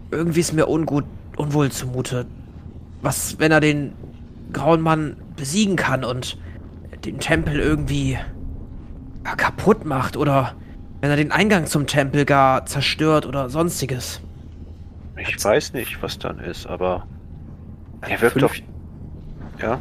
Irgendwie 0.09 0.39
ist 0.39 0.53
mir 0.53 0.67
ungut, 0.67 1.05
unwohl 1.37 1.69
zumute. 1.71 2.25
Was, 3.03 3.37
wenn 3.37 3.51
er 3.51 3.59
den 3.59 3.93
grauen 4.51 4.81
Mann 4.81 5.17
besiegen 5.35 5.75
kann 5.75 6.03
und 6.03 6.35
den 7.05 7.19
Tempel 7.19 7.59
irgendwie 7.59 8.17
kaputt 9.37 9.85
macht 9.85 10.17
oder 10.17 10.55
wenn 10.99 11.11
er 11.11 11.15
den 11.15 11.31
Eingang 11.31 11.67
zum 11.67 11.85
Tempel 11.85 12.25
gar 12.25 12.65
zerstört 12.65 13.27
oder 13.27 13.51
sonstiges. 13.51 14.19
Ich 15.15 15.45
weiß 15.45 15.73
nicht, 15.73 16.01
was 16.01 16.17
dann 16.17 16.39
ist, 16.39 16.65
aber 16.65 17.05
er 18.01 18.19
wirkt 18.19 18.41
doch. 18.41 18.55
Ja? 19.61 19.79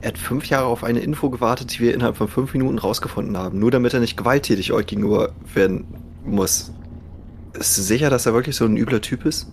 Er 0.00 0.08
hat 0.08 0.18
fünf 0.18 0.46
Jahre 0.46 0.66
auf 0.66 0.84
eine 0.84 1.00
Info 1.00 1.30
gewartet, 1.30 1.74
die 1.74 1.80
wir 1.80 1.94
innerhalb 1.94 2.16
von 2.16 2.28
fünf 2.28 2.52
Minuten 2.52 2.78
rausgefunden 2.78 3.36
haben, 3.36 3.58
nur 3.58 3.70
damit 3.70 3.94
er 3.94 4.00
nicht 4.00 4.16
gewalttätig 4.16 4.72
euch 4.72 4.86
gegenüber 4.86 5.30
werden 5.54 5.86
muss. 6.24 6.72
Ist 7.54 7.78
du 7.78 7.82
sicher, 7.82 8.10
dass 8.10 8.26
er 8.26 8.34
wirklich 8.34 8.56
so 8.56 8.66
ein 8.66 8.76
übler 8.76 9.00
Typ 9.00 9.24
ist? 9.24 9.50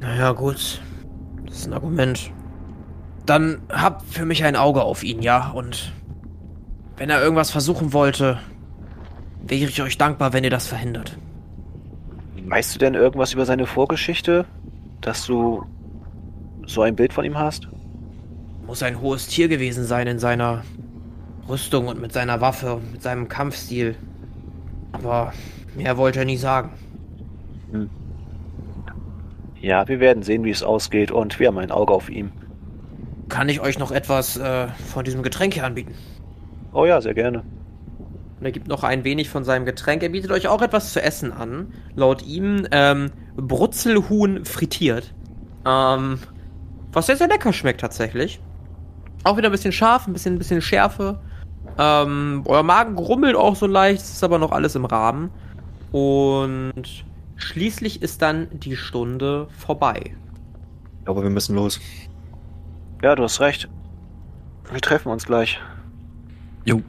Naja, 0.00 0.32
gut. 0.32 0.82
Das 1.46 1.58
ist 1.58 1.66
ein 1.66 1.72
Argument. 1.72 2.32
Dann 3.26 3.62
habt 3.70 4.04
für 4.12 4.26
mich 4.26 4.44
ein 4.44 4.56
Auge 4.56 4.82
auf 4.82 5.04
ihn, 5.04 5.22
ja? 5.22 5.50
Und 5.50 5.92
wenn 6.96 7.10
er 7.10 7.22
irgendwas 7.22 7.50
versuchen 7.50 7.92
wollte, 7.92 8.40
wäre 9.46 9.70
ich 9.70 9.80
euch 9.82 9.96
dankbar, 9.96 10.32
wenn 10.32 10.44
ihr 10.44 10.50
das 10.50 10.66
verhindert. 10.66 11.16
Weißt 12.46 12.74
du 12.74 12.78
denn 12.78 12.94
irgendwas 12.94 13.32
über 13.32 13.46
seine 13.46 13.66
Vorgeschichte? 13.66 14.44
Dass 15.00 15.24
du 15.24 15.64
so 16.66 16.82
ein 16.82 16.96
Bild 16.96 17.12
von 17.12 17.24
ihm 17.24 17.38
hast? 17.38 17.68
Muss 18.66 18.82
ein 18.82 19.00
hohes 19.00 19.26
Tier 19.26 19.48
gewesen 19.48 19.84
sein 19.84 20.06
in 20.06 20.18
seiner 20.18 20.62
Rüstung 21.48 21.86
und 21.88 22.00
mit 22.00 22.12
seiner 22.12 22.40
Waffe 22.40 22.74
und 22.74 22.92
mit 22.92 23.02
seinem 23.02 23.28
Kampfstil. 23.28 23.96
Aber 24.92 25.32
mehr 25.76 25.96
wollte 25.96 26.20
er 26.20 26.24
nie 26.24 26.36
sagen. 26.36 26.70
Ja, 29.60 29.88
wir 29.88 30.00
werden 30.00 30.22
sehen, 30.22 30.44
wie 30.44 30.50
es 30.50 30.62
ausgeht 30.62 31.10
und 31.10 31.38
wir 31.38 31.48
haben 31.48 31.58
ein 31.58 31.70
Auge 31.70 31.92
auf 31.92 32.08
ihm. 32.08 32.32
Kann 33.28 33.48
ich 33.48 33.60
euch 33.60 33.78
noch 33.78 33.90
etwas 33.90 34.36
äh, 34.36 34.68
von 34.92 35.04
diesem 35.04 35.22
Getränk 35.22 35.54
hier 35.54 35.64
anbieten? 35.64 35.94
Oh 36.72 36.84
ja, 36.84 37.00
sehr 37.00 37.14
gerne. 37.14 37.42
Und 38.38 38.44
er 38.44 38.52
gibt 38.52 38.68
noch 38.68 38.84
ein 38.84 39.04
wenig 39.04 39.28
von 39.28 39.44
seinem 39.44 39.64
Getränk. 39.64 40.02
Er 40.02 40.10
bietet 40.10 40.30
euch 40.30 40.48
auch 40.48 40.60
etwas 40.60 40.92
zu 40.92 41.02
essen 41.02 41.32
an. 41.32 41.72
Laut 41.94 42.22
ihm 42.26 42.66
ähm, 42.72 43.10
Brutzelhuhn 43.36 44.44
frittiert. 44.44 45.14
Ähm, 45.66 46.18
was 46.92 47.06
sehr, 47.06 47.16
sehr 47.16 47.28
lecker 47.28 47.52
schmeckt 47.52 47.80
tatsächlich. 47.80 48.40
Auch 49.24 49.36
wieder 49.36 49.48
ein 49.48 49.52
bisschen 49.52 49.72
scharf, 49.72 50.06
ein 50.06 50.12
bisschen, 50.12 50.34
ein 50.34 50.38
bisschen 50.38 50.60
Schärfe. 50.60 51.18
Ähm, 51.78 52.42
euer 52.46 52.62
Magen 52.62 52.94
grummelt 52.94 53.36
auch 53.36 53.56
so 53.56 53.66
leicht, 53.66 54.02
es 54.02 54.12
ist 54.12 54.24
aber 54.24 54.38
noch 54.38 54.52
alles 54.52 54.74
im 54.74 54.84
Rahmen. 54.84 55.30
Und 55.92 57.04
schließlich 57.36 58.02
ist 58.02 58.22
dann 58.22 58.48
die 58.52 58.76
Stunde 58.76 59.48
vorbei. 59.58 60.14
Ich 60.98 61.04
glaube, 61.04 61.22
wir 61.22 61.30
müssen 61.30 61.56
los. 61.56 61.80
Ja, 63.02 63.14
du 63.14 63.22
hast 63.22 63.40
recht. 63.40 63.68
Wir 64.70 64.80
treffen 64.80 65.10
uns 65.10 65.24
gleich. 65.26 65.60
Jo. 66.64 66.82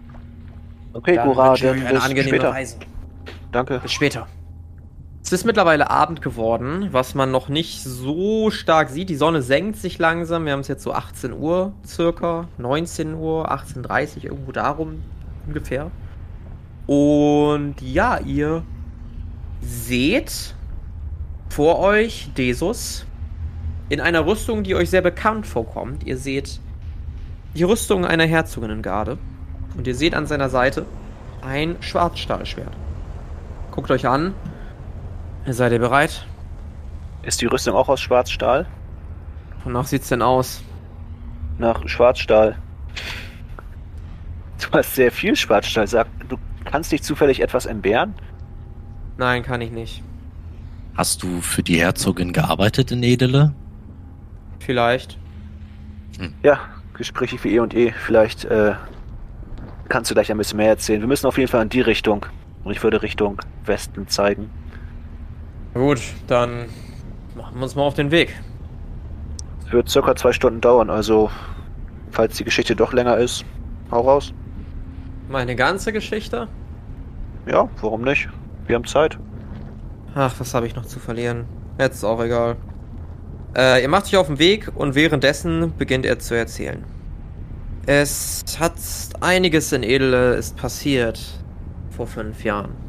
Okay, 0.94 1.16
Dann 1.16 1.30
ich 1.30 1.36
dann 1.36 1.50
euch 1.52 1.66
eine 1.66 1.94
bis 1.94 2.04
angenehme 2.04 2.28
später. 2.28 2.50
Reise. 2.52 2.78
Danke. 3.52 3.80
Bis 3.80 3.92
später. 3.92 4.28
Es 5.26 5.32
ist 5.32 5.44
mittlerweile 5.44 5.90
Abend 5.90 6.22
geworden, 6.22 6.90
was 6.92 7.16
man 7.16 7.32
noch 7.32 7.50
nicht 7.50 7.82
so 7.82 8.52
stark 8.52 8.90
sieht. 8.90 9.10
Die 9.10 9.16
Sonne 9.16 9.42
senkt 9.42 9.78
sich 9.78 9.98
langsam. 9.98 10.46
Wir 10.46 10.52
haben 10.52 10.60
es 10.60 10.68
jetzt 10.68 10.84
so 10.84 10.94
18 10.94 11.34
Uhr 11.34 11.74
circa, 11.84 12.48
19 12.60 13.16
Uhr, 13.16 13.52
18.30 13.52 14.18
Uhr, 14.18 14.24
irgendwo 14.26 14.52
darum 14.52 15.02
ungefähr. 15.48 15.90
Und 16.86 17.78
ja, 17.82 18.20
ihr 18.20 18.62
seht 19.62 20.54
vor 21.50 21.80
euch 21.80 22.30
Desus 22.38 23.08
in 23.90 24.02
einer 24.02 24.28
Rüstung, 24.28 24.62
die 24.62 24.76
euch 24.76 24.92
sehr 24.92 25.02
bekannt 25.02 25.48
vorkommt. 25.48 26.04
Ihr 26.04 26.18
seht 26.18 26.60
die 27.56 27.64
Rüstung 27.64 28.06
einer 28.06 28.26
Herzoginnengarde 28.26 29.18
und 29.76 29.88
ihr 29.88 29.96
seht 29.96 30.14
an 30.14 30.28
seiner 30.28 30.52
Seite 30.52 30.86
ein 31.42 31.78
Schwarzstahlschwert. 31.80 32.78
Guckt 33.72 33.90
euch 33.90 34.08
an. 34.08 34.36
Seid 35.48 35.72
ihr 35.72 35.80
bereit? 35.80 36.26
Ist 37.22 37.42
die 37.42 37.46
Rüstung 37.46 37.76
auch 37.76 37.88
aus 37.88 38.02
Schwarzstahl? 38.02 38.66
Wonach 39.64 39.86
sieht's 39.86 40.10
denn 40.10 40.22
aus? 40.22 40.64
Nach 41.58 41.88
Schwarzstahl. 41.88 42.58
Du 44.60 44.78
hast 44.78 44.96
sehr 44.96 45.12
viel 45.12 45.36
Schwarzstahl. 45.36 45.88
Sag, 45.88 46.08
du 46.28 46.38
kannst 46.66 46.92
dich 46.92 47.04
zufällig 47.04 47.42
etwas 47.42 47.66
entbehren? 47.66 48.16
Nein, 49.18 49.44
kann 49.44 49.62
ich 49.62 49.72
nicht. 49.72 50.04
Hast 50.98 51.24
du 51.24 51.42
für 51.42 51.62
die 51.62 51.80
Herzogin 51.80 52.34
gearbeitet 52.34 52.92
in 52.92 53.04
Edele? 53.04 53.54
Vielleicht. 54.60 55.18
Ja, 56.42 56.60
Gespräche 56.94 57.42
wie 57.44 57.56
eh 57.56 57.60
und 57.60 57.74
eh. 57.74 57.92
Vielleicht 57.92 58.46
äh, 58.46 58.74
kannst 59.90 60.10
du 60.10 60.16
gleich 60.16 60.32
ein 60.32 60.38
bisschen 60.38 60.58
mehr 60.58 60.70
erzählen. 60.70 61.02
Wir 61.02 61.08
müssen 61.08 61.28
auf 61.28 61.38
jeden 61.38 61.50
Fall 61.50 61.62
in 61.62 61.70
die 61.70 61.82
Richtung. 61.82 62.26
Und 62.64 62.72
ich 62.72 62.82
würde 62.82 63.02
Richtung 63.04 63.40
Westen 63.66 64.08
zeigen. 64.08 64.50
Gut, 65.76 66.00
dann 66.28 66.68
machen 67.36 67.56
wir 67.56 67.64
uns 67.64 67.76
mal 67.76 67.84
auf 67.84 67.96
den 67.96 68.10
Weg. 68.10 68.34
Es 69.66 69.74
wird 69.74 69.90
circa 69.90 70.16
zwei 70.16 70.32
Stunden 70.32 70.62
dauern, 70.62 70.90
also 70.90 71.30
falls 72.12 72.38
die 72.38 72.46
Geschichte 72.46 72.78
doch 72.78 72.94
länger 72.94 73.18
ist, 73.18 73.44
hau 73.92 74.00
raus. 74.00 74.34
Meine 75.28 75.54
ganze 75.58 75.92
Geschichte? 75.92 76.48
Ja, 77.46 77.68
warum 77.82 78.04
nicht? 78.04 78.30
Wir 78.68 78.76
haben 78.78 78.86
Zeit. 78.86 79.20
Ach, 80.16 80.34
was 80.40 80.54
habe 80.54 80.66
ich 80.66 80.78
noch 80.78 80.86
zu 80.86 81.00
verlieren? 81.00 81.44
Jetzt 81.78 81.96
ist 81.96 82.04
auch 82.06 82.24
egal. 82.24 82.56
Äh, 83.54 83.82
ihr 83.82 83.90
macht 83.90 84.06
euch 84.06 84.16
auf 84.16 84.28
den 84.28 84.40
Weg 84.40 84.72
und 84.76 84.96
währenddessen 84.96 85.74
beginnt 85.78 86.06
er 86.06 86.20
zu 86.20 86.36
erzählen. 86.36 86.86
Es 87.86 88.46
hat 88.62 88.76
einiges 89.20 89.74
in 89.74 89.84
Edele 89.84 90.36
ist 90.36 90.56
passiert 90.56 91.20
vor 91.90 92.08
fünf 92.08 92.46
Jahren. 92.46 92.85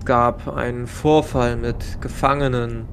Es 0.00 0.06
gab 0.06 0.48
einen 0.48 0.86
Vorfall 0.86 1.56
mit 1.56 2.00
Gefangenen 2.00 2.86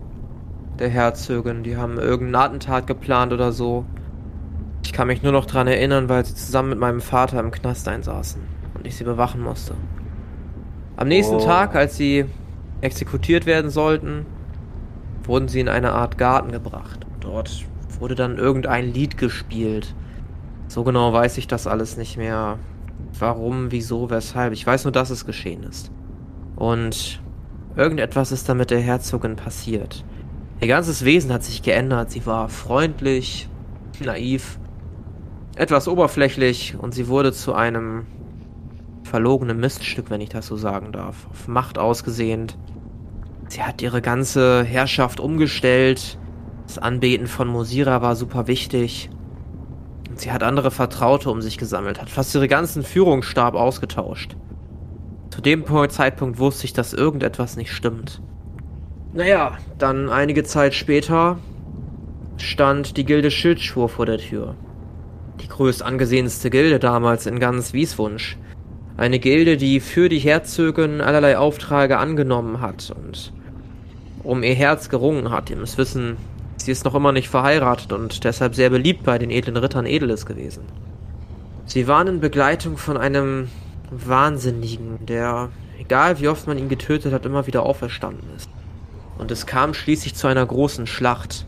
der 0.78 0.89
Herzogin. 0.89 1.64
Die 1.64 1.78
haben 1.78 1.97
irgendein 1.97 2.36
Attentat 2.41 2.86
geplant 2.86 3.32
oder 3.32 3.53
so. 3.53 3.86
Ich 4.84 4.91
kann 4.91 5.08
mich 5.08 5.24
nur 5.24 5.32
noch 5.32 5.45
dran 5.45 5.68
erinnern, 5.68 6.10
weil 6.10 6.26
sie 6.26 6.36
zusammen 6.36 6.70
mit 6.72 6.80
meinem 6.80 6.99
Vater 6.99 7.39
im 7.39 7.51
Knast 7.51 7.88
einsaßen 7.88 8.41
und 8.74 8.86
ich 8.86 8.97
sie 8.97 9.05
bewachen 9.05 9.41
musste. 9.41 9.76
Am 10.97 11.08
nächsten 11.08 11.36
Oh. 11.36 11.45
Tag, 11.45 11.76
als 11.76 11.95
sie 11.95 12.26
exekutiert 12.82 13.45
werden 13.45 13.72
sollten, 13.72 14.26
wurden 15.24 15.47
sie 15.47 15.62
in 15.62 15.70
eine 15.70 15.93
Art 15.93 16.18
Garten 16.18 16.51
gebracht. 16.51 17.08
Dort 17.22 17.66
wurde 18.01 18.16
dann 18.16 18.38
irgendein 18.38 18.91
Lied 18.93 19.18
gespielt. 19.18 19.95
So 20.68 20.84
genau 20.84 21.14
weiß 21.14 21.38
ich 21.38 21.47
das 21.47 21.68
alles 21.68 21.95
nicht 21.95 22.18
mehr. 22.18 22.60
Warum, 23.18 23.72
wieso, 23.72 24.10
weshalb. 24.10 24.51
Ich 24.51 24.68
weiß 24.68 24.84
nur, 24.84 24.91
dass 24.91 25.10
es 25.10 25.26
geschehen 25.26 25.64
ist. 25.64 25.89
Und 26.58 27.22
irgendetwas 27.76 28.32
ist 28.32 28.49
da 28.49 28.55
mit 28.55 28.72
der 28.72 28.82
Herzogin 28.82 29.36
passiert. 29.38 30.03
Ihr 30.60 30.68
ganzes 30.68 31.05
Wesen 31.05 31.32
hat 31.32 31.43
sich 31.43 31.62
geändert. 31.62 32.12
Sie 32.12 32.26
war 32.26 32.49
freundlich, 32.49 33.47
naiv, 34.03 34.58
etwas 35.55 35.88
oberflächlich 35.88 36.76
und 36.78 36.93
sie 36.93 37.08
wurde 37.08 37.32
zu 37.32 37.53
einem 37.53 38.08
verlogenen 39.03 39.60
Miststück, 39.60 40.10
wenn 40.10 40.20
ich 40.20 40.30
das 40.30 40.47
so 40.47 40.58
sagen 40.58 40.91
darf. 40.91 41.28
Auf 41.30 41.47
Macht 41.47 41.78
ausgesehnt. 41.78 42.58
Sie 43.49 43.64
hat 43.64 43.82
ihre 43.82 44.01
ganze 44.01 44.64
Herrschaft 44.64 45.20
umgestellt. 45.20 46.18
Das 46.66 46.80
Anbeten 46.80 47.28
von 47.28 47.47
Mosira 47.47 48.01
war 48.01 48.16
super 48.16 48.47
wichtig. 48.47 49.10
Und 50.10 50.20
sie 50.20 50.32
hat 50.32 50.41
andere 50.41 50.72
Vertraute 50.72 51.30
um 51.30 51.41
sich 51.41 51.58
gesammelt, 51.58 52.01
hat 52.01 52.10
fast 52.10 52.34
ihre 52.34 52.47
ganzen 52.47 52.84
Führungsstab 52.84 53.53
ausgetauscht. 53.53 54.36
Zu 55.38 55.43
dem 55.43 55.65
Zeitpunkt 55.89 56.39
wusste 56.39 56.65
ich, 56.65 56.73
dass 56.73 56.93
irgendetwas 56.93 57.57
nicht 57.57 57.71
stimmt. 57.71 58.23
Naja, 59.13 59.59
dann 59.77 60.09
einige 60.09 60.43
Zeit 60.43 60.73
später 60.73 61.38
stand 62.38 62.97
die 62.97 63.05
Gilde 63.05 63.29
Schildschwur 63.29 63.88
vor 63.88 64.07
der 64.07 64.17
Tür. 64.17 64.55
Die 65.39 65.47
größt 65.47 65.83
angesehenste 65.83 66.49
Gilde 66.49 66.79
damals 66.79 67.27
in 67.27 67.39
ganz 67.39 67.71
Wieswunsch. 67.71 68.35
Eine 68.97 69.19
Gilde, 69.19 69.57
die 69.57 69.79
für 69.79 70.09
die 70.09 70.17
Herzogin 70.17 71.01
allerlei 71.01 71.38
Aufträge 71.38 71.99
angenommen 71.99 72.59
hat 72.59 72.91
und 72.97 73.31
um 74.23 74.41
ihr 74.41 74.55
Herz 74.55 74.89
gerungen 74.89 75.29
hat. 75.29 75.51
Ihr 75.51 75.57
müsst 75.57 75.77
wissen, 75.77 76.17
sie 76.55 76.71
ist 76.71 76.83
noch 76.83 76.95
immer 76.95 77.11
nicht 77.11 77.29
verheiratet 77.29 77.93
und 77.93 78.23
deshalb 78.23 78.55
sehr 78.55 78.71
beliebt 78.71 79.03
bei 79.03 79.19
den 79.19 79.29
edlen 79.29 79.57
Rittern 79.57 79.85
Edeles 79.85 80.25
gewesen. 80.25 80.63
Sie 81.65 81.88
waren 81.88 82.07
in 82.07 82.21
Begleitung 82.21 82.77
von 82.77 82.97
einem 82.97 83.49
Wahnsinnigen, 83.91 85.05
der, 85.05 85.49
egal 85.79 86.19
wie 86.19 86.27
oft 86.27 86.47
man 86.47 86.57
ihn 86.57 86.69
getötet 86.69 87.13
hat, 87.13 87.25
immer 87.25 87.47
wieder 87.47 87.63
auferstanden 87.63 88.27
ist. 88.35 88.49
Und 89.17 89.31
es 89.31 89.45
kam 89.45 89.73
schließlich 89.73 90.15
zu 90.15 90.27
einer 90.27 90.45
großen 90.45 90.88
Schlacht, 90.88 91.45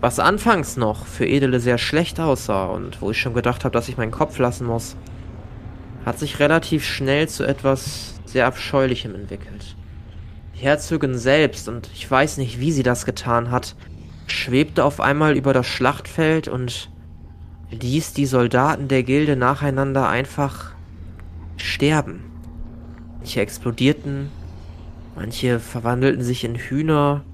was 0.00 0.18
anfangs 0.18 0.76
noch 0.76 1.06
für 1.06 1.26
Edele 1.26 1.60
sehr 1.60 1.78
schlecht 1.78 2.20
aussah 2.20 2.66
und 2.66 3.00
wo 3.00 3.10
ich 3.10 3.20
schon 3.20 3.34
gedacht 3.34 3.64
habe, 3.64 3.72
dass 3.72 3.88
ich 3.88 3.96
meinen 3.96 4.10
Kopf 4.10 4.38
lassen 4.38 4.66
muss, 4.66 4.96
hat 6.04 6.18
sich 6.18 6.38
relativ 6.38 6.84
schnell 6.84 7.28
zu 7.28 7.44
etwas 7.44 8.14
sehr 8.26 8.46
Abscheulichem 8.46 9.14
entwickelt. 9.14 9.76
Die 10.54 10.60
Herzogin 10.60 11.16
selbst, 11.16 11.68
und 11.68 11.90
ich 11.94 12.10
weiß 12.10 12.36
nicht, 12.36 12.60
wie 12.60 12.72
sie 12.72 12.82
das 12.82 13.06
getan 13.06 13.50
hat, 13.50 13.74
schwebte 14.26 14.84
auf 14.84 15.00
einmal 15.00 15.36
über 15.36 15.52
das 15.52 15.66
Schlachtfeld 15.66 16.48
und 16.48 16.90
ließ 17.70 18.12
die 18.12 18.26
Soldaten 18.26 18.88
der 18.88 19.02
Gilde 19.02 19.36
nacheinander 19.36 20.08
einfach 20.08 20.75
sterben. 21.56 22.24
Manche 23.18 23.40
explodierten, 23.40 24.28
manche 25.14 25.58
verwandelten 25.58 26.22
sich 26.22 26.44
in 26.44 26.54
Hühner, 26.54 27.24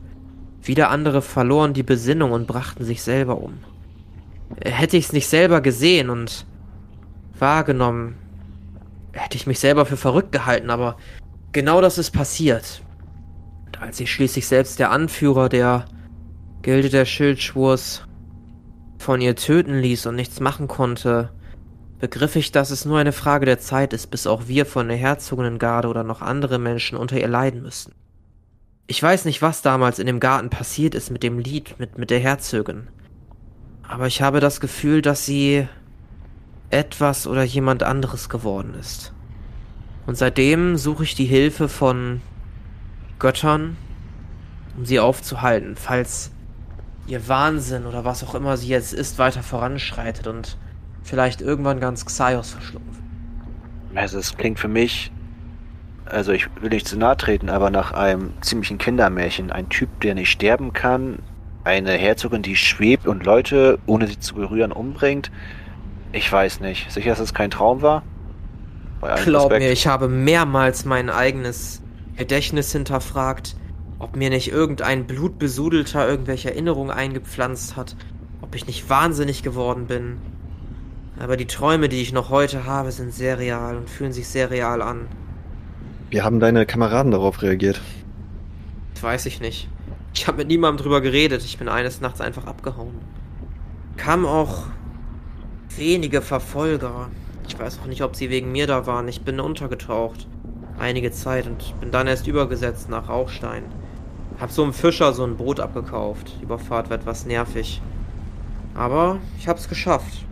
wieder 0.63 0.91
andere 0.91 1.23
verloren 1.23 1.75
die 1.75 1.83
Besinnung 1.83 2.33
und 2.33 2.47
brachten 2.47 2.85
sich 2.85 3.03
selber 3.03 3.39
um. 3.39 3.59
Hätte 4.65 4.97
ich 4.97 5.07
es 5.07 5.13
nicht 5.13 5.27
selber 5.29 5.61
gesehen 5.61 6.09
und 6.11 6.47
wahrgenommen, 7.39 8.15
hätte 9.13 9.37
ich 9.37 9.47
mich 9.47 9.59
selber 9.59 9.87
für 9.87 9.97
verrückt 9.97 10.33
gehalten, 10.33 10.71
aber 10.71 10.97
genau 11.53 11.81
das 11.81 11.99
ist 11.99 12.13
passiert. 12.13 12.83
Und 13.67 13.83
als 13.83 13.97
sich 13.99 14.13
schließlich 14.13 14.47
selbst 14.47 14.79
der 14.79 14.91
Anführer 14.91 15.49
der 15.49 15.87
Gilde 16.63 16.91
der 16.91 17.05
Schildschwurs 17.05 18.07
von 18.99 19.21
ihr 19.21 19.35
töten 19.35 19.81
ließ 19.81 20.07
und 20.07 20.15
nichts 20.15 20.39
machen 20.39 20.69
konnte, 20.69 21.31
begriff 22.03 22.35
ich, 22.35 22.51
dass 22.51 22.73
es 22.73 22.85
nur 22.85 22.99
eine 22.99 23.13
Frage 23.13 23.47
der 23.47 23.61
Zeit 23.61 23.93
ist, 23.93 24.09
bis 24.09 24.27
auch 24.27 24.49
wir 24.49 24.67
von 24.67 24.89
der 24.89 24.97
Herzoginnengarde 24.97 25.87
oder 25.87 26.03
noch 26.03 26.21
andere 26.21 26.59
Menschen 26.59 26.99
unter 26.99 27.17
ihr 27.17 27.29
leiden 27.29 27.63
müssten. 27.63 27.93
Ich 28.89 29.01
weiß 29.01 29.25
nicht, 29.25 29.41
was 29.41 29.63
damals 29.63 30.01
in 30.01 30.09
dem 30.09 30.19
Garten 30.19 30.51
passiert 30.51 30.97
ist 30.97 31.13
mit 31.13 31.23
dem 31.23 31.39
Lied, 31.39 31.79
mit, 31.79 31.99
mit 31.99 32.11
der 32.11 32.19
Herzogin. 32.19 32.89
Aber 33.87 34.09
ich 34.09 34.21
habe 34.21 34.41
das 34.41 34.59
Gefühl, 34.59 35.01
dass 35.01 35.25
sie 35.25 35.69
etwas 36.71 37.29
oder 37.29 37.45
jemand 37.45 37.85
anderes 37.85 38.29
geworden 38.29 38.75
ist. 38.75 39.13
Und 40.05 40.19
seitdem 40.19 40.77
suche 40.77 41.05
ich 41.05 41.15
die 41.15 41.25
Hilfe 41.25 41.69
von 41.69 42.21
Göttern, 43.21 43.77
um 44.77 44.85
sie 44.87 44.99
aufzuhalten, 44.99 45.77
falls 45.77 46.33
ihr 47.07 47.29
Wahnsinn 47.29 47.87
oder 47.87 48.05
was 48.05 48.25
auch 48.25 48.35
immer 48.35 48.57
sie 48.57 48.69
jetzt 48.69 48.93
ist, 48.93 49.19
weiter 49.19 49.45
voranschreitet 49.45 50.27
und 50.27 50.59
vielleicht 51.03 51.41
irgendwann 51.41 51.81
ganz 51.81 52.05
Xaios 52.05 52.51
verschluckt. 52.51 52.87
Also 53.95 54.19
es 54.19 54.37
klingt 54.37 54.59
für 54.59 54.69
mich, 54.69 55.13
also 56.07 56.33
ich 56.33 56.49
will 56.61 56.71
nicht 56.71 56.89
zu 56.89 56.97
nahe 56.97 57.17
treten, 57.17 57.51
aber 57.51 57.71
nach 57.71 57.93
einem 57.93 58.33
ziemlichen 58.41 58.79
Kindermärchen. 58.79 59.51
Ein 59.51 59.69
Typ, 59.69 60.01
der 60.01 60.15
nicht 60.15 60.31
sterben 60.31 60.73
kann, 60.73 61.19
eine 61.65 61.93
Herzogin, 61.93 62.43
die 62.43 62.57
schwebt 62.57 63.07
und 63.07 63.25
Leute, 63.25 63.79
ohne 63.87 64.07
sie 64.07 64.19
zu 64.19 64.35
berühren, 64.35 64.73
umbringt. 64.73 65.31
Ich 66.13 66.31
weiß 66.31 66.61
nicht. 66.61 66.91
Sicher, 66.91 67.11
dass 67.11 67.21
es 67.21 67.35
kein 67.35 67.51
Traum 67.51 67.83
war? 67.83 68.03
Glaub 69.25 69.51
Respekt. 69.51 69.63
mir, 69.63 69.73
ich 69.73 69.87
habe 69.87 70.09
mehrmals 70.09 70.85
mein 70.85 71.11
eigenes 71.11 71.83
Gedächtnis 72.17 72.71
hinterfragt, 72.73 73.57
ob 73.99 74.17
mir 74.17 74.31
nicht 74.31 74.51
irgendein 74.51 75.07
blutbesudelter 75.07 76.09
irgendwelche 76.09 76.51
Erinnerungen 76.51 76.91
eingepflanzt 76.91 77.77
hat, 77.77 77.97
ob 78.41 78.55
ich 78.55 78.67
nicht 78.67 78.89
wahnsinnig 78.89 79.43
geworden 79.43 79.87
bin. 79.87 80.19
Aber 81.23 81.37
die 81.37 81.47
Träume, 81.47 81.89
die 81.89 82.03
ich 82.03 82.13
noch 82.13 82.31
heute 82.31 82.67
habe, 82.67 82.91
sind 82.91 83.15
sehr 83.15 83.39
real 83.39 83.77
und 83.77 83.89
fühlen 83.89 84.13
sich 84.13 84.27
sehr 84.27 84.51
real 84.51 84.83
an. 84.83 85.07
Wie 86.11 86.21
haben 86.21 86.41
deine 86.41 86.67
Kameraden 86.67 87.13
darauf 87.13 87.43
reagiert? 87.43 87.81
Das 88.95 89.05
weiß 89.05 89.27
ich 89.27 89.41
nicht. 89.41 89.69
Ich 90.15 90.27
habe 90.27 90.39
mit 90.39 90.49
niemandem 90.49 90.83
drüber 90.83 91.01
geredet. 91.01 91.45
Ich 91.45 91.59
bin 91.59 91.69
eines 91.69 92.01
Nachts 92.01 92.21
einfach 92.21 92.47
abgehauen. 92.47 92.99
Kamen 93.97 94.25
auch 94.25 94.65
wenige 95.77 96.23
Verfolger. 96.23 97.09
Ich 97.47 97.57
weiß 97.57 97.79
auch 97.81 97.87
nicht, 97.87 98.03
ob 98.03 98.17
sie 98.17 98.29
wegen 98.29 98.51
mir 98.51 98.67
da 98.67 98.89
waren. 98.89 99.07
Ich 99.07 99.23
bin 99.23 99.39
untergetaucht. 99.39 100.27
einige 100.77 101.13
Zeit 101.13 101.47
und 101.47 101.79
bin 101.79 101.93
dann 101.93 102.09
erst 102.09 102.27
übergesetzt 102.27 102.89
nach 102.89 103.09
Rauchstein. 103.09 103.63
Hab 104.41 104.51
so 104.51 104.65
einem 104.65 104.73
Fischer 104.73 105.13
so 105.13 105.23
ein 105.23 105.37
Boot 105.37 105.61
abgekauft. 105.61 106.33
Die 106.41 106.43
Überfahrt 106.43 106.91
wird 106.91 107.03
etwas 107.03 107.27
nervig. 107.27 107.81
Aber 108.75 109.19
ich 109.39 109.47
hab's 109.47 109.69
geschafft. 109.69 110.27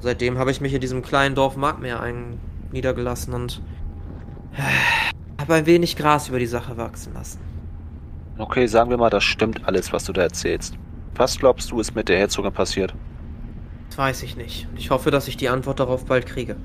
Seitdem 0.00 0.38
habe 0.38 0.50
ich 0.50 0.60
mich 0.60 0.74
in 0.74 0.80
diesem 0.80 1.02
kleinen 1.02 1.34
Dorf 1.34 1.56
Magmeer 1.56 2.00
ein 2.00 2.38
niedergelassen 2.72 3.34
und 3.34 3.62
habe 5.40 5.54
ein 5.54 5.66
wenig 5.66 5.96
Gras 5.96 6.28
über 6.28 6.38
die 6.38 6.46
Sache 6.46 6.76
wachsen 6.76 7.14
lassen. 7.14 7.40
Okay, 8.38 8.66
sagen 8.66 8.90
wir 8.90 8.96
mal, 8.96 9.10
das 9.10 9.24
stimmt 9.24 9.66
alles, 9.66 9.92
was 9.92 10.04
du 10.04 10.12
da 10.12 10.22
erzählst. 10.22 10.76
Was 11.14 11.38
glaubst 11.38 11.70
du, 11.72 11.80
ist 11.80 11.94
mit 11.94 12.08
der 12.08 12.18
Herzogin 12.18 12.52
passiert? 12.52 12.94
Das 13.88 13.98
weiß 13.98 14.22
ich 14.22 14.36
nicht. 14.36 14.68
Ich 14.76 14.90
hoffe, 14.90 15.10
dass 15.10 15.26
ich 15.26 15.36
die 15.36 15.48
Antwort 15.48 15.80
darauf 15.80 16.04
bald 16.04 16.26
kriege. 16.26 16.56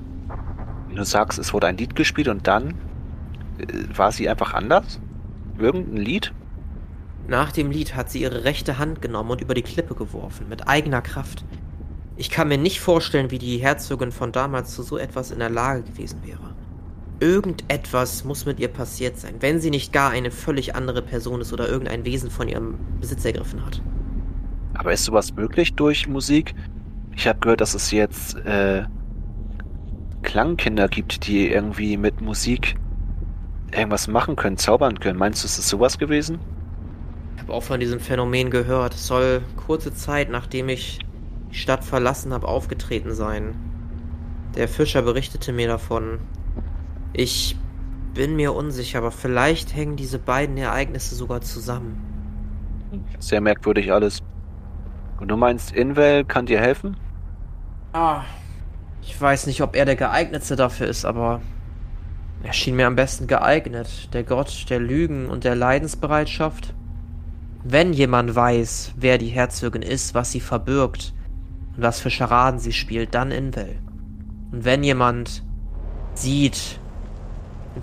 Du 0.94 1.02
sagst, 1.02 1.38
es 1.40 1.52
wurde 1.52 1.66
ein 1.66 1.76
Lied 1.76 1.96
gespielt 1.96 2.28
und 2.28 2.46
dann 2.46 2.74
äh, 3.58 3.66
war 3.96 4.12
sie 4.12 4.28
einfach 4.28 4.54
anders? 4.54 5.00
Irgendein 5.58 5.96
Lied? 5.96 6.32
Nach 7.26 7.50
dem 7.50 7.70
Lied 7.70 7.96
hat 7.96 8.10
sie 8.10 8.20
ihre 8.20 8.44
rechte 8.44 8.78
Hand 8.78 9.02
genommen 9.02 9.30
und 9.30 9.40
über 9.40 9.54
die 9.54 9.62
Klippe 9.62 9.94
geworfen, 9.94 10.48
mit 10.48 10.68
eigener 10.68 11.02
Kraft. 11.02 11.44
Ich 12.16 12.30
kann 12.30 12.48
mir 12.48 12.58
nicht 12.58 12.80
vorstellen, 12.80 13.30
wie 13.30 13.38
die 13.38 13.58
Herzogin 13.58 14.12
von 14.12 14.30
damals 14.30 14.74
zu 14.74 14.82
so 14.82 14.98
etwas 14.98 15.32
in 15.32 15.40
der 15.40 15.50
Lage 15.50 15.82
gewesen 15.82 16.20
wäre. 16.24 16.54
Irgendetwas 17.18 18.24
muss 18.24 18.46
mit 18.46 18.60
ihr 18.60 18.68
passiert 18.68 19.16
sein, 19.16 19.34
wenn 19.40 19.60
sie 19.60 19.70
nicht 19.70 19.92
gar 19.92 20.10
eine 20.10 20.30
völlig 20.30 20.76
andere 20.76 21.02
Person 21.02 21.40
ist 21.40 21.52
oder 21.52 21.68
irgendein 21.68 22.04
Wesen 22.04 22.30
von 22.30 22.48
ihrem 22.48 22.78
Besitz 23.00 23.24
ergriffen 23.24 23.64
hat. 23.64 23.80
Aber 24.74 24.92
ist 24.92 25.04
sowas 25.04 25.34
möglich 25.34 25.74
durch 25.74 26.06
Musik? 26.06 26.54
Ich 27.16 27.26
habe 27.26 27.38
gehört, 27.40 27.60
dass 27.60 27.74
es 27.74 27.90
jetzt 27.90 28.36
äh, 28.44 28.84
Klangkinder 30.22 30.88
gibt, 30.88 31.26
die 31.26 31.48
irgendwie 31.48 31.96
mit 31.96 32.20
Musik 32.20 32.76
irgendwas 33.72 34.08
machen 34.08 34.36
können, 34.36 34.56
zaubern 34.56 34.98
können. 35.00 35.18
Meinst 35.18 35.42
du, 35.42 35.46
ist 35.46 35.58
es 35.58 35.68
sowas 35.68 35.98
gewesen? 35.98 36.38
Ich 37.36 37.42
habe 37.42 37.52
auch 37.52 37.62
von 37.62 37.80
diesem 37.80 38.00
Phänomen 38.00 38.50
gehört. 38.50 38.94
Es 38.94 39.06
soll 39.06 39.42
kurze 39.56 39.92
Zeit 39.94 40.30
nachdem 40.30 40.68
ich 40.68 41.00
die 41.54 41.60
Stadt 41.60 41.84
verlassen 41.84 42.32
habe, 42.32 42.48
aufgetreten 42.48 43.14
sein. 43.14 43.54
Der 44.56 44.66
Fischer 44.66 45.02
berichtete 45.02 45.52
mir 45.52 45.68
davon. 45.68 46.18
Ich 47.12 47.56
bin 48.12 48.34
mir 48.34 48.54
unsicher, 48.54 48.98
aber 48.98 49.12
vielleicht 49.12 49.74
hängen 49.74 49.94
diese 49.94 50.18
beiden 50.18 50.56
Ereignisse 50.56 51.14
sogar 51.14 51.42
zusammen. 51.42 52.00
Sehr 53.20 53.40
merkwürdig 53.40 53.92
alles. 53.92 54.20
Und 55.20 55.28
du 55.28 55.36
meinst, 55.36 55.72
Invel 55.72 56.24
kann 56.24 56.46
dir 56.46 56.60
helfen? 56.60 56.96
Ah, 57.92 58.22
ich 59.02 59.20
weiß 59.20 59.46
nicht, 59.46 59.62
ob 59.62 59.76
er 59.76 59.84
der 59.84 59.96
geeignetste 59.96 60.56
dafür 60.56 60.88
ist, 60.88 61.04
aber 61.04 61.40
er 62.42 62.52
schien 62.52 62.74
mir 62.74 62.88
am 62.88 62.96
besten 62.96 63.28
geeignet. 63.28 64.12
Der 64.12 64.24
Gott 64.24 64.66
der 64.70 64.80
Lügen 64.80 65.26
und 65.26 65.44
der 65.44 65.54
Leidensbereitschaft. 65.54 66.74
Wenn 67.62 67.92
jemand 67.92 68.34
weiß, 68.34 68.94
wer 68.96 69.18
die 69.18 69.28
Herzogin 69.28 69.82
ist, 69.82 70.14
was 70.14 70.32
sie 70.32 70.40
verbirgt 70.40 71.14
und 71.76 71.82
was 71.82 72.00
für 72.00 72.10
Scharaden 72.10 72.58
sie 72.58 72.72
spielt, 72.72 73.14
dann 73.14 73.30
Invel. 73.30 73.78
Und 74.52 74.64
wenn 74.64 74.84
jemand 74.84 75.42
sieht, 76.14 76.78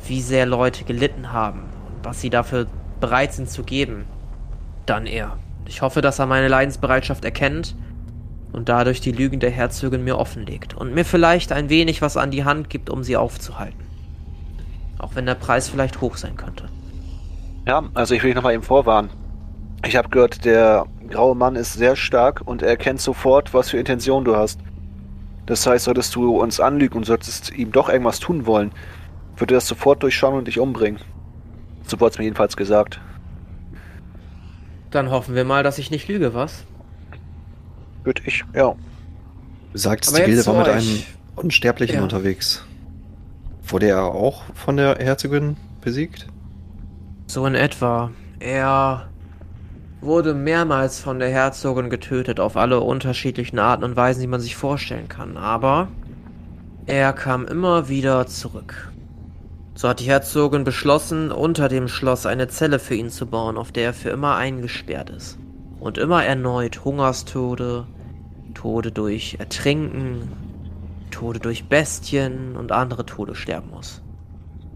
wie 0.07 0.21
sehr 0.21 0.45
Leute 0.45 0.83
gelitten 0.85 1.33
haben 1.33 1.63
und 1.87 2.05
was 2.05 2.21
sie 2.21 2.29
dafür 2.29 2.67
bereit 2.99 3.33
sind 3.33 3.49
zu 3.49 3.63
geben, 3.63 4.05
dann 4.85 5.05
er. 5.05 5.37
Ich 5.65 5.81
hoffe, 5.81 6.01
dass 6.01 6.19
er 6.19 6.25
meine 6.25 6.47
Leidensbereitschaft 6.47 7.25
erkennt 7.25 7.75
und 8.51 8.69
dadurch 8.69 9.01
die 9.01 9.11
Lügen 9.11 9.39
der 9.39 9.51
Herzogin 9.51 10.03
mir 10.03 10.17
offenlegt 10.17 10.73
und 10.75 10.93
mir 10.93 11.05
vielleicht 11.05 11.51
ein 11.51 11.69
wenig 11.69 12.01
was 12.01 12.17
an 12.17 12.31
die 12.31 12.43
Hand 12.43 12.69
gibt, 12.69 12.89
um 12.89 13.03
sie 13.03 13.17
aufzuhalten. 13.17 13.85
Auch 14.97 15.15
wenn 15.15 15.25
der 15.25 15.35
Preis 15.35 15.69
vielleicht 15.69 16.01
hoch 16.01 16.17
sein 16.17 16.37
könnte. 16.37 16.65
Ja, 17.67 17.83
also 17.93 18.15
ich 18.15 18.23
will 18.23 18.29
dich 18.29 18.35
nochmal 18.35 18.53
eben 18.53 18.63
vorwarnen. 18.63 19.09
Ich 19.85 19.95
habe 19.95 20.09
gehört, 20.09 20.45
der 20.45 20.85
graue 21.11 21.35
Mann 21.35 21.55
ist 21.55 21.73
sehr 21.73 21.95
stark 21.95 22.41
und 22.45 22.61
er 22.61 22.69
erkennt 22.69 23.01
sofort, 23.01 23.53
was 23.53 23.69
für 23.69 23.77
Intentionen 23.77 24.25
du 24.25 24.35
hast. 24.35 24.59
Das 25.45 25.65
heißt, 25.67 25.85
solltest 25.85 26.15
du 26.15 26.39
uns 26.39 26.59
anlügen 26.59 26.97
und 26.97 27.05
solltest 27.05 27.51
ihm 27.55 27.71
doch 27.71 27.89
irgendwas 27.89 28.19
tun 28.19 28.45
wollen, 28.45 28.71
würde 29.37 29.53
das 29.55 29.67
sofort 29.67 30.01
durchschauen 30.03 30.35
und 30.35 30.47
dich 30.47 30.59
umbringen. 30.59 30.99
So 31.85 31.99
wurde 31.99 32.11
es 32.13 32.17
mir 32.19 32.25
jedenfalls 32.25 32.55
gesagt. 32.57 32.99
Dann 34.91 35.09
hoffen 35.09 35.35
wir 35.35 35.45
mal, 35.45 35.63
dass 35.63 35.77
ich 35.77 35.89
nicht 35.91 36.07
lüge, 36.07 36.33
was? 36.33 36.65
Würde 38.03 38.21
ich, 38.25 38.43
ja. 38.53 38.75
Du 39.71 39.77
sagtest, 39.77 40.13
Aber 40.15 40.23
die 40.25 40.31
Gilde 40.31 40.45
war 40.47 40.57
mit 40.57 40.67
euch. 40.67 40.75
einem 40.75 41.03
Unsterblichen 41.35 41.97
Ja. 41.97 42.03
unterwegs. 42.03 42.65
Wurde 43.63 43.87
er 43.87 44.03
auch 44.03 44.43
von 44.53 44.75
der 44.77 44.97
Herzogin 44.97 45.55
besiegt? 45.81 46.27
So 47.27 47.45
in 47.45 47.55
etwa. 47.55 48.11
Er 48.39 49.07
wurde 50.01 50.33
mehrmals 50.33 50.99
von 50.99 51.19
der 51.19 51.29
Herzogin 51.29 51.89
getötet, 51.89 52.39
auf 52.39 52.57
alle 52.57 52.81
unterschiedlichen 52.81 53.59
Arten 53.59 53.83
und 53.83 53.95
Weisen, 53.95 54.21
die 54.21 54.27
man 54.27 54.41
sich 54.41 54.55
vorstellen 54.55 55.07
kann. 55.07 55.37
Aber 55.37 55.87
er 56.87 57.13
kam 57.13 57.45
immer 57.45 57.87
wieder 57.87 58.25
zurück. 58.25 58.91
So 59.75 59.87
hat 59.87 59.99
die 59.99 60.05
Herzogin 60.05 60.63
beschlossen, 60.63 61.31
unter 61.31 61.69
dem 61.69 61.87
Schloss 61.87 62.25
eine 62.25 62.47
Zelle 62.47 62.79
für 62.79 62.95
ihn 62.95 63.09
zu 63.09 63.27
bauen, 63.27 63.57
auf 63.57 63.71
der 63.71 63.85
er 63.85 63.93
für 63.93 64.09
immer 64.09 64.35
eingesperrt 64.35 65.09
ist. 65.11 65.37
Und 65.79 65.97
immer 65.97 66.23
erneut 66.23 66.83
Hungerstode, 66.83 67.85
Tode 68.53 68.91
durch 68.91 69.37
Ertrinken, 69.39 70.31
Tode 71.11 71.39
durch 71.39 71.65
Bestien 71.65 72.55
und 72.55 72.71
andere 72.71 73.05
Tode 73.05 73.35
sterben 73.35 73.69
muss. 73.69 74.01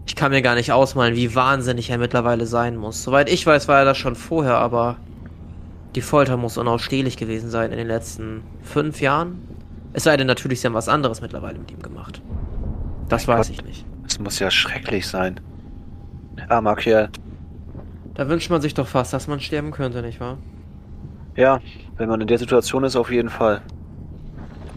Ich 0.06 0.14
kann 0.14 0.30
mir 0.30 0.42
gar 0.42 0.54
nicht 0.54 0.72
ausmalen, 0.72 1.16
wie 1.16 1.34
wahnsinnig 1.34 1.90
er 1.90 1.98
mittlerweile 1.98 2.46
sein 2.46 2.76
muss. 2.76 3.02
Soweit 3.02 3.28
ich 3.28 3.44
weiß, 3.46 3.68
war 3.68 3.80
er 3.80 3.84
das 3.84 3.98
schon 3.98 4.14
vorher, 4.14 4.58
aber 4.58 4.96
die 5.96 6.02
Folter 6.02 6.36
muss 6.36 6.58
unausstehlich 6.58 7.16
gewesen 7.16 7.50
sein 7.50 7.72
in 7.72 7.78
den 7.78 7.88
letzten 7.88 8.42
fünf 8.62 9.00
Jahren. 9.00 9.38
Es 9.94 10.04
sei 10.04 10.16
denn 10.18 10.26
natürlich, 10.26 10.60
sie 10.60 10.66
haben 10.66 10.74
was 10.74 10.88
anderes 10.90 11.22
mittlerweile 11.22 11.58
mit 11.58 11.70
ihm 11.72 11.80
gemacht. 11.80 12.20
Das 13.08 13.26
Mein 13.26 13.38
weiß 13.38 13.48
Gott. 13.48 13.56
ich 13.58 13.64
nicht. 13.64 13.86
Es 14.06 14.18
muss 14.18 14.38
ja 14.38 14.50
schrecklich 14.50 15.06
sein. 15.08 15.40
Armer 16.48 16.76
Kerl. 16.76 17.08
Da 18.14 18.28
wünscht 18.28 18.50
man 18.50 18.60
sich 18.60 18.74
doch 18.74 18.86
fast, 18.86 19.14
dass 19.14 19.26
man 19.26 19.40
sterben 19.40 19.70
könnte, 19.70 20.02
nicht 20.02 20.20
wahr? 20.20 20.36
Ja, 21.34 21.60
wenn 21.96 22.08
man 22.10 22.20
in 22.20 22.26
der 22.26 22.38
Situation 22.38 22.84
ist, 22.84 22.94
auf 22.94 23.10
jeden 23.10 23.30
Fall. 23.30 23.62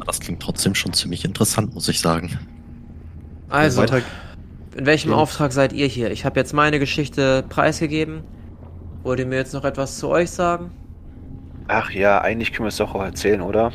Das 0.06 0.22
klingt 0.22 0.42
trotzdem 0.42 0.74
schon 0.74 0.94
ziemlich 0.94 1.26
interessant, 1.26 1.74
muss 1.74 1.90
ich 1.90 2.00
sagen. 2.00 2.40
Also, 3.50 3.82
Weiter, 3.82 4.02
in 4.76 4.86
welchem 4.86 5.12
Ja. 5.12 5.18
Auftrag 5.18 5.52
seid 5.52 5.74
ihr 5.74 5.88
hier? 5.88 6.12
Ich 6.12 6.24
habe 6.24 6.40
jetzt 6.40 6.54
meine 6.54 6.80
Geschichte 6.80 7.44
preisgegeben. 7.50 8.22
Wollt 9.04 9.20
ihr 9.20 9.26
mir 9.26 9.36
jetzt 9.38 9.54
noch 9.54 9.66
etwas 9.66 9.98
zu 9.98 10.08
euch 10.08 10.32
sagen? 10.32 10.72
Ach 11.72 11.92
ja, 11.92 12.20
eigentlich 12.22 12.52
können 12.52 12.66
wir 12.66 12.70
es 12.70 12.78
doch 12.78 12.96
auch 12.96 13.04
erzählen, 13.04 13.42
oder? 13.42 13.72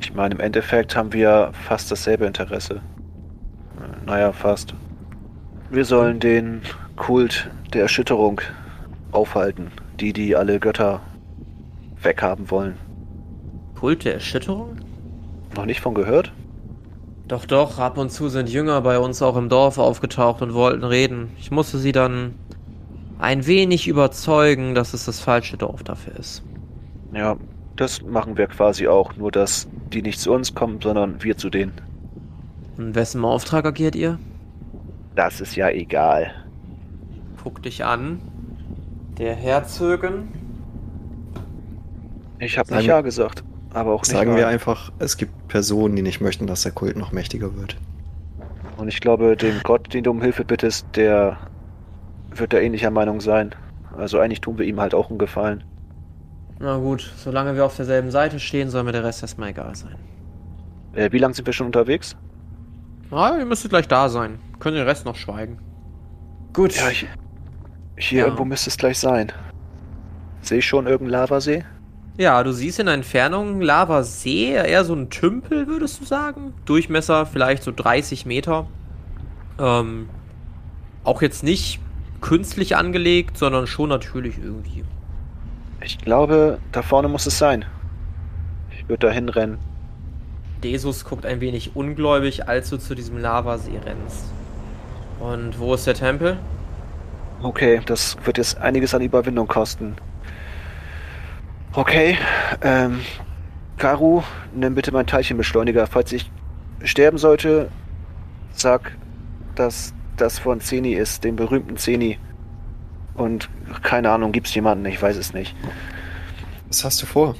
Ich 0.00 0.14
meine, 0.14 0.34
im 0.34 0.40
Endeffekt 0.40 0.96
haben 0.96 1.12
wir 1.12 1.50
fast 1.52 1.90
dasselbe 1.90 2.24
Interesse. 2.24 2.80
Naja, 4.06 4.32
fast. 4.32 4.72
Wir 5.68 5.84
sollen 5.84 6.20
den 6.20 6.62
Kult 6.96 7.50
der 7.74 7.82
Erschütterung 7.82 8.40
aufhalten, 9.12 9.72
die, 10.00 10.14
die 10.14 10.34
alle 10.34 10.58
Götter 10.58 11.02
weghaben 12.00 12.50
wollen. 12.50 12.78
Kult 13.78 14.06
der 14.06 14.14
Erschütterung? 14.14 14.78
Noch 15.54 15.66
nicht 15.66 15.82
von 15.82 15.92
gehört? 15.92 16.32
Doch, 17.28 17.44
doch, 17.44 17.78
ab 17.78 17.98
und 17.98 18.10
zu 18.10 18.30
sind 18.30 18.48
Jünger 18.48 18.80
bei 18.80 18.98
uns 18.98 19.20
auch 19.20 19.36
im 19.36 19.50
Dorf 19.50 19.76
aufgetaucht 19.76 20.40
und 20.40 20.54
wollten 20.54 20.84
reden. 20.84 21.28
Ich 21.38 21.50
musste 21.50 21.76
sie 21.76 21.92
dann 21.92 22.36
ein 23.18 23.46
wenig 23.46 23.86
überzeugen, 23.86 24.74
dass 24.74 24.94
es 24.94 25.04
das 25.04 25.20
falsche 25.20 25.58
Dorf 25.58 25.82
dafür 25.82 26.16
ist. 26.16 26.42
Ja, 27.16 27.36
das 27.76 28.02
machen 28.02 28.36
wir 28.36 28.46
quasi 28.46 28.88
auch, 28.88 29.16
nur 29.16 29.30
dass 29.32 29.68
die 29.92 30.02
nicht 30.02 30.20
zu 30.20 30.32
uns 30.32 30.54
kommen, 30.54 30.80
sondern 30.82 31.22
wir 31.22 31.36
zu 31.36 31.50
denen. 31.50 31.72
In 32.78 32.94
wessen 32.94 33.24
Auftrag 33.24 33.64
agiert 33.64 33.96
ihr? 33.96 34.18
Das 35.14 35.40
ist 35.40 35.56
ja 35.56 35.70
egal. 35.70 36.30
Guck 37.42 37.62
dich 37.62 37.84
an. 37.84 38.20
Der 39.18 39.34
Herzogin. 39.34 40.28
Ich 42.38 42.58
habe 42.58 42.68
Sagen- 42.68 42.78
nicht 42.80 42.88
Ja 42.88 43.00
gesagt, 43.00 43.44
aber 43.72 43.94
auch 43.94 44.02
nicht 44.02 44.10
sagen 44.10 44.36
wir 44.36 44.46
einfach, 44.48 44.92
es 44.98 45.16
gibt 45.16 45.48
Personen, 45.48 45.96
die 45.96 46.02
nicht 46.02 46.20
möchten, 46.20 46.46
dass 46.46 46.62
der 46.64 46.72
Kult 46.72 46.96
noch 46.96 47.12
mächtiger 47.12 47.56
wird. 47.56 47.76
Und 48.76 48.88
ich 48.88 49.00
glaube, 49.00 49.36
den 49.36 49.60
Gott, 49.62 49.94
den 49.94 50.04
du 50.04 50.10
um 50.10 50.20
Hilfe 50.20 50.44
bittest, 50.44 50.86
der 50.96 51.38
wird 52.34 52.52
da 52.52 52.58
ähnlicher 52.58 52.90
Meinung 52.90 53.22
sein. 53.22 53.54
Also 53.96 54.18
eigentlich 54.18 54.42
tun 54.42 54.58
wir 54.58 54.66
ihm 54.66 54.78
halt 54.80 54.92
auch 54.92 55.08
einen 55.08 55.18
Gefallen. 55.18 55.64
Na 56.58 56.76
gut, 56.78 57.12
solange 57.16 57.54
wir 57.54 57.64
auf 57.64 57.76
derselben 57.76 58.10
Seite 58.10 58.40
stehen, 58.40 58.70
soll 58.70 58.82
mir 58.82 58.92
der 58.92 59.04
Rest 59.04 59.22
erstmal 59.22 59.50
egal 59.50 59.74
sein. 59.74 59.96
Äh, 60.94 61.12
wie 61.12 61.18
lange 61.18 61.34
sind 61.34 61.44
wir 61.46 61.52
schon 61.52 61.66
unterwegs? 61.66 62.16
Ah, 63.10 63.36
ihr 63.38 63.44
müsstet 63.44 63.70
gleich 63.70 63.86
da 63.88 64.08
sein. 64.08 64.38
Können 64.58 64.76
den 64.76 64.86
Rest 64.86 65.04
noch 65.04 65.16
schweigen. 65.16 65.58
Gut. 66.54 66.74
Ja, 66.76 66.88
ich, 66.88 67.06
hier 67.98 68.20
Ja. 68.20 68.24
irgendwo 68.26 68.44
müsste 68.44 68.70
es 68.70 68.76
gleich 68.78 68.98
sein. 68.98 69.30
Sehe 70.40 70.58
ich 70.58 70.66
schon 70.66 70.86
irgendeinen 70.86 71.20
Lavasee? 71.22 71.64
Ja, 72.16 72.42
du 72.42 72.52
siehst 72.52 72.78
in 72.80 72.86
der 72.86 72.94
Entfernung 72.94 73.60
Lavasee, 73.60 74.52
eher 74.54 74.84
so 74.86 74.94
ein 74.94 75.10
Tümpel, 75.10 75.66
würdest 75.66 76.00
du 76.00 76.06
sagen? 76.06 76.54
Durchmesser 76.64 77.26
vielleicht 77.26 77.62
so 77.62 77.72
30 77.72 78.24
Meter. 78.24 78.66
Ähm, 79.58 80.08
Auch 81.04 81.20
jetzt 81.22 81.44
nicht 81.44 81.78
künstlich 82.22 82.74
angelegt, 82.76 83.36
sondern 83.36 83.66
schon 83.66 83.90
natürlich 83.90 84.38
irgendwie. 84.38 84.84
Ich 85.80 85.98
glaube, 85.98 86.58
da 86.72 86.82
vorne 86.82 87.08
muss 87.08 87.26
es 87.26 87.38
sein. 87.38 87.64
Ich 88.70 88.88
würde 88.88 89.06
da 89.06 89.12
hinrennen. 89.12 89.58
Desus 90.62 91.04
guckt 91.04 91.26
ein 91.26 91.40
wenig 91.40 91.76
ungläubig, 91.76 92.48
als 92.48 92.70
du 92.70 92.78
zu 92.78 92.94
diesem 92.94 93.18
Lavasee 93.18 93.78
rennst. 93.84 94.24
Und 95.20 95.58
wo 95.58 95.74
ist 95.74 95.86
der 95.86 95.94
Tempel? 95.94 96.38
Okay, 97.42 97.80
das 97.84 98.16
wird 98.24 98.38
jetzt 98.38 98.58
einiges 98.58 98.94
an 98.94 99.02
Überwindung 99.02 99.46
kosten. 99.46 99.96
Okay, 101.72 102.16
ähm, 102.62 103.00
Karu, 103.76 104.22
nimm 104.54 104.74
bitte 104.74 104.92
meinen 104.92 105.06
Teilchenbeschleuniger. 105.06 105.86
Falls 105.86 106.12
ich 106.12 106.30
sterben 106.82 107.18
sollte, 107.18 107.68
sag, 108.52 108.96
dass 109.54 109.92
das 110.16 110.38
von 110.38 110.60
Zeni 110.60 110.94
ist, 110.94 111.24
dem 111.24 111.36
berühmten 111.36 111.76
Zeni. 111.76 112.18
Und 113.16 113.48
keine 113.82 114.10
Ahnung, 114.10 114.32
gibt's 114.32 114.54
jemanden? 114.54 114.84
Ich 114.86 115.00
weiß 115.00 115.16
es 115.16 115.32
nicht. 115.32 115.56
Was 116.68 116.84
hast 116.84 117.02
du 117.02 117.06
vor? 117.06 117.34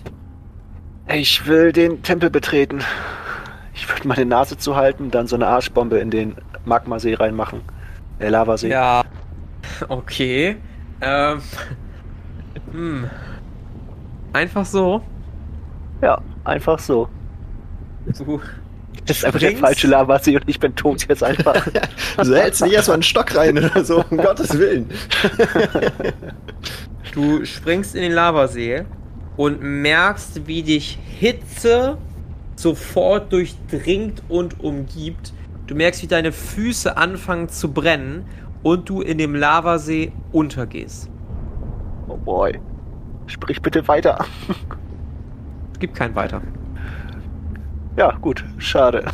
Ich 1.08 1.46
will 1.46 1.72
den 1.72 2.02
Tempel 2.02 2.30
betreten. 2.30 2.80
Ich 3.74 3.88
würde 3.88 4.08
meine 4.08 4.24
Nase 4.24 4.56
zuhalten, 4.56 5.10
dann 5.10 5.26
so 5.26 5.36
eine 5.36 5.46
Arschbombe 5.46 5.98
in 5.98 6.10
den 6.10 6.36
Magmasee 6.64 7.14
reinmachen. 7.14 7.60
Der 8.20 8.30
Lavasee. 8.30 8.70
Ja. 8.70 9.02
Okay. 9.88 10.56
Ähm. 11.00 11.40
Hm. 12.72 13.10
Einfach 14.32 14.64
so. 14.64 15.02
ja, 16.02 16.20
einfach 16.44 16.78
so. 16.78 17.08
Du 18.06 18.40
Das 19.06 19.18
ist 19.18 19.24
einfach 19.24 19.40
der 19.40 19.56
falsche 19.56 19.86
Lavasee 19.86 20.36
und 20.36 20.44
ich 20.46 20.58
bin 20.58 20.74
tot 20.74 21.06
jetzt 21.08 21.22
einfach. 21.22 21.66
Du 22.16 22.34
hältst 22.34 22.62
nicht 22.62 22.72
erstmal 22.72 22.94
einen 22.94 23.02
Stock 23.02 23.34
rein 23.36 23.58
oder 23.58 23.84
so, 23.84 24.04
um 24.10 24.16
Gottes 24.16 24.58
Willen. 24.58 24.90
Du 27.12 27.44
springst 27.46 27.94
in 27.94 28.02
den 28.02 28.12
Lavasee 28.12 28.84
und 29.38 29.62
merkst, 29.62 30.46
wie 30.46 30.62
dich 30.62 30.98
Hitze 31.18 31.96
sofort 32.56 33.32
durchdringt 33.32 34.22
und 34.28 34.60
umgibt. 34.60 35.32
Du 35.66 35.74
merkst, 35.74 36.02
wie 36.02 36.08
deine 36.08 36.32
Füße 36.32 36.96
anfangen 36.96 37.48
zu 37.48 37.72
brennen 37.72 38.26
und 38.62 38.88
du 38.88 39.00
in 39.00 39.16
dem 39.16 39.34
Lavasee 39.34 40.12
untergehst. 40.32 41.08
Oh 42.08 42.16
boy. 42.16 42.58
Sprich 43.26 43.62
bitte 43.62 43.86
weiter. 43.88 44.24
Es 45.72 45.78
gibt 45.78 45.94
keinen 45.94 46.14
weiter. 46.14 46.42
Ja, 47.96 48.12
gut. 48.20 48.44
Schade. 48.58 49.04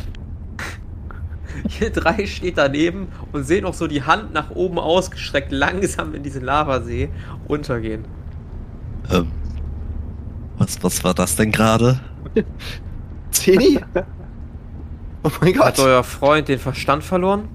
Ihr 1.79 1.89
drei 1.89 2.25
steht 2.25 2.57
daneben 2.57 3.07
und 3.31 3.43
seht 3.43 3.63
noch 3.63 3.73
so 3.73 3.87
die 3.87 4.03
Hand 4.03 4.33
nach 4.33 4.51
oben 4.51 4.79
ausgestreckt 4.79 5.51
langsam 5.51 6.13
in 6.13 6.23
diesen 6.23 6.43
Lavasee 6.43 7.09
untergehen. 7.47 8.05
Ähm, 9.11 9.27
was, 10.57 10.83
was 10.83 11.03
war 11.03 11.13
das 11.13 11.35
denn 11.35 11.51
gerade? 11.51 11.99
Zeni? 13.31 13.79
Oh 15.23 15.29
mein 15.41 15.57
Hat 15.59 15.77
Gott, 15.77 15.85
euer 15.85 16.03
Freund 16.03 16.47
den 16.47 16.59
Verstand 16.59 17.03
verloren? 17.03 17.47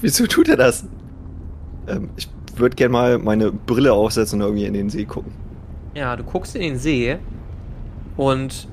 wieso 0.00 0.26
tut 0.26 0.48
er 0.48 0.56
das? 0.56 0.84
Ähm, 1.86 2.10
ich 2.16 2.28
würde 2.56 2.76
gerne 2.76 2.92
mal 2.92 3.18
meine 3.18 3.52
Brille 3.52 3.92
aufsetzen 3.92 4.40
und 4.40 4.48
irgendwie 4.48 4.66
in 4.66 4.74
den 4.74 4.90
See 4.90 5.04
gucken. 5.04 5.32
Ja, 5.94 6.16
du 6.16 6.24
guckst 6.24 6.54
in 6.56 6.62
den 6.62 6.78
See 6.78 7.18
und 8.16 8.68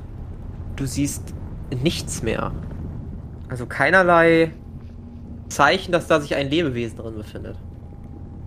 du 0.76 0.86
siehst 0.86 1.34
nichts 1.84 2.22
mehr. 2.24 2.52
Also 3.50 3.66
keinerlei 3.66 4.52
Zeichen, 5.50 5.92
dass 5.92 6.08
da 6.08 6.20
sich 6.20 6.36
ein 6.36 6.50
Lebewesen 6.50 6.98
drin 6.98 7.16
befindet. 7.16 7.58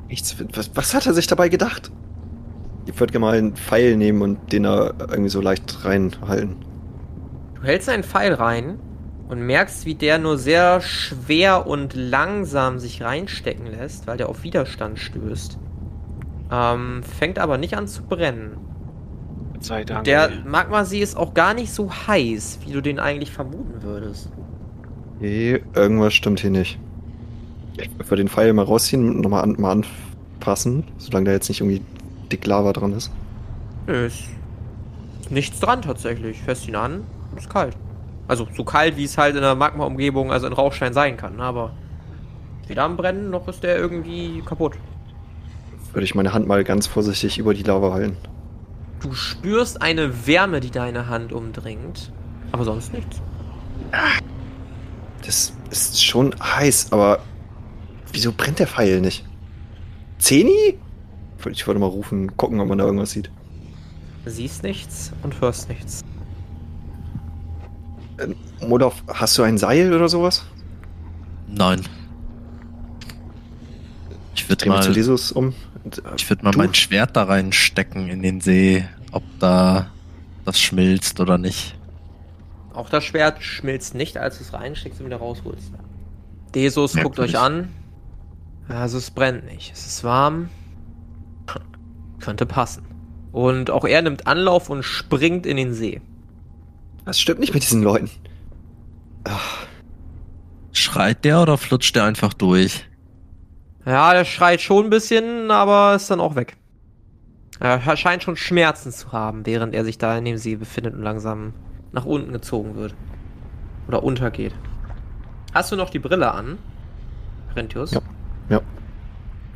Nichts. 0.09 0.37
Was, 0.55 0.70
was 0.74 0.95
hat 0.95 1.07
er 1.07 1.14
sich 1.14 1.26
dabei 1.26 1.49
gedacht? 1.49 1.91
Ich 2.87 2.99
würde 2.99 3.12
gerne 3.12 3.26
mal 3.26 3.37
einen 3.37 3.55
Pfeil 3.55 3.97
nehmen 3.97 4.22
und 4.22 4.53
den 4.53 4.62
da 4.62 4.95
irgendwie 4.99 5.29
so 5.29 5.41
leicht 5.41 5.85
reinhalten. 5.85 6.57
Du 7.55 7.62
hältst 7.62 7.89
einen 7.89 8.03
Pfeil 8.03 8.33
rein 8.33 8.79
und 9.29 9.41
merkst, 9.41 9.85
wie 9.85 9.95
der 9.95 10.18
nur 10.18 10.39
sehr 10.39 10.81
schwer 10.81 11.66
und 11.66 11.95
langsam 11.95 12.79
sich 12.79 13.03
reinstecken 13.03 13.66
lässt, 13.66 14.07
weil 14.07 14.16
der 14.16 14.29
auf 14.29 14.43
Widerstand 14.43 14.99
stößt. 14.99 15.59
Ähm, 16.51 17.03
fängt 17.03 17.39
aber 17.39 17.59
nicht 17.59 17.76
an 17.76 17.87
zu 17.89 18.03
brennen. 18.05 18.57
Sei 19.61 19.85
Dank. 19.85 20.05
Der 20.05 20.31
Magmasee 20.45 21.01
ist 21.01 21.17
auch 21.17 21.35
gar 21.35 21.55
nicht 21.55 21.73
so 21.73 21.91
heiß, 21.91 22.61
wie 22.65 22.73
du 22.73 22.81
den 22.81 22.99
eigentlich 22.99 23.33
vermuten 23.33 23.83
würdest. 23.83 24.31
Okay, 25.17 25.63
irgendwas 25.75 26.15
stimmt 26.15 26.41
hier 26.41 26.51
nicht. 26.51 26.79
Ich 27.77 27.91
würde 27.99 28.23
den 28.23 28.29
Pfeil 28.29 28.53
mal 28.53 28.65
rausziehen 28.65 29.09
und 29.09 29.21
nochmal 29.21 29.43
an, 29.43 29.57
mal 29.59 29.73
anpassen, 29.73 30.85
solange 30.99 31.27
da 31.27 31.33
jetzt 31.33 31.49
nicht 31.49 31.61
irgendwie 31.61 31.83
dick 32.31 32.47
Lava 32.47 32.73
dran 32.73 32.93
ist. 32.93 33.11
Nö, 33.87 34.07
ist, 34.07 34.25
nichts 35.31 35.61
dran 35.61 35.83
tatsächlich. 35.83 36.41
Fest 36.41 36.69
ihn 36.69 36.77
an, 36.77 37.05
ist 37.37 37.51
kalt. 37.51 37.77
Also 38.27 38.47
so 38.57 38.65
kalt, 38.65 38.97
wie 38.97 39.05
es 39.05 39.17
halt 39.17 39.35
in 39.37 39.43
der 39.43 39.55
Magma-Umgebung, 39.55 40.33
also 40.33 40.47
in 40.47 40.53
Rauchstein 40.53 40.93
sein 40.93 41.17
kann, 41.17 41.37
ne, 41.37 41.43
aber 41.43 41.73
weder 42.67 42.85
am 42.85 42.97
Brennen, 42.97 43.31
noch 43.31 43.49
ist 43.49 43.63
der 43.63 43.79
irgendwie 43.79 44.43
kaputt. 44.45 44.75
Würde 45.93 46.05
ich 46.05 46.15
meine 46.15 46.35
Hand 46.35 46.47
mal 46.47 46.63
ganz 46.65 46.87
vorsichtig 46.87 47.39
über 47.39 47.55
die 47.55 47.63
Lava 47.63 47.93
halten. 47.93 48.17
Du 49.01 49.15
spürst 49.15 49.81
eine 49.81 50.27
Wärme, 50.27 50.61
die 50.61 50.71
deine 50.71 51.09
Hand 51.09 51.33
umdringt, 51.33 52.13
aber 52.53 52.65
sonst 52.65 52.93
nichts. 52.93 53.23
Das 55.25 55.53
ist 55.71 56.05
schon 56.05 56.35
heiß, 56.41 56.93
aber 56.93 57.21
wieso 58.13 58.33
brennt 58.33 58.59
der 58.59 58.67
Pfeil 58.67 59.01
nicht? 59.01 59.25
Zeni? 60.19 60.79
Ich 61.51 61.67
wollte 61.67 61.81
mal 61.81 61.87
rufen, 61.87 62.37
gucken, 62.37 62.61
ob 62.61 62.69
man 62.69 62.79
da 62.79 62.85
irgendwas 62.85 63.13
sieht. 63.13 63.31
Du 64.25 64.31
siehst 64.31 64.63
nichts 64.63 65.13
und 65.23 65.41
hörst 65.41 65.69
nichts. 65.69 66.05
Ähm, 68.19 68.35
Modov, 68.67 69.03
hast 69.07 69.39
du 69.39 69.43
ein 69.43 69.59
Seil 69.59 69.93
oder 69.93 70.09
sowas? 70.09 70.45
Nein. 71.47 71.83
Ich 74.35 74.49
würde 74.49 74.69
mich 74.69 74.81
zu 74.81 74.89
mal, 74.91 74.97
Jesus 74.97 75.33
um. 75.33 75.55
Ich 76.16 76.29
würd 76.29 76.43
mal 76.43 76.51
du? 76.51 76.59
mein 76.59 76.74
Schwert 76.74 77.16
da 77.16 77.24
reinstecken 77.24 78.09
in 78.09 78.22
den 78.22 78.41
See, 78.41 78.85
ob 79.12 79.22
da 79.39 79.91
das 80.45 80.61
schmilzt 80.61 81.20
oder 81.20 81.39
nicht. 81.39 81.74
Auch 82.74 82.91
das 82.91 83.05
Schwert 83.05 83.43
schmilzt 83.43 83.95
nicht, 83.95 84.18
als 84.18 84.39
du 84.39 84.45
es 84.45 84.53
reinsteckst 84.53 85.01
und 85.01 85.07
wieder 85.07 85.16
rausholst. 85.16 85.72
Desus 86.55 86.93
guckt 86.93 87.18
Merkwürdig. 87.18 87.35
euch 87.35 87.41
an. 87.41 87.68
Also 88.68 88.99
es 88.99 89.11
brennt 89.11 89.45
nicht. 89.47 89.72
Es 89.72 89.87
ist 89.87 90.05
warm. 90.05 90.49
Könnte 92.20 92.47
passen. 92.47 92.85
Und 93.33 93.70
auch 93.70 93.85
er 93.85 94.03
nimmt 94.03 94.26
Anlauf 94.26 94.70
und 94.70 94.83
springt 94.83 95.47
in 95.47 95.57
den 95.57 95.74
See. 95.74 96.01
Was 97.05 97.20
stimmt 97.20 97.41
nicht 97.41 97.55
mit 97.55 97.62
diesen 97.62 97.83
Leuten? 97.83 98.11
Schreit 100.72 101.24
der 101.24 101.43
oder 101.43 101.59
flutscht 101.59 101.97
der 101.97 102.05
einfach 102.05 102.33
durch? 102.33 102.88
Ja, 103.85 104.12
der 104.12 104.24
schreit 104.24 104.61
schon 104.61 104.87
ein 104.87 104.91
bisschen, 104.91 105.51
aber 105.51 105.95
ist 105.95 106.11
dann 106.11 106.20
auch 106.20 106.35
weg. 106.35 106.57
Er 107.61 107.97
scheint 107.97 108.22
schon 108.22 108.37
Schmerzen 108.37 108.93
zu 108.93 109.11
haben, 109.12 109.45
während 109.45 109.74
er 109.74 109.85
sich 109.85 109.99
da 109.99 110.16
in 110.16 110.24
dem 110.24 110.37
See 110.37 110.57
befindet 110.57 110.95
und 110.95 111.03
langsam 111.03 111.55
nach 111.93 112.05
unten 112.05 112.33
gezogen 112.33 112.76
wird. 112.76 112.95
Oder 113.89 114.03
untergeht. 114.03 114.55
Hast 115.55 115.72
du 115.72 115.76
noch 115.76 115.91
die 115.91 115.99
Brille 115.99 116.31
an, 116.31 116.59
Rentius? 117.57 117.93
Ja. 117.93 118.01
Ja. 118.49 118.61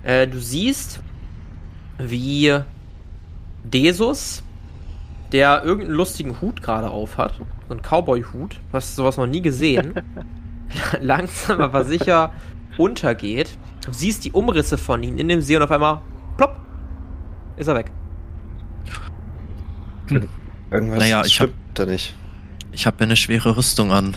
Äh, 0.03 0.27
du 0.27 0.41
siehst, 0.41 1.01
wie 1.99 2.59
Desus, 3.63 4.43
der 5.31 5.63
irgendeinen 5.63 5.97
lustigen 5.97 6.41
Hut 6.41 6.63
gerade 6.63 6.91
auf 6.91 7.19
hat, 7.19 7.35
so 7.69 7.75
einen 7.75 7.83
Cowboy-Hut, 7.83 8.55
du 8.55 8.73
hast 8.73 8.97
sowas 8.97 9.17
noch 9.17 9.27
nie 9.27 9.43
gesehen, 9.43 9.95
langsam 11.01 11.61
aber 11.61 11.85
sicher 11.85 12.33
untergeht. 12.79 13.57
Du 13.85 13.93
siehst 13.93 14.25
die 14.25 14.33
Umrisse 14.33 14.79
von 14.79 15.03
ihm 15.03 15.19
in 15.19 15.29
dem 15.29 15.41
See 15.41 15.57
und 15.57 15.63
auf 15.63 15.71
einmal, 15.71 16.01
plopp, 16.37 16.57
ist 17.57 17.67
er 17.69 17.75
weg. 17.75 17.91
Irgendwas 20.71 20.99
Naja, 20.99 21.23
ich 21.25 21.41
hab- 21.41 21.49
stimmt 21.49 21.55
da 21.75 21.87
nicht. 21.87 22.15
Ich 22.73 22.87
habe 22.87 22.97
ja 23.01 23.05
eine 23.05 23.17
schwere 23.17 23.57
Rüstung 23.57 23.93
an. 23.93 24.17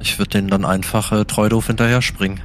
Ich 0.00 0.18
würde 0.18 0.30
den 0.30 0.48
dann 0.48 0.64
einfach 0.64 1.12
äh, 1.12 1.24
treu 1.24 1.48
doof 1.48 1.68
hinterher 1.68 2.02
springen. 2.02 2.40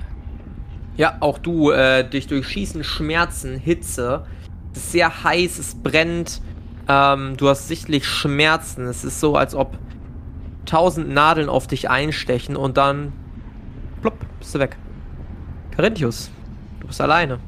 Ja, 0.95 1.17
auch 1.19 1.37
du, 1.37 1.71
äh, 1.71 2.07
dich 2.07 2.27
durchschießen 2.27 2.83
Schmerzen, 2.83 3.57
Hitze. 3.57 4.25
Es 4.73 4.79
ist 4.83 4.91
sehr 4.93 5.23
heiß, 5.23 5.59
es 5.59 5.75
brennt. 5.75 6.41
Ähm, 6.87 7.35
du 7.37 7.49
hast 7.49 7.67
sichtlich 7.67 8.05
Schmerzen. 8.07 8.85
Es 8.87 9.03
ist 9.03 9.19
so, 9.19 9.35
als 9.35 9.55
ob 9.55 9.77
tausend 10.65 11.09
Nadeln 11.09 11.49
auf 11.49 11.67
dich 11.67 11.89
einstechen 11.89 12.55
und 12.55 12.77
dann 12.77 13.11
plopp, 14.01 14.17
bist 14.39 14.55
du 14.55 14.59
weg. 14.59 14.77
Carinthius, 15.79 16.29
du 16.81 16.87
bist 16.87 16.99
alleine. 16.99 17.39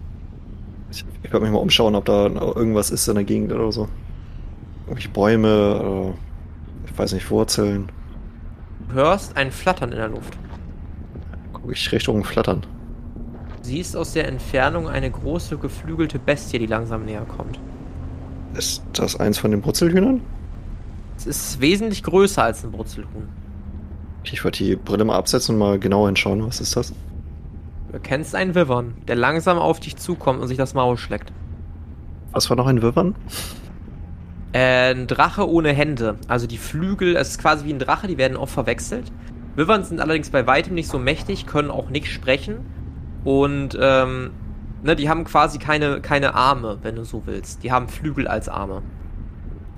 Ich, 0.89 1.03
ich 1.21 1.33
würde 1.33 1.43
mich 1.43 1.51
mal 1.51 1.59
umschauen, 1.59 1.95
ob 1.95 2.05
da 2.05 2.27
irgendwas 2.27 2.89
ist 2.89 3.05
in 3.09 3.15
der 3.15 3.25
Gegend 3.25 3.51
oder 3.51 3.73
so. 3.73 3.89
Irgendwelche 4.85 5.09
Bäume 5.09 5.81
oder 5.81 6.13
ich 6.85 6.97
weiß 6.97 7.11
nicht, 7.11 7.29
Wurzeln. 7.29 7.91
Du 8.87 8.95
hörst 8.95 9.35
ein 9.35 9.51
Flattern 9.51 9.91
in 9.91 9.97
der 9.97 10.07
Luft. 10.07 10.37
Gucke 11.51 11.73
ich 11.73 11.91
Richtung 11.91 12.23
Flattern. 12.23 12.65
siehst 13.63 13.97
aus 13.97 14.13
der 14.13 14.29
Entfernung 14.29 14.87
eine 14.87 15.11
große 15.11 15.57
geflügelte 15.57 16.17
Bestie, 16.17 16.57
die 16.57 16.67
langsam 16.67 17.03
näher 17.03 17.25
kommt. 17.25 17.59
Ist 18.53 18.81
das 18.93 19.19
eins 19.19 19.39
von 19.39 19.51
den 19.51 19.59
Brutzelhühnern? 19.59 20.21
Es 21.17 21.25
ist 21.25 21.59
wesentlich 21.59 22.01
größer 22.01 22.43
als 22.43 22.63
ein 22.63 22.71
Brutzelhuhn. 22.71 23.27
Ich 24.23 24.41
wollte 24.45 24.63
die 24.63 24.77
Brille 24.77 25.03
mal 25.03 25.17
absetzen 25.17 25.55
und 25.55 25.59
mal 25.59 25.77
genauer 25.77 26.07
hinschauen. 26.07 26.47
Was 26.47 26.61
ist 26.61 26.77
das? 26.77 26.93
Du 27.91 27.97
erkennst 27.97 28.35
einen 28.35 28.55
Wivern, 28.55 28.93
der 29.09 29.17
langsam 29.17 29.57
auf 29.57 29.81
dich 29.81 29.97
zukommt 29.97 30.39
und 30.39 30.47
sich 30.47 30.57
das 30.57 30.73
Maul 30.73 30.95
schlägt. 30.95 31.33
Was 32.31 32.49
war 32.49 32.55
noch 32.55 32.67
ein 32.67 32.81
Wirbern? 32.81 33.15
Äh, 34.53 34.93
ein 34.93 35.07
Drache 35.07 35.49
ohne 35.49 35.73
Hände. 35.73 36.17
Also 36.29 36.47
die 36.47 36.57
Flügel, 36.57 37.17
es 37.17 37.31
ist 37.31 37.39
quasi 37.39 37.65
wie 37.65 37.73
ein 37.73 37.79
Drache, 37.79 38.07
die 38.07 38.17
werden 38.17 38.37
oft 38.37 38.53
verwechselt. 38.53 39.11
Wivern 39.57 39.83
sind 39.83 39.99
allerdings 39.99 40.29
bei 40.29 40.47
weitem 40.47 40.73
nicht 40.73 40.87
so 40.87 40.99
mächtig, 40.99 41.45
können 41.47 41.69
auch 41.69 41.89
nicht 41.89 42.07
sprechen. 42.07 42.65
Und 43.25 43.77
ähm, 43.77 44.31
ne, 44.83 44.95
die 44.95 45.09
haben 45.09 45.25
quasi 45.25 45.59
keine, 45.59 45.99
keine 45.99 46.33
Arme, 46.33 46.77
wenn 46.83 46.95
du 46.95 47.03
so 47.03 47.23
willst. 47.25 47.61
Die 47.61 47.73
haben 47.73 47.89
Flügel 47.89 48.25
als 48.25 48.47
Arme. 48.47 48.83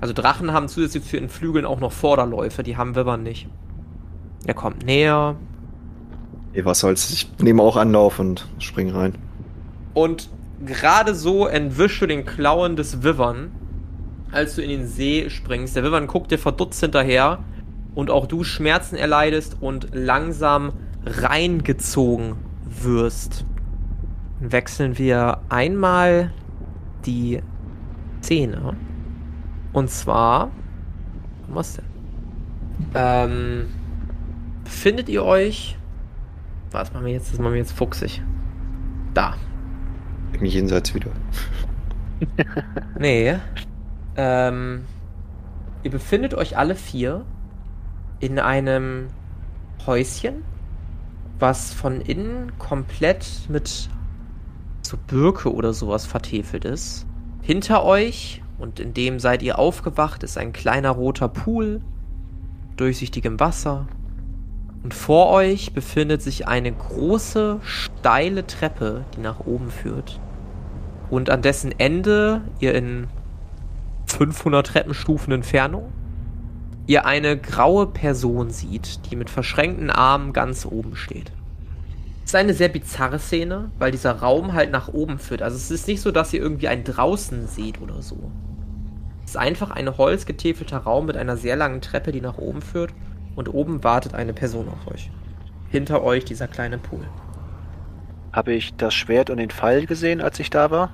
Also 0.01 0.14
Drachen 0.14 0.53
haben 0.53 0.68
zusätzlich 0.68 1.03
zu 1.05 1.16
ihren 1.18 1.30
Flügeln 1.30 1.66
auch 1.66 1.80
noch 1.80 1.91
Vorderläufe, 1.91 2.61
die 2.61 2.78
haben 2.78 2.95
Wivern 2.95 3.24
nicht. 3.24 3.49
Er 4.45 4.53
kommt 4.53 4.86
näher. 4.86 5.36
Nee, 6.54 6.66
was 6.66 6.80
soll's. 6.80 7.10
Ich 7.12 7.30
nehme 7.39 7.62
auch 7.62 7.78
Anlauf 7.78 8.20
und 8.20 8.47
spring 8.60 8.91
rein. 8.91 9.16
Und 9.93 10.30
gerade 10.66 11.16
so 11.16 11.47
entwischst 11.47 12.01
du 12.01 12.08
den 12.08 12.26
Klauen 12.26 12.76
des 12.76 13.04
Wivern, 13.04 13.51
als 14.32 14.56
du 14.56 14.62
in 14.62 14.70
den 14.70 14.88
See 14.88 15.30
springst. 15.30 15.76
Der 15.76 15.84
Wivern 15.84 16.08
guckt 16.08 16.32
dir 16.32 16.38
verdutzt 16.38 16.80
hinterher 16.80 17.39
und 17.95 18.10
auch 18.10 18.28
du 18.28 18.43
Schmerzen 18.43 18.95
erleidest 18.95 19.58
und 19.62 19.89
langsam 19.93 20.74
reingezogen 21.06 22.36
wirst. 22.66 23.45
Wechseln 24.39 24.97
wir 24.97 25.39
einmal 25.49 26.32
die 27.06 27.41
Szene. 28.22 28.76
Und 29.74 29.89
zwar. 29.89 30.51
Was 31.47 31.76
denn? 31.76 31.86
Ähm. 32.93 33.66
Befindet 34.64 35.10
ihr 35.10 35.24
euch. 35.24 35.78
Was 36.74 36.91
machen 36.91 37.05
wir 37.05 37.13
jetzt? 37.13 37.32
Das 37.32 37.39
machen 37.39 37.53
wir 37.53 37.59
jetzt 37.59 37.71
fuchsig. 37.71 38.21
Da. 39.13 39.36
Im 40.34 40.45
Jenseits 40.45 40.93
wieder. 40.93 41.11
Nee. 42.97 43.36
Ähm, 44.15 44.86
ihr 45.84 45.91
befindet 45.91 46.34
euch 46.34 46.57
alle 46.57 46.76
vier 46.76 47.26
in 48.21 48.39
einem 48.39 49.07
Häuschen, 49.86 50.45
was 51.39 51.74
von 51.74 51.99
innen 51.99 52.57
komplett 52.59 53.28
mit 53.49 53.89
so 54.84 54.97
Birke 55.07 55.53
oder 55.53 55.74
sowas 55.74 56.05
vertefelt 56.05 56.63
ist. 56.63 57.05
Hinter 57.41 57.84
euch, 57.84 58.41
und 58.57 58.80
in 58.80 58.93
dem 58.93 59.19
seid 59.19 59.43
ihr 59.43 59.59
aufgewacht, 59.59 60.24
ist 60.24 60.38
ein 60.38 60.53
kleiner 60.53 60.91
roter 60.91 61.28
Pool, 61.28 61.82
durchsichtigem 62.78 63.39
Wasser. 63.41 63.88
Und 64.84 64.93
vor 64.93 65.29
euch 65.29 65.73
befindet 65.73 66.21
sich 66.21 66.47
eine 66.47 66.71
große, 66.71 67.59
steile 67.63 68.45
Treppe, 68.45 69.05
die 69.15 69.21
nach 69.21 69.39
oben 69.45 69.71
führt. 69.71 70.19
Und 71.09 71.29
an 71.29 71.41
dessen 71.41 71.73
Ende 71.77 72.41
ihr 72.59 72.75
in 72.75 73.07
500 74.07 74.67
Treppenstufen 74.67 75.34
Entfernung 75.34 75.91
ihr 76.86 77.05
eine 77.05 77.38
graue 77.38 77.88
Person 77.88 78.49
sieht, 78.49 79.09
die 79.09 79.15
mit 79.15 79.29
verschränkten 79.29 79.89
Armen 79.89 80.34
ganz 80.34 80.65
oben 80.65 80.95
steht. 80.95 81.31
Es 82.23 82.31
ist 82.31 82.36
eine 82.36 82.53
sehr 82.53 82.69
bizarre 82.69 83.19
Szene, 83.19 83.71
weil 83.79 83.91
dieser 83.91 84.19
Raum 84.19 84.53
halt 84.53 84.71
nach 84.71 84.89
oben 84.89 85.19
führt. 85.19 85.41
Also 85.41 85.55
es 85.55 85.71
ist 85.71 85.88
nicht 85.88 86.01
so, 86.01 86.11
dass 86.11 86.34
ihr 86.34 86.41
irgendwie 86.41 86.67
einen 86.67 86.84
draußen 86.84 87.47
seht 87.47 87.81
oder 87.81 88.01
so. 88.01 88.31
Es 89.23 89.31
ist 89.31 89.38
einfach 89.38 89.71
ein 89.71 89.97
holzgetäfelter 89.97 90.79
Raum 90.79 91.05
mit 91.05 91.17
einer 91.17 91.38
sehr 91.38 91.55
langen 91.55 91.81
Treppe, 91.81 92.11
die 92.11 92.21
nach 92.21 92.38
oben 92.38 92.61
führt. 92.61 92.93
Und 93.36 93.53
oben 93.53 93.84
wartet 93.84 94.13
eine 94.13 94.34
Person 94.34 94.67
auf 94.69 94.91
euch. 94.93 95.09
Hinter 95.69 96.03
euch 96.03 96.25
dieser 96.25 96.47
kleine 96.47 96.77
Pool. 96.77 97.05
Habe 98.31 98.53
ich 98.53 98.75
das 98.75 98.93
Schwert 98.93 99.29
und 99.29 99.38
den 99.38 99.49
Pfeil 99.49 99.86
gesehen, 99.86 100.21
als 100.21 100.39
ich 100.39 100.49
da 100.49 100.71
war? 100.71 100.91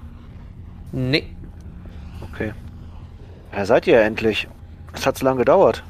Nee, 0.91 1.35
Okay. 2.39 2.53
Ja, 3.53 3.65
seid 3.65 3.87
ihr 3.87 3.99
endlich? 4.01 4.47
Es 4.93 5.05
hat 5.05 5.17
so 5.17 5.25
lange 5.25 5.39
gedauert. 5.39 5.83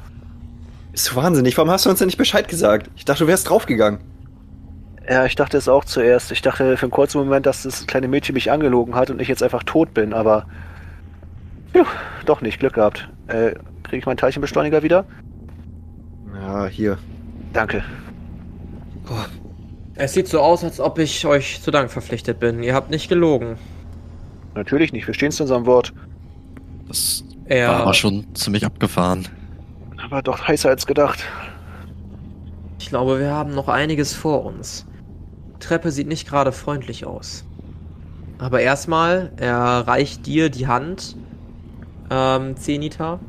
Bist 0.92 1.10
du 1.10 1.16
wahnsinnig? 1.16 1.56
Warum 1.56 1.70
hast 1.70 1.86
du 1.86 1.90
uns 1.90 1.98
denn 1.98 2.06
nicht 2.06 2.18
Bescheid 2.18 2.48
gesagt? 2.48 2.90
Ich 2.96 3.04
dachte, 3.04 3.24
du 3.24 3.28
wärst 3.28 3.48
draufgegangen. 3.48 4.00
Ja, 5.08 5.24
ich 5.24 5.34
dachte 5.34 5.56
es 5.56 5.68
auch 5.68 5.84
zuerst. 5.84 6.32
Ich 6.32 6.42
dachte 6.42 6.76
für 6.76 6.86
einen 6.86 6.90
kurzen 6.90 7.18
Moment, 7.18 7.46
dass 7.46 7.62
das 7.62 7.86
kleine 7.86 8.08
Mädchen 8.08 8.34
mich 8.34 8.50
angelogen 8.50 8.94
hat 8.94 9.10
und 9.10 9.20
ich 9.20 9.28
jetzt 9.28 9.42
einfach 9.42 9.62
tot 9.62 9.94
bin, 9.94 10.12
aber. 10.12 10.46
Puh, 11.72 11.84
doch 12.26 12.40
nicht. 12.40 12.58
Glück 12.58 12.74
gehabt. 12.74 13.08
Äh, 13.28 13.54
kriege 13.84 13.98
ich 13.98 14.06
meinen 14.06 14.16
Teilchenbeschleuniger 14.16 14.82
wieder? 14.82 15.04
Ja, 16.40 16.66
hier. 16.66 16.98
Danke. 17.52 17.84
es 19.94 20.14
sieht 20.14 20.28
so 20.28 20.40
aus, 20.40 20.64
als 20.64 20.80
ob 20.80 20.98
ich 20.98 21.26
euch 21.26 21.60
zu 21.60 21.70
Dank 21.70 21.90
verpflichtet 21.90 22.40
bin. 22.40 22.62
Ihr 22.62 22.74
habt 22.74 22.90
nicht 22.90 23.08
gelogen. 23.08 23.56
Natürlich 24.54 24.92
nicht. 24.92 25.06
Wir 25.06 25.14
stehen 25.14 25.30
zu 25.30 25.42
unserem 25.42 25.66
Wort. 25.66 25.92
Das 26.88 27.24
Er, 27.44 27.68
war 27.68 27.80
aber 27.80 27.94
schon 27.94 28.24
ziemlich 28.34 28.64
abgefahren. 28.64 29.28
Aber 30.02 30.22
doch 30.22 30.48
heißer 30.48 30.70
als 30.70 30.86
gedacht. 30.86 31.22
Ich 32.78 32.88
glaube, 32.88 33.20
wir 33.20 33.30
haben 33.30 33.54
noch 33.54 33.68
einiges 33.68 34.14
vor 34.14 34.44
uns. 34.44 34.86
Die 35.56 35.58
Treppe 35.66 35.90
sieht 35.90 36.08
nicht 36.08 36.26
gerade 36.26 36.52
freundlich 36.52 37.04
aus. 37.04 37.44
Aber 38.38 38.60
erstmal, 38.60 39.30
er 39.36 39.86
reicht 39.86 40.26
dir 40.26 40.48
die 40.48 40.66
Hand, 40.66 41.14
ähm, 42.10 42.56
Zenita. 42.56 43.20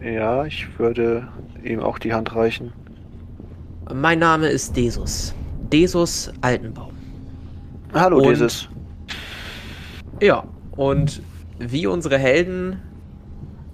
Ja, 0.00 0.44
ich 0.44 0.78
würde 0.78 1.28
ihm 1.64 1.80
auch 1.80 1.98
die 1.98 2.12
Hand 2.12 2.34
reichen. 2.34 2.72
Mein 3.92 4.18
Name 4.18 4.48
ist 4.48 4.76
Desus. 4.76 5.34
Desus 5.72 6.32
Altenbaum. 6.40 6.92
Hallo, 7.92 8.18
Und- 8.18 8.28
dieses. 8.30 8.68
Ja, 10.20 10.44
und 10.76 11.22
wie 11.58 11.86
unsere 11.86 12.18
Helden 12.18 12.80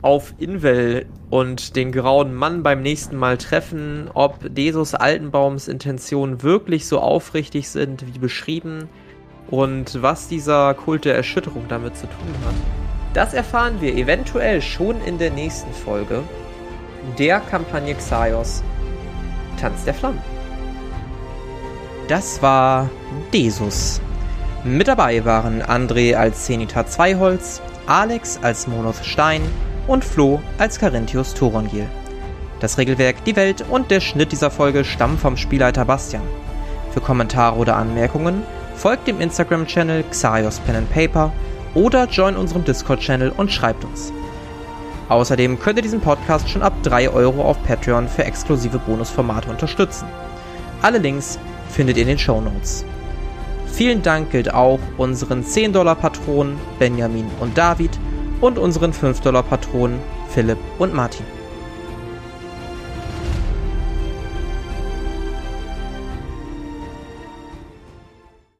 auf 0.02 0.32
Invel 0.38 1.06
und 1.30 1.76
den 1.76 1.92
grauen 1.92 2.34
Mann 2.34 2.62
beim 2.62 2.82
nächsten 2.82 3.16
Mal 3.16 3.36
treffen, 3.36 4.08
ob 4.14 4.54
Desus 4.54 4.94
Altenbaums 4.94 5.68
Intentionen 5.68 6.42
wirklich 6.42 6.86
so 6.86 7.00
aufrichtig 7.00 7.68
sind 7.68 8.06
wie 8.06 8.18
beschrieben 8.18 8.88
und 9.50 10.00
was 10.02 10.28
dieser 10.28 10.74
Kult 10.74 11.04
der 11.04 11.16
Erschütterung 11.16 11.64
damit 11.68 11.96
zu 11.96 12.06
tun 12.06 12.34
hat. 12.46 12.54
Das 13.14 13.34
erfahren 13.34 13.80
wir 13.80 13.94
eventuell 13.96 14.62
schon 14.62 15.00
in 15.04 15.18
der 15.18 15.30
nächsten 15.30 15.72
Folge 15.72 16.22
der 17.16 17.40
Kampagne 17.40 17.94
Xaios 17.94 18.62
Tanz 19.60 19.84
der 19.84 19.94
Flammen. 19.94 20.20
Das 22.08 22.40
war 22.42 22.88
Desus. 23.32 24.00
Mit 24.64 24.88
dabei 24.88 25.24
waren 25.24 25.62
André 25.62 26.14
als 26.14 26.46
Zenita 26.46 26.86
Zweiholz, 26.86 27.60
Alex 27.86 28.38
als 28.42 28.66
Monoth 28.66 29.04
Stein 29.04 29.42
und 29.86 30.04
Flo 30.04 30.40
als 30.58 30.78
Carinthius 30.78 31.34
Thorongil. 31.34 31.86
Das 32.60 32.78
Regelwerk, 32.78 33.24
die 33.24 33.36
Welt 33.36 33.64
und 33.68 33.90
der 33.90 34.00
Schnitt 34.00 34.32
dieser 34.32 34.50
Folge 34.50 34.84
stammen 34.84 35.18
vom 35.18 35.36
Spielleiter 35.36 35.84
Bastian. 35.84 36.22
Für 36.92 37.00
Kommentare 37.00 37.56
oder 37.56 37.76
Anmerkungen 37.76 38.42
folgt 38.74 39.06
dem 39.06 39.20
Instagram-Channel 39.20 40.04
Xaios 40.10 40.58
Pen 40.60 40.76
and 40.76 40.90
Paper 40.90 41.32
oder 41.74 42.06
join 42.06 42.36
unserem 42.36 42.64
Discord-Channel 42.64 43.32
und 43.36 43.52
schreibt 43.52 43.84
uns. 43.84 44.12
Außerdem 45.08 45.58
könnt 45.58 45.78
ihr 45.78 45.82
diesen 45.82 46.00
Podcast 46.00 46.48
schon 46.48 46.62
ab 46.62 46.74
3 46.82 47.10
Euro 47.10 47.42
auf 47.42 47.62
Patreon 47.64 48.08
für 48.08 48.24
exklusive 48.24 48.78
Bonusformate 48.78 49.48
unterstützen. 49.48 50.06
Alle 50.82 50.98
Links 50.98 51.38
findet 51.70 51.96
ihr 51.96 52.02
in 52.02 52.08
den 52.08 52.18
Show 52.18 52.40
Notes. 52.40 52.84
Vielen 53.66 54.02
Dank 54.02 54.30
gilt 54.30 54.52
auch 54.52 54.80
unseren 54.96 55.44
10-Dollar-Patronen 55.44 56.58
Benjamin 56.78 57.30
und 57.40 57.56
David 57.56 57.98
und 58.40 58.58
unseren 58.58 58.92
5-Dollar-Patronen 58.92 59.98
Philipp 60.28 60.58
und 60.78 60.94
Martin. 60.94 61.37